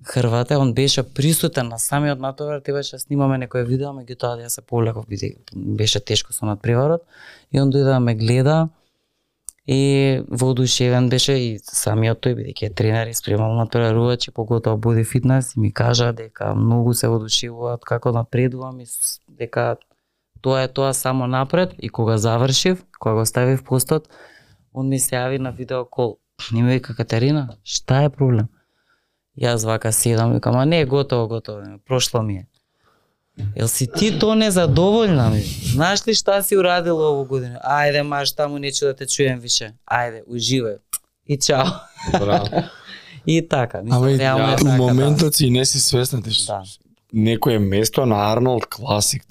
[0.03, 4.61] Хрвате, он беше присутен на самиот натовар, требаше да снимаме некој видео, меѓутоа јас се
[4.61, 7.01] повлеков бидејќи беше тешко со надпреварот
[7.51, 8.69] и он дојде да ме гледа
[9.67, 15.55] и воодушевен беше и самиот тој бидејќи е тренер и спремал надпреварувачи, поготово боди фитнес
[15.55, 18.85] и ми кажа дека многу се воодушевуваат како напредувам и
[19.39, 19.77] дека
[20.41, 24.07] тоа е тоа само напред и кога завршив, кога го ставив постот,
[24.73, 26.17] Он ми се јави на видеокол.
[26.51, 28.47] И ми вика, Катерина, шта е проблем?
[29.39, 32.47] Јас вака седам, викам, а не, готово, готово, прошло ми е.
[33.55, 35.41] Ел си ти то незадоволна ми?
[35.41, 37.59] Знаеш ли шта си урадила ову година?
[37.63, 39.73] Ајде, маш, таму нечу да те чуjem више.
[39.91, 40.77] Ајде, уживај.
[41.27, 41.65] И чао.
[42.19, 42.47] Браво.
[43.27, 44.63] И така, мислам, Ама и у така.
[44.63, 44.77] да.
[44.77, 46.63] моментот си не си свесна ти што Да.
[47.15, 49.23] Некое место на Арнолд класик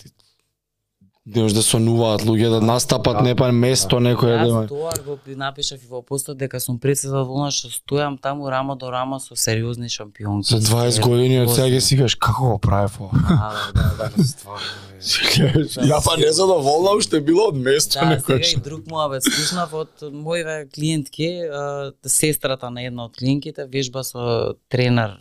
[1.27, 3.23] не може да сонуваат луѓе да настапат Да.
[3.23, 4.67] не па место некое да Јас има.
[4.69, 9.21] тоа го напишав и во постот дека сум председателна што стојам таму рама до рама
[9.21, 10.49] со сериозни шампионки.
[10.49, 13.11] За 20 години од сега ќе си кажеш како го правев ова.
[13.73, 14.11] Да, да, да.
[15.85, 20.05] Ја па незадоволна уште било од место Да, некој сега и друг муабет слушнав од
[20.13, 21.41] моиве клиентки,
[22.07, 25.17] сестрата на една од клиентките вежба со тренер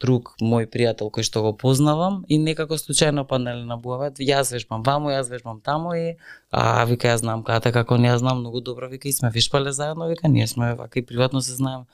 [0.00, 4.18] друг мој пријател кој што го познавам и некако случајно паднале на муабет.
[4.18, 6.16] Јас вежбам ваму, јас вежбам таму и
[6.50, 9.72] а вика ја знам кате како не ја знам многу добро вика и сме вешпале
[9.72, 11.84] заедно вика ние сме вака и приватно се знаеме.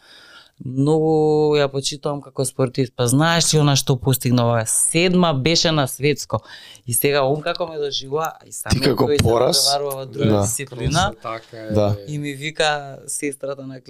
[0.65, 2.93] Многу ја почитувам како спортист.
[2.97, 4.63] Па знаеш ли она што постигнува?
[4.67, 6.41] Седма беше на светско.
[6.87, 9.77] И сега он како ме доживува, и сам Ти како тој се пораз?
[9.77, 10.41] во друга Да.
[10.43, 11.13] дисциплина.
[11.23, 11.71] Така е.
[11.73, 11.97] Да.
[12.09, 13.81] И ми вика сестрата на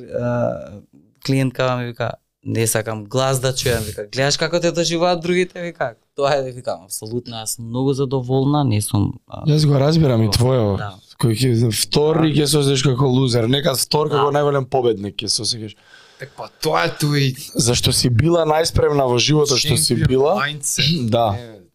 [1.27, 2.13] клиентка ми вика
[2.47, 5.95] не сакам глас да чујам, вика, гледаш како те доживуваат другите, вика.
[6.17, 9.19] Тоа е, викам, апсолутно, јас сум многу задоволна, не сум...
[9.51, 10.77] Јас го разбирам и твојо.
[10.79, 10.95] Да.
[11.21, 14.39] Кој ќе втори ќе се осеќаш како лузер, некад втор како Да.
[14.39, 15.77] најголем победник ќе се осеќаш.
[16.23, 17.27] Е, па тоа е тој
[17.61, 21.11] Зашто си била најспремна во животот што си била, mindset.
[21.17, 21.35] Да.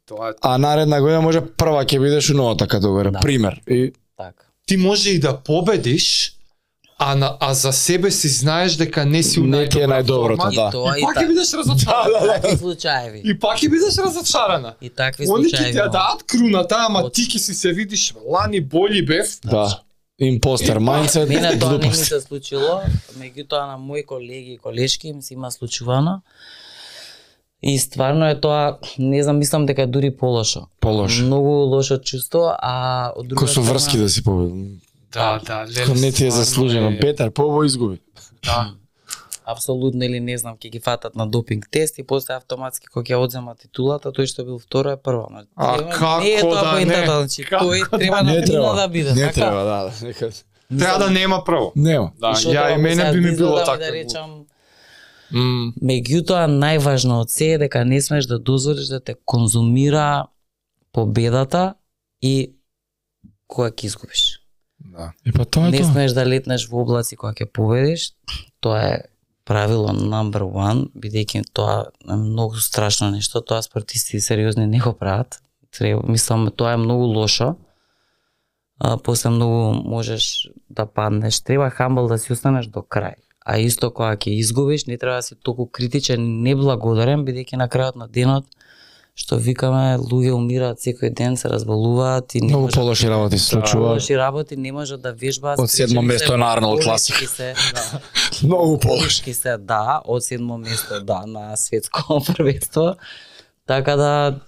[0.10, 3.12] Тоа е а наредна година може прва ќе бидеш у новата категорија.
[3.12, 3.20] Да.
[3.20, 3.62] Пример.
[3.68, 4.46] И Така.
[4.66, 6.34] ти може и да победиш,
[7.02, 10.38] а, на, а за себе си знаеш дека не си у Не е најдобра најдоброто,
[10.38, 10.68] форма, да.
[10.68, 11.28] И тоа И и, пак ќе та...
[11.28, 12.20] бидеш разочарана.
[12.34, 13.22] такви случаеви.
[13.26, 14.74] И пак ќе бидеш разочарана.
[14.82, 15.72] И такви Они ќе случаеви.
[15.72, 15.92] ти ја има.
[15.92, 19.40] дадат круната, ама Од- ти ќе си се видиш лани боли бев.
[19.44, 19.82] да.
[20.22, 22.82] Импостер мајндсет, Мене тоа не ми се случило,
[23.18, 26.22] меѓутоа на мои колеги и колешки им се има случувано.
[27.64, 30.68] И стварно е тоа, не знам, мислам дека е дури полошо.
[30.80, 31.24] Полошо.
[31.24, 32.74] Многу лошо чувство, а
[33.16, 34.78] од друга Кој со врски да си победил.
[35.12, 35.94] Да, да, леле.
[35.96, 36.90] Не ти е заслужено.
[36.90, 38.00] е- Петар, побо изгуби.
[38.46, 38.74] Да.
[39.46, 43.16] апсолутно или не знам ќе ги фатат на допинг тест и после автоматски кога ќе
[43.16, 45.28] одземат титулата, тој што бил второ е прво.
[45.30, 47.06] Ма, А треба- како не е тоа да не?
[47.06, 48.76] значи Како тој треба Не на треба.
[48.76, 49.14] да биде.
[49.14, 49.34] Не така?
[49.34, 50.32] треба, да, да.
[50.80, 51.72] Треба да нема прво.
[51.76, 52.12] Нема.
[52.20, 53.78] Да, ја и мене би ми да било така.
[53.78, 54.46] Да речам,
[55.34, 60.26] М, Меѓутоа, најважно од се е дека не смеш да дозволиш да те конзумира
[60.92, 61.74] победата
[62.22, 62.54] и
[63.48, 64.41] кога ќе изгубиш.
[64.86, 65.12] Да.
[65.26, 65.92] И па тоа е Не тоа.
[65.92, 68.12] смеш да летнеш во облаци кога ќе победиш.
[68.60, 68.98] Тоа е
[69.46, 75.42] правило number one, бидејќи тоа е многу страшно нешто, тоа спортисти сериозни не го прават.
[75.72, 77.56] Треба, мислам, тоа е многу лошо.
[78.80, 81.42] А, после многу можеш да паднеш.
[81.42, 83.16] Треба хамбл да си останеш до крај.
[83.46, 87.96] А исто кога ќе изгубиш, не треба да си толку критичен неблагодарен, бидејќи на крајот
[87.96, 88.46] на денот
[89.14, 93.38] што викаме, луѓе умираат секој ден, се разболуваат и не Многу можат да полоши работи
[93.38, 93.94] се случуваат.
[94.02, 95.60] Лоши работи не можат да вежбаат.
[95.60, 97.16] Од седмо место на Арнолд Класик.
[97.36, 98.02] Се, да,
[98.48, 99.02] Многу полоши.
[99.02, 102.96] болешки се, да, од седмо место, да, на светско првенство.
[103.68, 104.40] Така да,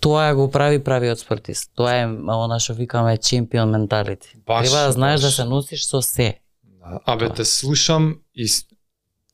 [0.00, 1.70] тоа ја го прави правиот спортист.
[1.76, 4.36] Тоа е она што викаме чемпион менталити.
[4.46, 6.40] Баш, Треба да знаеш да се носиш со се.
[6.64, 7.00] Да.
[7.06, 8.48] Абе, те слушам и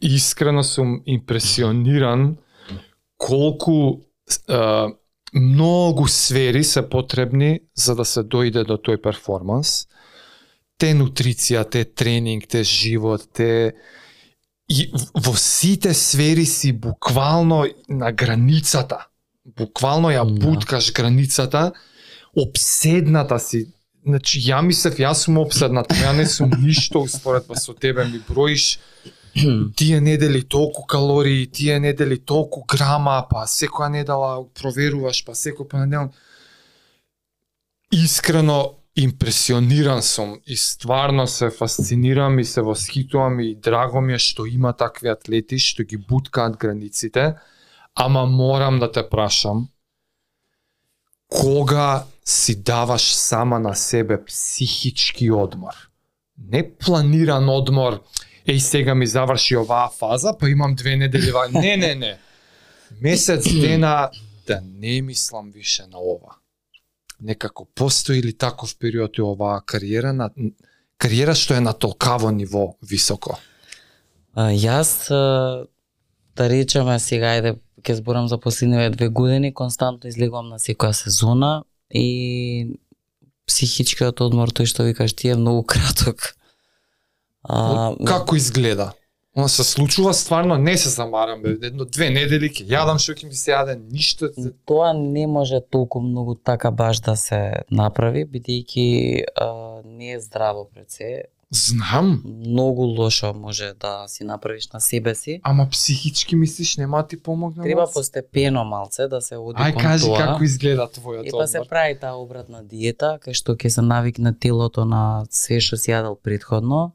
[0.03, 2.37] искрено сум импресиониран
[3.20, 4.01] колку
[4.48, 4.56] е,
[5.34, 9.86] многу сфери се потребни за да се дојде до тој перформанс.
[10.80, 13.76] Те нутриција, те тренинг, те живот, те
[14.70, 19.06] и во сите сфери си буквално на границата.
[19.44, 20.47] Буквално ја Да.
[20.47, 21.72] буткаш границата,
[22.36, 23.66] обседната си.
[24.06, 28.78] Значи, ја мислев, јас сум обседнат, ја не сум ништо успоредба со тебе, ми броиш
[29.77, 36.12] тие недели толку калории, тие недели толку грама, па секоја недела проверуваш, па секој понеделник.
[37.90, 44.47] Искрено импресиониран сум и стварно се фасцинирам и се восхитувам и драго ми е што
[44.47, 47.36] има такви атлети што ги буткаат границите,
[47.94, 49.69] ама морам да те прашам
[51.31, 55.74] кога си даваш сама на себе психички одмор.
[56.39, 58.02] Не планиран одмор,
[58.51, 61.48] еј сега ми заврши оваа фаза, па имам две недели ва...
[61.52, 62.18] Не, не, не.
[63.01, 64.10] Месец дена
[64.47, 66.36] да не мислам више на ова.
[67.20, 70.31] Некако постои или таков период и оваа кариера на
[70.98, 73.39] кариера што е на толкаво ниво високо.
[74.35, 75.09] А, јас,
[76.36, 81.64] да речеме сега, ајде, ќе зборам за последниве две години, константно излегувам на секоја сезона
[81.90, 82.77] и
[83.48, 86.36] психичкиот одмор, тој што викаш ти е многу краток.
[87.43, 88.93] А, Како изгледа?
[89.33, 91.57] Она се случува стварно, не се замарам, бе.
[91.62, 94.29] едно две недели ќе јадам што ќе ми се јаде, ништо.
[94.67, 97.39] Тоа не може толку многу така баш да се
[97.71, 99.25] направи, бидејќи
[99.87, 101.23] не е здраво пред се.
[101.53, 105.41] Знам, Многу лошо може да си направиш на себе си.
[105.43, 107.65] ама психички мислиш нема да ти помогне?
[107.65, 107.95] Треба малце?
[107.95, 110.19] постепено малце да се оди Ај кон кажи тоа.
[110.19, 114.33] како изгледа твојот И па се прави таа обратна диета, кај што ќе се навикне
[114.33, 116.93] телото на се што си јадел предходно,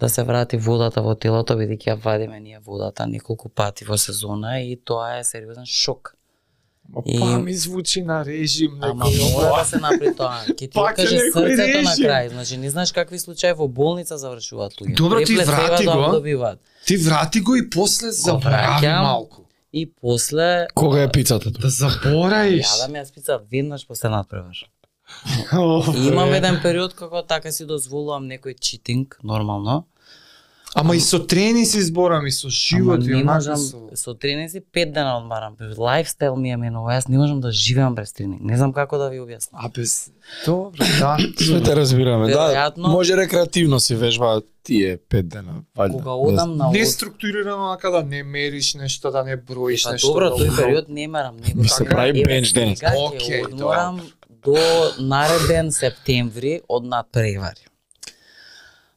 [0.00, 4.60] да се врати водата во телото, бидејќи ја вадиме ние водата неколку пати во сезона
[4.60, 6.14] и тоа е сериозен шок.
[6.88, 9.58] Ма и- па ми звучи на режим, Ама некој мора ова.
[9.58, 10.40] да се направи тоа.
[10.48, 12.28] Ќе ти Пак е откаже некој срцето на крај.
[12.28, 14.96] Значи не знаеш какви случаи во болница завршуваат луѓе.
[14.96, 16.10] Добро, ти врати да го.
[16.12, 16.58] добиваат.
[16.86, 19.02] Ти врати го и после заборави враќам.
[19.02, 19.42] малку.
[19.72, 21.50] И после Кога е пицата?
[21.52, 22.66] Да забораиш.
[22.66, 24.56] Јадам ја спица веднаш после надпревар.
[26.04, 29.86] Имам еден период како така си дозволувам некој читинг, нормално.
[30.72, 33.78] Ама и со трени си зборам и со живот Ама и можам со...
[33.94, 35.56] со тренинзи пет дена одмарам.
[35.78, 36.94] Лайфстайл ми е менува.
[36.94, 38.38] Јас не можам да живеам без тренинг.
[38.40, 39.58] Не знам како да ви објаснам.
[39.58, 40.12] А без...
[40.46, 41.16] Добро, да.
[41.38, 42.28] Све те разбираме.
[42.28, 42.86] Да, Веројатно.
[42.86, 45.66] може рекреативно си вежбаат тие пет дена.
[45.76, 45.92] Ваljda.
[45.92, 46.88] Кога одам на Не од...
[46.88, 50.06] структурирано онака да не мериш нешто, да не броиш Па нешто.
[50.08, 52.76] добро, да тој период не мерам, него Ми се така, прави бенч ден.
[52.76, 54.00] сега ќе Океј, одморам
[54.42, 54.56] до
[55.00, 57.66] нареден септември од надпревари.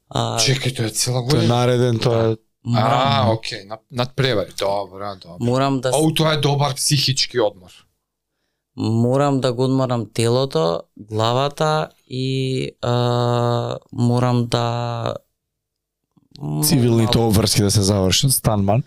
[0.10, 1.56] А, Чекај, тоа е цела Тоа е година.
[1.56, 4.52] нареден, тоа е А, морам, окей, над, надпревари.
[4.56, 5.38] Добро, добро.
[5.42, 7.72] морам да Оу, тоа е добар психички одмор.
[8.76, 12.26] морам да го одморам телото, главата и
[12.82, 12.94] а,
[13.92, 15.16] морам да
[16.64, 18.84] цивилните обврски да се завршат, станман.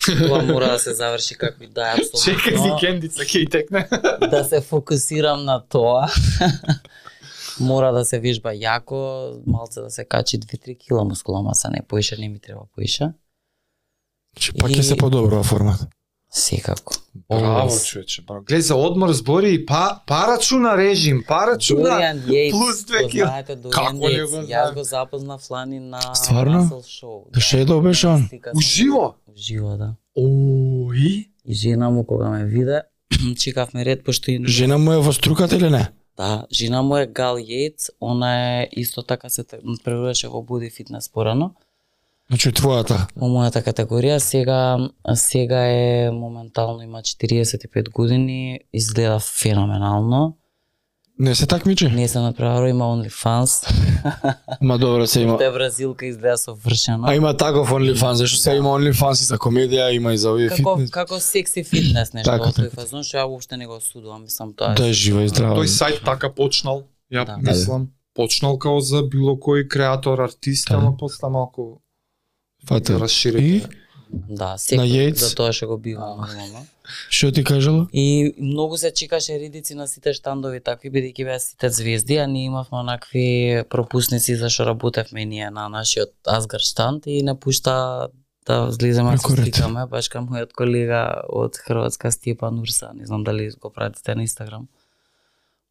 [0.00, 2.74] Тоа мора да се заврши како и да е Чекај, апсолутно.
[2.74, 3.88] викендица ќе и текне.
[4.30, 6.08] да се фокусирам на тоа.
[7.60, 8.96] Мора да се вижба јако,
[9.46, 13.12] малце да се качи 2-3 кила мускулна маса, не поише, не ми треба поише.
[14.36, 15.86] Че пак ќе И- се подобрува формата.
[16.32, 16.94] Секако.
[17.28, 18.44] Браво, човече, браво.
[18.44, 21.82] Гледај за одмор збори и па парачуна режим, парачуна.
[21.84, 23.26] Дориан Јејц, плюс две го кила.
[23.26, 24.74] знаете Дориан Како не го јас знам?
[24.74, 26.62] го запознав лани на Стварно?
[26.62, 27.30] Russell Show.
[27.30, 28.26] Да шедо беше он?
[28.28, 28.52] Слика
[29.36, 29.94] Уживо, да.
[30.16, 31.30] Ои.
[31.44, 32.82] И жена му кога ме виде,
[33.38, 35.88] чекавме ред пошто и Жена му е во струката или не?
[36.16, 39.44] Да, жена му е Гал Јејц, она е исто така се
[39.84, 41.54] превруваше во боди фитнес порано.
[42.28, 43.08] Значи твојата.
[43.16, 44.78] Во мојата категорија сега
[45.14, 50.36] сега е моментално има 45 години, изгледа феноменално.
[51.20, 51.88] Не се такмичи?
[51.88, 53.66] Не се направо има OnlyFans.
[54.60, 55.38] Ма добро се има.
[55.38, 57.04] Те е бразилка изгледа совршено.
[57.04, 60.48] А има таков OnlyFans, зашто сега има OnlyFans и за комедија, има и за овие
[60.48, 60.90] како фитнес.
[60.90, 62.76] како секси фитнес нешто Така, во тој така.
[62.76, 65.56] фазон што ја уопште не го осудувам, мислам тоа Да жива и здрава.
[65.56, 66.82] Тој сајт така почнал.
[67.12, 67.36] Ја Да.
[67.38, 70.76] мислам, почнал као за било кој креатор, артист, Да.
[70.76, 71.80] ама после малку
[72.66, 72.92] Фате.
[72.92, 73.44] да расшири.
[73.46, 73.62] И
[74.12, 75.18] Да, секој Јејц?
[75.22, 76.66] за тоа што го нормално.
[77.08, 77.86] што ти кажала?
[77.92, 82.46] И многу се чекаше ридици на сите штандови такви, бидејќи беа сите звезди, а ние
[82.46, 88.08] имавме онакви пропусници зашто работевме ние на нашиот Асгар штанд и не пушта
[88.46, 89.44] да излеземе да се Рекорд.
[89.44, 94.22] сликаме, баш кај мојот колега од Хрватска Степан Урса, не знам дали го пратите на
[94.22, 94.66] Инстаграм.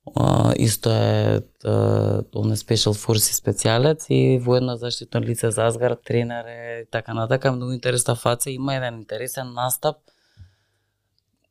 [0.07, 6.85] Uh, исто е uh, он е специјалец и воедно заштитно лице за азгар тренер е
[6.91, 9.97] така натака, многу интересна фаца, има еден интересен настап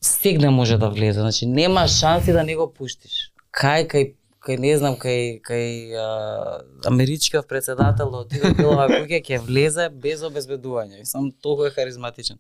[0.01, 3.33] стигне може да влезе, значи нема шанси да не го пуштиш.
[3.53, 4.15] Кај кај
[4.45, 6.07] кај не знам кај кај а,
[6.87, 11.05] америчкиот председател да отиде Белова куќа ќе влезе без обезбедување.
[11.05, 12.39] Сам толку е харизматичен.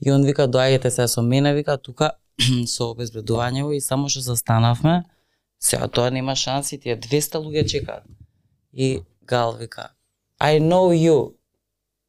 [0.00, 2.12] И он вика доаѓете се со мене, вика тука
[2.74, 5.02] со обезбедување и само што застанавме,
[5.58, 8.04] сега тоа нема шанси, тие 200 луѓе чекаат.
[8.72, 9.90] И Гал вика
[10.40, 11.34] I know you.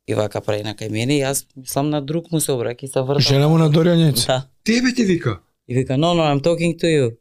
[0.07, 2.87] И вака прави на кај мене и јас мислам на друг му се обраќа и
[2.87, 3.21] се вртам.
[3.21, 4.25] Жена му на Доријан Јејц?
[4.27, 4.45] Да.
[4.63, 5.39] Тебе ти вика.
[5.67, 7.17] И вика, no, no, I'm talking to you.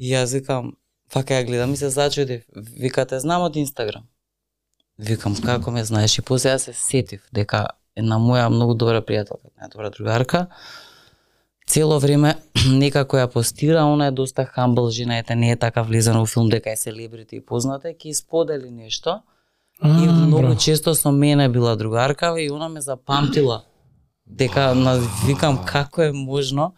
[0.00, 0.76] И јас викам,
[1.12, 2.42] фака ја гледам и се зачудив.
[2.56, 4.08] Вика, те знам од Инстаграм.
[4.98, 6.18] Викам, како ме знаеш?
[6.18, 7.66] И после јас се сетив дека
[7.96, 10.46] една моја многу добра пријателка, најдобра другарка,
[11.70, 12.34] цело време
[12.82, 16.48] некако ја постира, она е доста хамбл жена, ете не е така влезена у филм
[16.50, 19.20] дека е селебрити и позната, ќе сподели нешто.
[19.84, 23.62] И многу често со мене била другарка и она ме запамтила
[24.26, 26.74] дека на, викам како е можно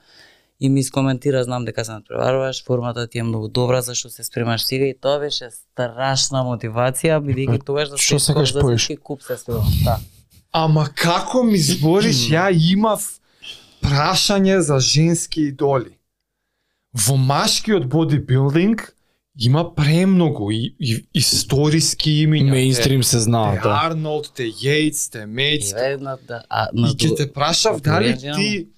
[0.61, 4.65] и ми искоментира знам дека се надпреваруваш, формата ти е многу добра зашто се спремаш
[4.65, 8.87] сега и тоа беше страшна мотивација бидејќи тогаш да Што се сакаш за поеш?
[8.87, 9.67] секој куп се спремам.
[9.85, 9.99] Да.
[10.53, 13.22] Ама како ми збориш, ја имав
[13.83, 15.97] прашање за женски идоли.
[16.95, 18.93] Во машкиот бодибилдинг
[19.41, 22.51] има премногу и, и историски имиња.
[22.51, 23.81] Мейнстрим се знаат, те да.
[23.89, 25.73] Арнолд, те Јейтс, те Мейтс.
[25.73, 28.69] Еве на да а, на И ќе те прашав дали ти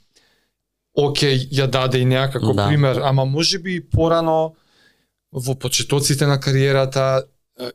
[0.94, 2.68] Океј, ја даде и неа како Да.
[2.68, 4.54] пример, ама може би и порано
[5.32, 7.24] во почетоците на кариерата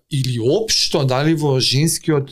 [0.09, 2.31] или општо дали во женскиот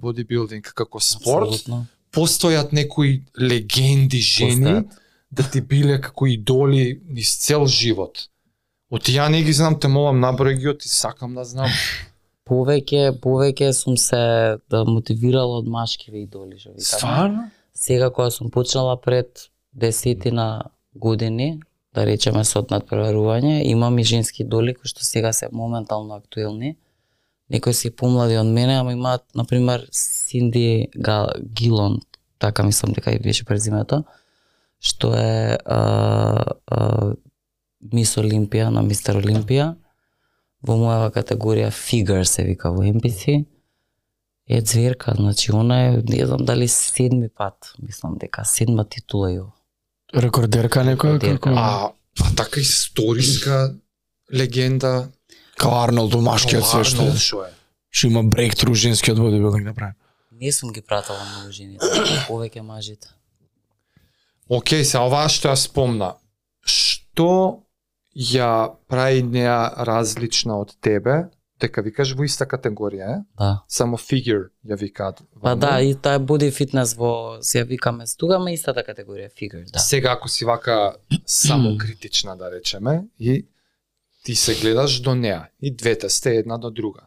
[0.00, 1.86] бодибилдинг како спорт Апсолутно.
[2.18, 4.98] Постојат некои легенди жени Постојат.
[5.30, 8.28] да ти биле како идоли низ цел живот.
[8.90, 11.68] Од ја не ги знам, те молам наброј ги и сакам да знам.
[12.48, 16.72] Повеќе, повеќе сум се да мотивирала од машкиве идоли, што.
[16.80, 17.50] Стварно?
[17.76, 21.60] Сега кога сум почнала пред десетина години,
[21.94, 26.76] да речеме со надпреварување, имам и женски идоли кои што сега се моментално актуелни.
[27.50, 30.88] Некои се помлади од мене, ама имаат, например, Синди
[31.52, 32.00] Гилон,
[32.38, 34.04] така мислам дека и беше презимето,
[34.80, 35.80] што е а,
[36.66, 37.14] а,
[37.92, 39.74] Мис Олимпија на Мистер Олимпија.
[40.66, 43.44] Во мојава категорија Figure се вика во NPC.
[44.48, 49.46] Е зверка, значи она е, не знам дали седми пат, мислам дека седма титула ја.
[50.14, 51.50] Рекордерка некоја Рекордерка.
[51.50, 51.92] како А,
[52.24, 53.74] а така историска
[54.32, 55.10] легенда
[55.58, 57.54] као Арнолд у машкиот се што Арнолд
[57.90, 59.94] што има брейктру женскиот бодибилдинг да прави.
[60.40, 61.86] Не сум ги пратала многу жените,
[62.30, 63.08] повеќе мажите.
[64.48, 66.14] Океј, се ова што ја спомна.
[66.64, 67.64] Што
[68.14, 71.26] ја прави неа различна од тебе?
[71.58, 73.18] Дека викаш во иста категорија, е?
[73.38, 73.50] Да.
[73.68, 75.24] Само figure ја викаат.
[75.42, 79.82] Па да, и таа боди фитнес во се ја викаме стугаме истата категорија figure, да.
[79.82, 80.96] Сега ако си вака
[81.26, 83.46] само критична да речеме и
[84.24, 87.00] ти се гледаш до неа и двете сте една до друга.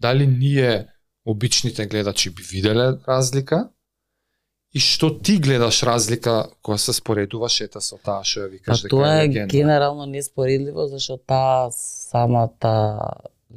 [0.00, 0.86] Дали ние
[1.24, 3.68] обичните гледачи би виделе разлика?
[4.74, 8.90] И што ти гледаш разлика кога се споредуваш ета со таа што ја викаш дека
[8.90, 9.52] тоа е легенда?
[9.52, 12.74] генерално неспоредливо зашто таа самата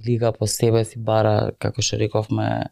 [0.05, 2.69] лига по себе си бара, како што рековме,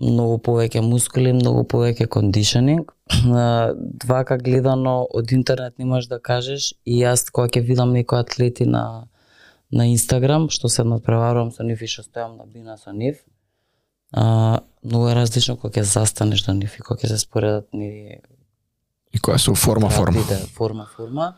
[0.00, 2.94] многу повеќе мускули, многу повеќе кондишенинг.
[4.04, 8.64] Двака гледано од интернет не можеш да кажеш и јас кога ќе видам некои атлети
[8.64, 9.08] на
[9.72, 13.22] на Инстаграм, што се надпреварувам со нив и што стојам на бина со нив,
[14.12, 14.24] а,
[14.84, 18.18] многу е различно кога ќе застанеш до нив и кога ќе се споредат ни
[19.12, 20.20] И која се форма форма.
[20.28, 21.34] Да, форма, форма.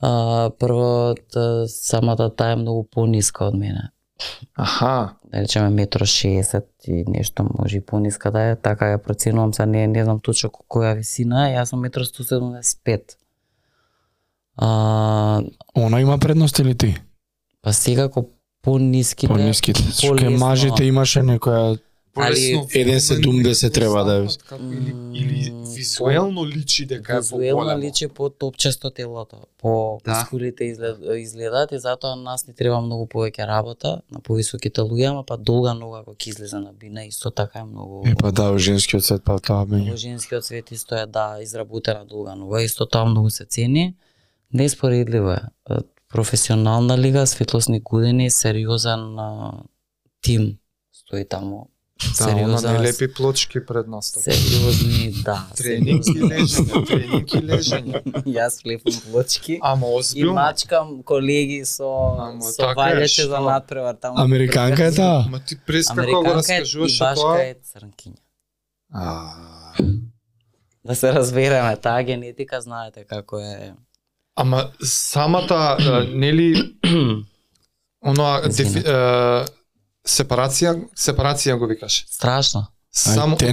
[0.00, 0.10] А,
[0.50, 3.90] прво, т- самата таа е многу пониска од мене.
[4.54, 9.54] Аха, Да речеме метро 60 и нешто може и пониска да е, така ја проценувам,
[9.54, 13.16] са не, не знам точно ко- која висина, е, јас сум метро 175.
[14.56, 15.40] А,
[15.74, 16.96] Она има предност или ти?
[17.62, 18.26] па секако
[18.62, 19.82] пониските, Пониските.
[20.02, 20.38] Полесно.
[20.38, 21.80] мажите имаше некоја
[22.16, 24.26] Али- 1,70 треба да е.
[24.62, 27.80] Или, или визуелно личи дека е Визуелно поголемо.
[27.80, 30.10] личи по топчесто телото, по Да.
[30.12, 35.24] мускулите изглед, изгледаат и затоа нас ни треба многу повеќе работа на повисоките луѓе, ама
[35.24, 38.50] па долга нога ако ќе излезе на бина, исто така е многу Е па да,
[38.50, 39.96] у женскиот свет па тоа Во меѓу.
[39.96, 43.94] женскиот свет исто е да изработена долга нога, исто тоа многу се цени.
[44.52, 45.40] Неспоредливо е.
[45.70, 45.74] Е,
[46.08, 49.52] Професионална лига, светлосни години, сериозен а,
[50.22, 50.58] тим
[50.92, 51.68] стои таму.
[52.00, 54.22] Да, Сериозен, лепи плочки пред настап.
[54.24, 55.46] сериозни, да.
[55.56, 58.02] Тренинг и лежење, тренинг и лежење.
[58.30, 59.58] Јас лепам плочки.
[59.62, 60.32] Ама И озбилно.
[60.34, 64.18] мачкам колеги со Ама со така е, валјаче за надпревар таму.
[64.18, 65.28] Американка е таа?
[65.28, 67.40] Ма ти прес како го Американка е и раскажуваше башка тоа.
[67.40, 68.20] е црнкиња.
[68.92, 69.32] А,
[70.84, 73.74] Да се разбереме, таа генетика знаете како е.
[74.36, 75.76] Ама самата,
[76.14, 76.76] нели,
[78.02, 78.40] оноа,
[80.10, 82.04] сепарација, сепарација го викаш.
[82.10, 82.66] Страшно.
[82.92, 83.46] Само ти,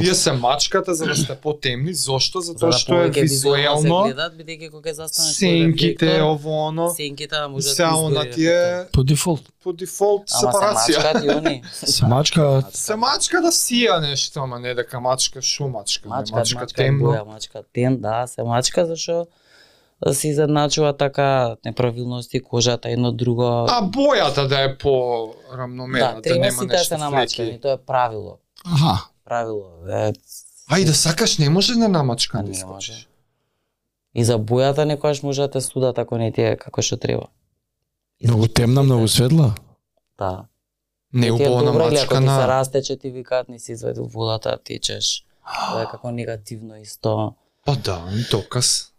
[0.00, 2.40] вие се мачкате за да сте потемни, зошто?
[2.40, 7.36] За Затоа да што е визуелно се гледат, бидејќи кога застанеш сенките, ово оно, сенките
[7.48, 9.40] може да се ти она ти е По дефолт.
[9.62, 10.96] по дефолт Ама се сепарација.
[10.96, 11.62] мачкат и они.
[11.72, 16.74] Се мачка Се мачка да сија нешто, ама не дека мачка, шо мачка, мачка мачкат
[16.76, 17.08] темно.
[17.08, 19.26] боја, мачкат тен, да, се мачка зашо
[20.06, 23.42] се изедначува така неправилности кожата едно друго.
[23.42, 27.72] А бојата да е по рамномерна, да, да, нема сите да нешто се намачкани, тоа
[27.72, 28.38] е правило.
[28.66, 29.08] Аха.
[29.24, 29.64] Правило.
[29.90, 30.12] Е,
[30.68, 32.94] А и да сакаш не може да намачка А, да не искочиш.
[32.94, 33.06] може.
[34.14, 37.26] и за бојата некојаш може да те судат ако не ти е како што треба.
[38.20, 39.44] И Многу темна, многу светла.
[39.44, 39.52] Не
[40.18, 40.44] Да.
[41.14, 42.48] Ти е убаво ли, ако ти се намачкана.
[42.48, 45.24] растече ти викаат не си извадил водата, течеш.
[45.70, 47.34] Тоа е како негативно исто.
[47.64, 48.90] Па да, доказ.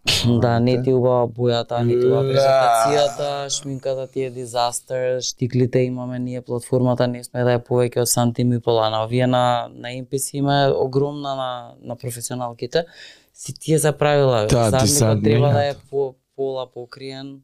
[0.41, 2.29] Да, не ти убава бојата, не ти убава Да.
[2.29, 8.07] презентацијата, шминката ти е дизастер, штиклите имаме ние платформата не сме да е повеќе од
[8.07, 11.51] сантим и пола, на овие на на NPC има е огромна на
[11.81, 12.85] на професионалките.
[13.33, 17.41] Си тие за правила, Да, сад треба да е по пола покриен.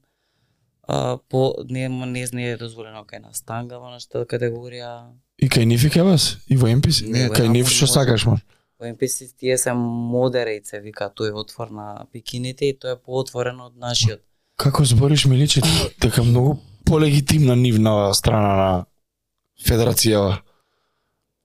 [0.87, 5.13] а, по не не не е дозволено кај нас танга во нашата категорија.
[5.39, 6.37] И кај нив и кај вас?
[6.49, 7.07] И во MPC?
[7.07, 8.41] Не, кај нив Енамор што сакаш може.
[8.81, 8.89] Во
[9.37, 14.23] тие се модерейт се вика тој отвор на бикините и тоа е поотворено од нашиот.
[14.57, 15.61] Како збориш ми личи
[16.01, 18.85] дека многу полегитимна нивна страна на
[19.61, 20.41] федерацијава.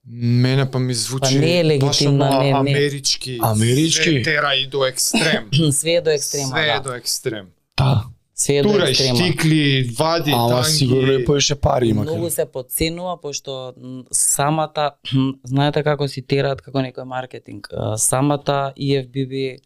[0.07, 2.51] Мене па ми звучи Па не е оно не, не.
[2.51, 3.39] амерички.
[3.41, 4.03] Амерички?
[4.03, 5.49] Све тера и до екстрем.
[5.71, 6.79] Све е до екстрема, Све е да.
[6.79, 7.47] до екстрем.
[7.77, 8.05] Да.
[8.37, 9.17] Све е до Турај, екстрема.
[9.17, 10.71] штикли, вади, Ама танки.
[10.71, 12.01] сигурно и поише пари има.
[12.01, 13.73] Многу се подценува пошто
[14.11, 14.91] самата
[15.43, 17.67] знаете како си тераат како некој маркетинг.
[17.97, 19.57] Самата EFBB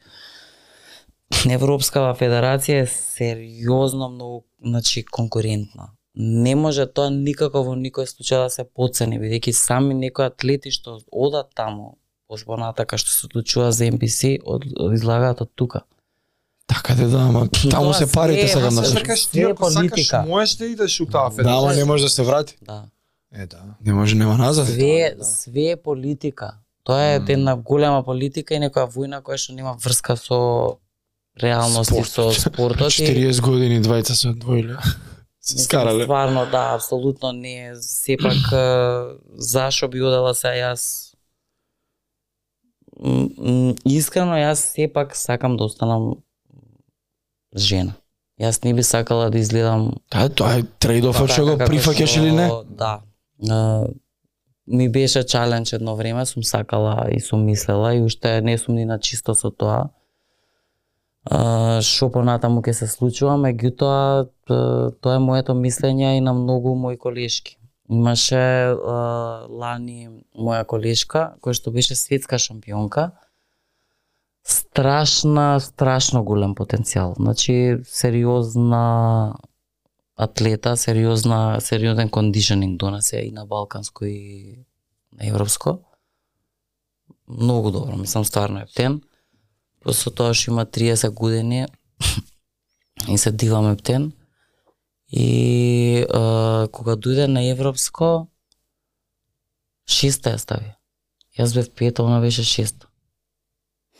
[1.52, 5.91] Европскава федерација е сериозно многу значи конкурентна.
[6.15, 10.99] Не може тоа никако во никој случај да се подцени бидејќи сами некои атлети што
[11.11, 11.98] одат таму
[12.45, 14.64] понатака што се одлучува за NPC од,
[14.95, 15.84] излагаат од тука.
[16.67, 19.65] Така де да, ама таму Тоа се парите сакам да ма Се кажеш, ти ако
[19.65, 20.23] сакаш, политика.
[20.23, 21.57] можеш да идеш у таа Да, федерација.
[21.59, 22.57] ама не може да се врати.
[22.61, 22.83] Да.
[23.33, 23.57] Е, да.
[23.85, 24.67] Не може, нема назад.
[24.67, 25.25] Све, да.
[25.25, 26.53] све е политика.
[26.83, 27.25] Тоа е Мм.
[27.29, 30.77] една голема политика и некоја војна која што нема врска со
[31.38, 32.91] реалности, со спортот.
[32.91, 34.77] и- 40 години двајца се одвоиле.
[35.41, 36.03] Се скарале.
[36.03, 37.75] Стварно, да, апсолутно не е.
[37.75, 38.38] Сепак,
[39.33, 41.13] зашо би одела се јас?
[43.85, 46.13] Искрено, јас сепак сакам да останам
[47.56, 47.94] жена.
[48.41, 52.10] Јас не би сакала да изгледам Да, тоа е трейдофот што го така како прифаќаш
[52.10, 52.49] што- или не?
[52.69, 53.02] Да.
[53.41, 53.94] Е,
[54.68, 58.86] ми беше чалендж едно време, сум сакала и сум мислела и уште не сум ни
[58.86, 59.90] на чисто со тоа.
[61.26, 66.98] А, што понатаму ќе се случува, меѓутоа тоа е моето мислење и на многу мои
[66.98, 67.57] колешки.
[67.90, 73.11] Имаше а, лани моја колешка која што беше светска шампионка.
[74.43, 77.13] Страшна, страшно голем потенцијал.
[77.15, 79.35] Значи сериозна
[80.15, 84.65] атлета, сериозна, сериозен кондишенинг донесе и на балканско и
[85.11, 85.80] на европско.
[87.27, 89.01] Многу добро, мислам стварно е птен.
[89.81, 91.68] Просто тоа што има 30 години
[93.09, 94.11] и се дивам птен.
[95.11, 98.27] И е, кога дојде на европско,
[99.89, 100.72] шеста ја стави.
[101.38, 102.88] Јас бев пета, она беше шеста.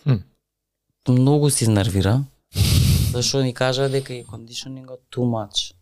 [0.04, 0.24] Хм.
[1.08, 2.24] Многу се изнервира,
[3.12, 5.74] зашто ни кажа дека и кондишенингот too much.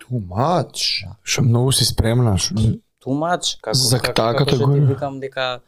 [0.00, 1.04] Too much.
[1.22, 4.88] Што многу си спремна, што too much, како, За како, таа како што ти категорија?
[4.88, 5.60] викам дека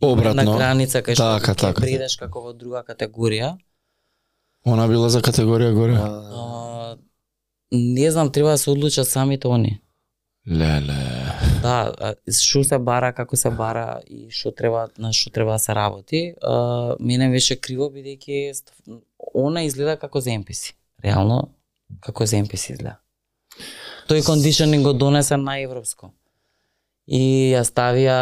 [0.00, 0.42] обратно.
[0.42, 1.80] на граница кај што Така, ти ќе така.
[1.80, 3.58] бредеш како во друга категорија.
[4.64, 5.94] Она била за категорија горе.
[5.94, 6.96] А,
[7.72, 9.80] не знам, треба да се одлучат самите они.
[10.46, 11.17] Леле.
[11.62, 15.74] Да, што се бара, како се бара и што треба на што треба да се
[15.74, 16.34] работи.
[16.42, 18.54] А, мене беше криво бидејќи
[19.34, 20.76] она изгледа како земписи.
[21.04, 21.48] Реално
[22.00, 22.98] како земписи изгледа.
[24.08, 26.12] Тој кондишнинг го донесе на европско.
[27.06, 28.18] И ја ставија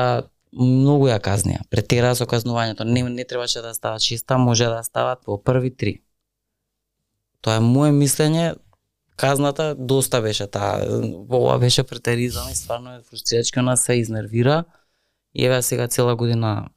[0.57, 1.63] многу ја казнија.
[1.71, 2.85] Претера со казнувањето.
[2.85, 6.01] Не, не требаше да стават шеста, може да стават по први три.
[7.41, 8.57] Тоа е мое мислење,
[9.17, 10.85] казната доста беше таа.
[11.31, 14.65] Ова беше претеризано и стварно е фрустрирачки, она се изнервира.
[15.35, 16.69] И еве сега цела година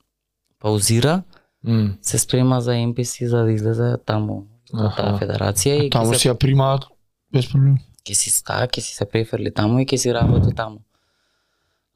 [0.59, 1.23] паузира,
[1.63, 1.93] М.
[2.01, 6.35] се спрема за NPC за да излезе таму во таа федерација и Таму си ја
[6.35, 6.85] примаат
[7.33, 7.77] без проблем.
[8.05, 10.79] ќе си ста, ќе си се преферли таму и ќе си работи таму.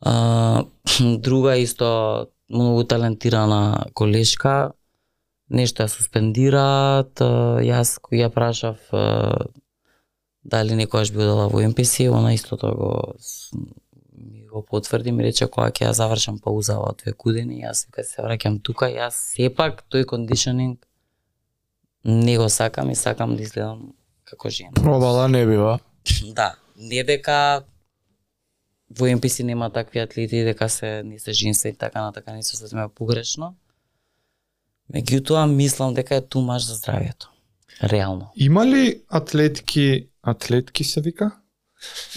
[0.02, 0.64] А,
[1.18, 4.72] друга исто многу талентирана колешка,
[5.50, 7.20] нешто ја суспендираат,
[7.64, 8.78] јас кој ја прашав
[10.44, 13.14] дали некогаш би одела во MPC, она истото го
[14.18, 18.04] ми го потврди, ми рече кога ќе ја завршам пауза од две години, јас вика
[18.04, 20.86] се враќам тука, јас сепак тој кондишенинг
[22.04, 23.94] не го сакам и сакам да изгледам
[24.24, 24.72] како жена.
[24.76, 25.80] Пробала не бива.
[26.36, 27.64] Да, не дека
[29.00, 32.44] во MPC нема такви атлети дека се не се женства и така на така не
[32.44, 33.56] се сме погрешно.
[34.94, 37.32] Меѓутоа мислам дека е тумаш за здравието.
[37.84, 38.32] Реално.
[38.36, 41.32] Има ли атлетки, атлетки се вика?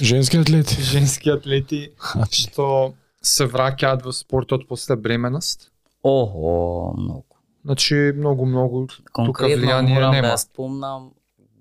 [0.02, 0.82] Женски атлети.
[0.92, 1.90] Женски атлети
[2.30, 5.70] што се враќаат во спортот после бременост?
[6.02, 7.36] Охо, многу.
[7.64, 8.86] Значи, многу, многу.
[9.12, 10.28] Конкретно влијание морам нема.
[10.28, 11.10] да ја спомнам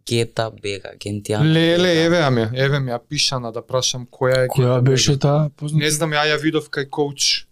[0.06, 1.42] Гета Бега, Гентијана.
[1.50, 5.18] Леле, еве ја ме, еве ми ја пишана да прашам која е Која Гета беше
[5.20, 5.84] таа позната?
[5.84, 7.48] Не знам, ја ја видов кај коуч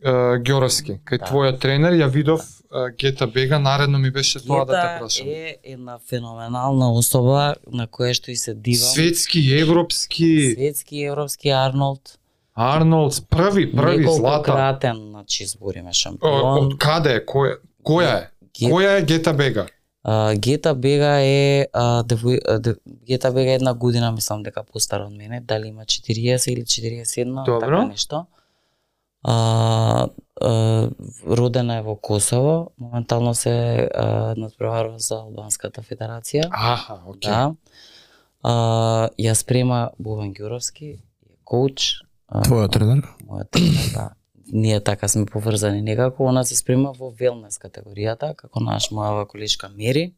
[0.00, 0.10] е,
[0.40, 1.26] Ѓоровски, кај Да.
[1.26, 2.40] твојот тренер, ја видов
[2.92, 5.26] Гета Бега, наредно ми беше тоа да те Гета прашам.
[5.28, 8.88] е една феноменална особа на која што и се дивам.
[8.88, 12.18] Светски, европски, Светски, европски Арнолд.
[12.54, 14.42] Арнолд, први, први Неколку злата.
[14.44, 16.58] кратен, значи, збориме шампион.
[16.58, 17.24] Од каде е?
[17.24, 18.30] Која, која е?
[18.54, 19.66] Ге- Која е Гета Бега?
[20.04, 22.74] А, Гета Бега е а, девој, а, де,
[23.06, 27.44] Гета Бега е една година мислам дека постара од мене, дали има 40 или 41,
[27.44, 27.60] Добро.
[27.60, 28.26] така нешто.
[29.24, 30.08] А,
[30.40, 30.90] а,
[31.26, 36.48] родена е во Косово, моментално се а, надпреварува за Албанската федерација.
[36.50, 37.30] Аха, окей.
[37.30, 37.54] Да.
[38.42, 38.52] А,
[39.18, 40.98] ја спрема Бован Ѓуровски, е
[41.44, 42.00] коуч.
[42.28, 43.02] а, Твојот тренер?
[43.26, 44.10] мојот тренер, да.
[44.52, 49.68] Ние така сме поврзани некако, она се спрема во велнес категоријата, како наш мојава колешка
[49.68, 50.14] Мери.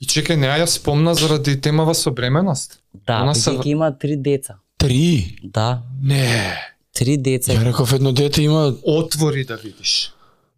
[0.00, 2.82] И чекај, неа ја спомна заради темава со бременост.
[3.06, 4.58] Да, Она се- има три деца.
[4.78, 5.36] Три.
[5.44, 6.56] Да, Не.
[6.92, 7.52] Три деца.
[7.52, 10.12] Ја реков едно дете има Отвори да видиш.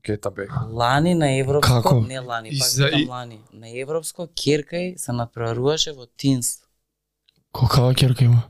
[0.04, 0.46] Гета бе.
[0.70, 2.00] Лани на европско, Како?
[2.00, 3.38] не лани, пак за- и- лани.
[3.52, 6.58] На европско Киркај се надпреваруваше во Тинс.
[7.52, 8.42] колкава ќерка има?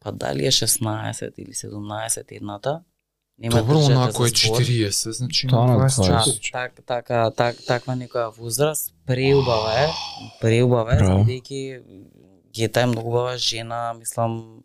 [0.00, 2.82] Па дали е 16 или 17 едната?
[3.38, 4.58] Нема Добро, онако е за збор.
[4.58, 6.52] 40, значи има на 24.
[6.52, 9.88] Так, така, так, таква некоја возраст, преубава е,
[10.40, 11.24] преубава е, Браво.
[11.24, 11.82] бидејќи
[12.54, 14.62] Гета е многу убава жена, мислам,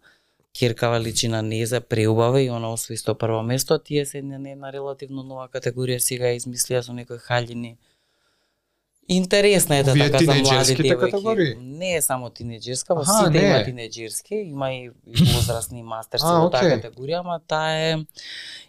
[0.57, 5.23] Киркава личи на незе, преубава и она освои 101 место, тие се на една релативно
[5.23, 7.75] нова категорија сега ја измислија со некои халјини.
[9.07, 10.99] Интересна е да така за млади девојки.
[10.99, 11.55] категории?
[11.61, 13.45] Не е само тинеџерска, во сите не.
[13.45, 14.89] има тинеџерски, има и
[15.35, 17.95] возрастни мастерси во таа категорија, ама таа е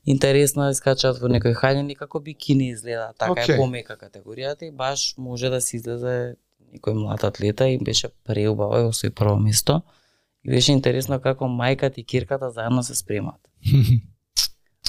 [0.05, 3.55] интересна, искачаат во некои хаљини како бикини изгледа, така Окей.
[3.55, 6.36] е помека категоријата и баш може да се излезе
[6.69, 9.81] некој млад атлета и беше преубава и освои прво место.
[10.49, 13.41] И беше интересно како мајката и кирката заедно се спремат.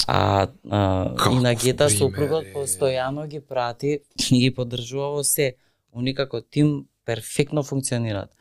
[0.08, 2.54] А, а и на Гета сопругот е.
[2.54, 4.00] постојано ги прати
[4.32, 5.56] и ги поддржува во се.
[5.94, 8.32] Они како тим перфектно функционираат.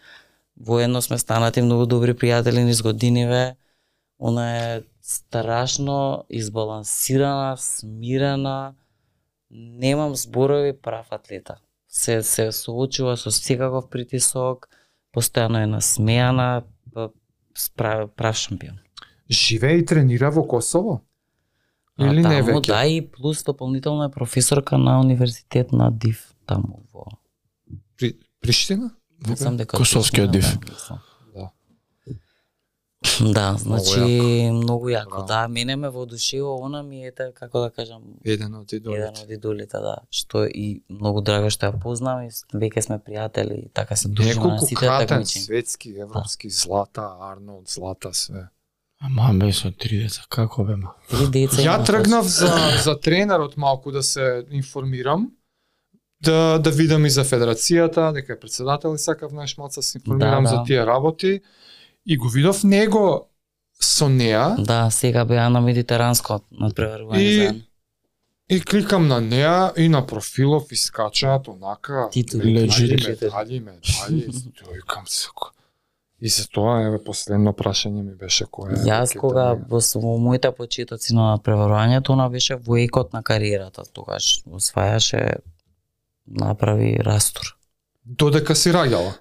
[0.56, 3.56] Воедно сме станати многу добри пријатели низ годиниве.
[4.18, 8.74] Она е страшно избалансирана, смирена.
[9.50, 11.58] Немам зборови прав атлета.
[11.88, 14.68] Се се соочува со секаков притисок,
[15.12, 16.62] постојано е насмеана,
[17.74, 18.80] прав, прав шампион.
[19.28, 21.02] Живее и тренира во Косово?
[21.98, 22.66] Или а, не таму, веќе?
[22.68, 27.04] Да, и плюс дополнително е професорка на универзитет на ДИВ таму во
[27.96, 28.94] При, Приштина?
[29.26, 30.58] Мислам дека Косовскиот див.
[30.88, 31.02] Да.
[33.02, 33.08] Да.
[33.32, 34.00] Да, значи
[34.52, 35.10] многу јако.
[35.10, 35.26] Браво.
[35.26, 39.22] Да, мене ме воодушевува она ми е ете, како да кажам, Еден од еден идолите.
[39.22, 43.68] од идолите, да, што и многу драго што ја познам и веќе сме пријатели и
[43.70, 45.38] така се дружиме на сите такмичи.
[45.40, 48.48] светски, европски, злата, Арнолд, злата, све.
[49.00, 50.94] Ама бе со три деца, како бе ма?
[51.08, 52.50] Три деца Ја има, тргнав за,
[52.82, 55.30] за тренерот малку да се информирам,
[56.20, 59.98] да, да видам и за федерацијата, дека е председател и сакав знаеш малку да се
[59.98, 60.64] информирам Да, за да.
[60.64, 61.40] тие работи.
[62.08, 63.28] И го видов него
[63.80, 67.62] со неа Да, сега беа на медитеранско надпреварување И- заедно.
[68.48, 74.26] и кликам на неа и на профилов искачаат онака Титули, медали, медали, медали.
[74.56, 75.28] Тој викам се.
[76.20, 79.54] И за тоа еве последно прашање ми беше која е Јас кога
[79.94, 85.36] во моите почетоци на преварувањето, она беше во екот на кариерата, тогаш освајаше
[86.26, 87.54] направи растур.
[88.04, 89.12] додека си раѓала.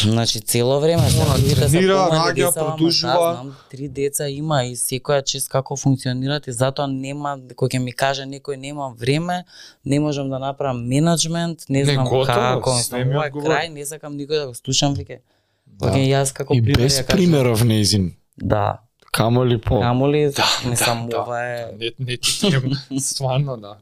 [0.00, 3.12] Значи цело време се другите се тренира, деца, ама продужува.
[3.12, 7.78] Да, знам, три деца има и секоја чест како функционираат и затоа нема кој ќе
[7.78, 9.44] ми каже некој нема време,
[9.84, 13.52] не можам да направам менеджмент, не Не, знам готово, како, мислам, ова одговори.
[13.52, 15.18] крај, не сакам никој да го слушам веќе.
[15.66, 15.86] Да.
[15.86, 18.12] Кога јас како И пример без ја примеров неизин.
[18.36, 18.78] Да,
[19.12, 19.80] Камо ли по?
[19.80, 20.32] камоли,
[20.64, 23.76] мислам, да, ова е Не, не ти тема, стварно да.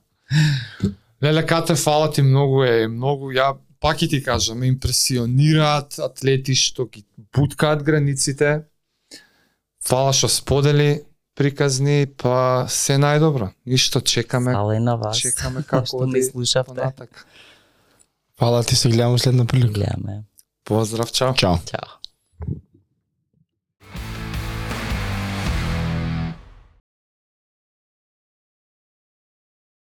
[1.22, 6.54] Леле Кате, фала ти многу е, многу ја пак и ти кажам, ме импресионираат атлети
[6.54, 8.64] што ги буткаат границите.
[9.80, 11.04] Фала што сподели
[11.34, 13.52] приказни, па се најдобро.
[13.66, 15.16] Ништо чекаме, Фала и на вас.
[15.18, 16.74] чекаме како што ме оди слушавте.
[16.74, 17.26] понатак.
[18.38, 19.72] Фала ти се гледаме следна прилика.
[19.72, 20.22] Гледаме.
[20.64, 21.34] Поздрав, чао.
[21.34, 21.56] Чао.
[21.66, 21.99] Чао.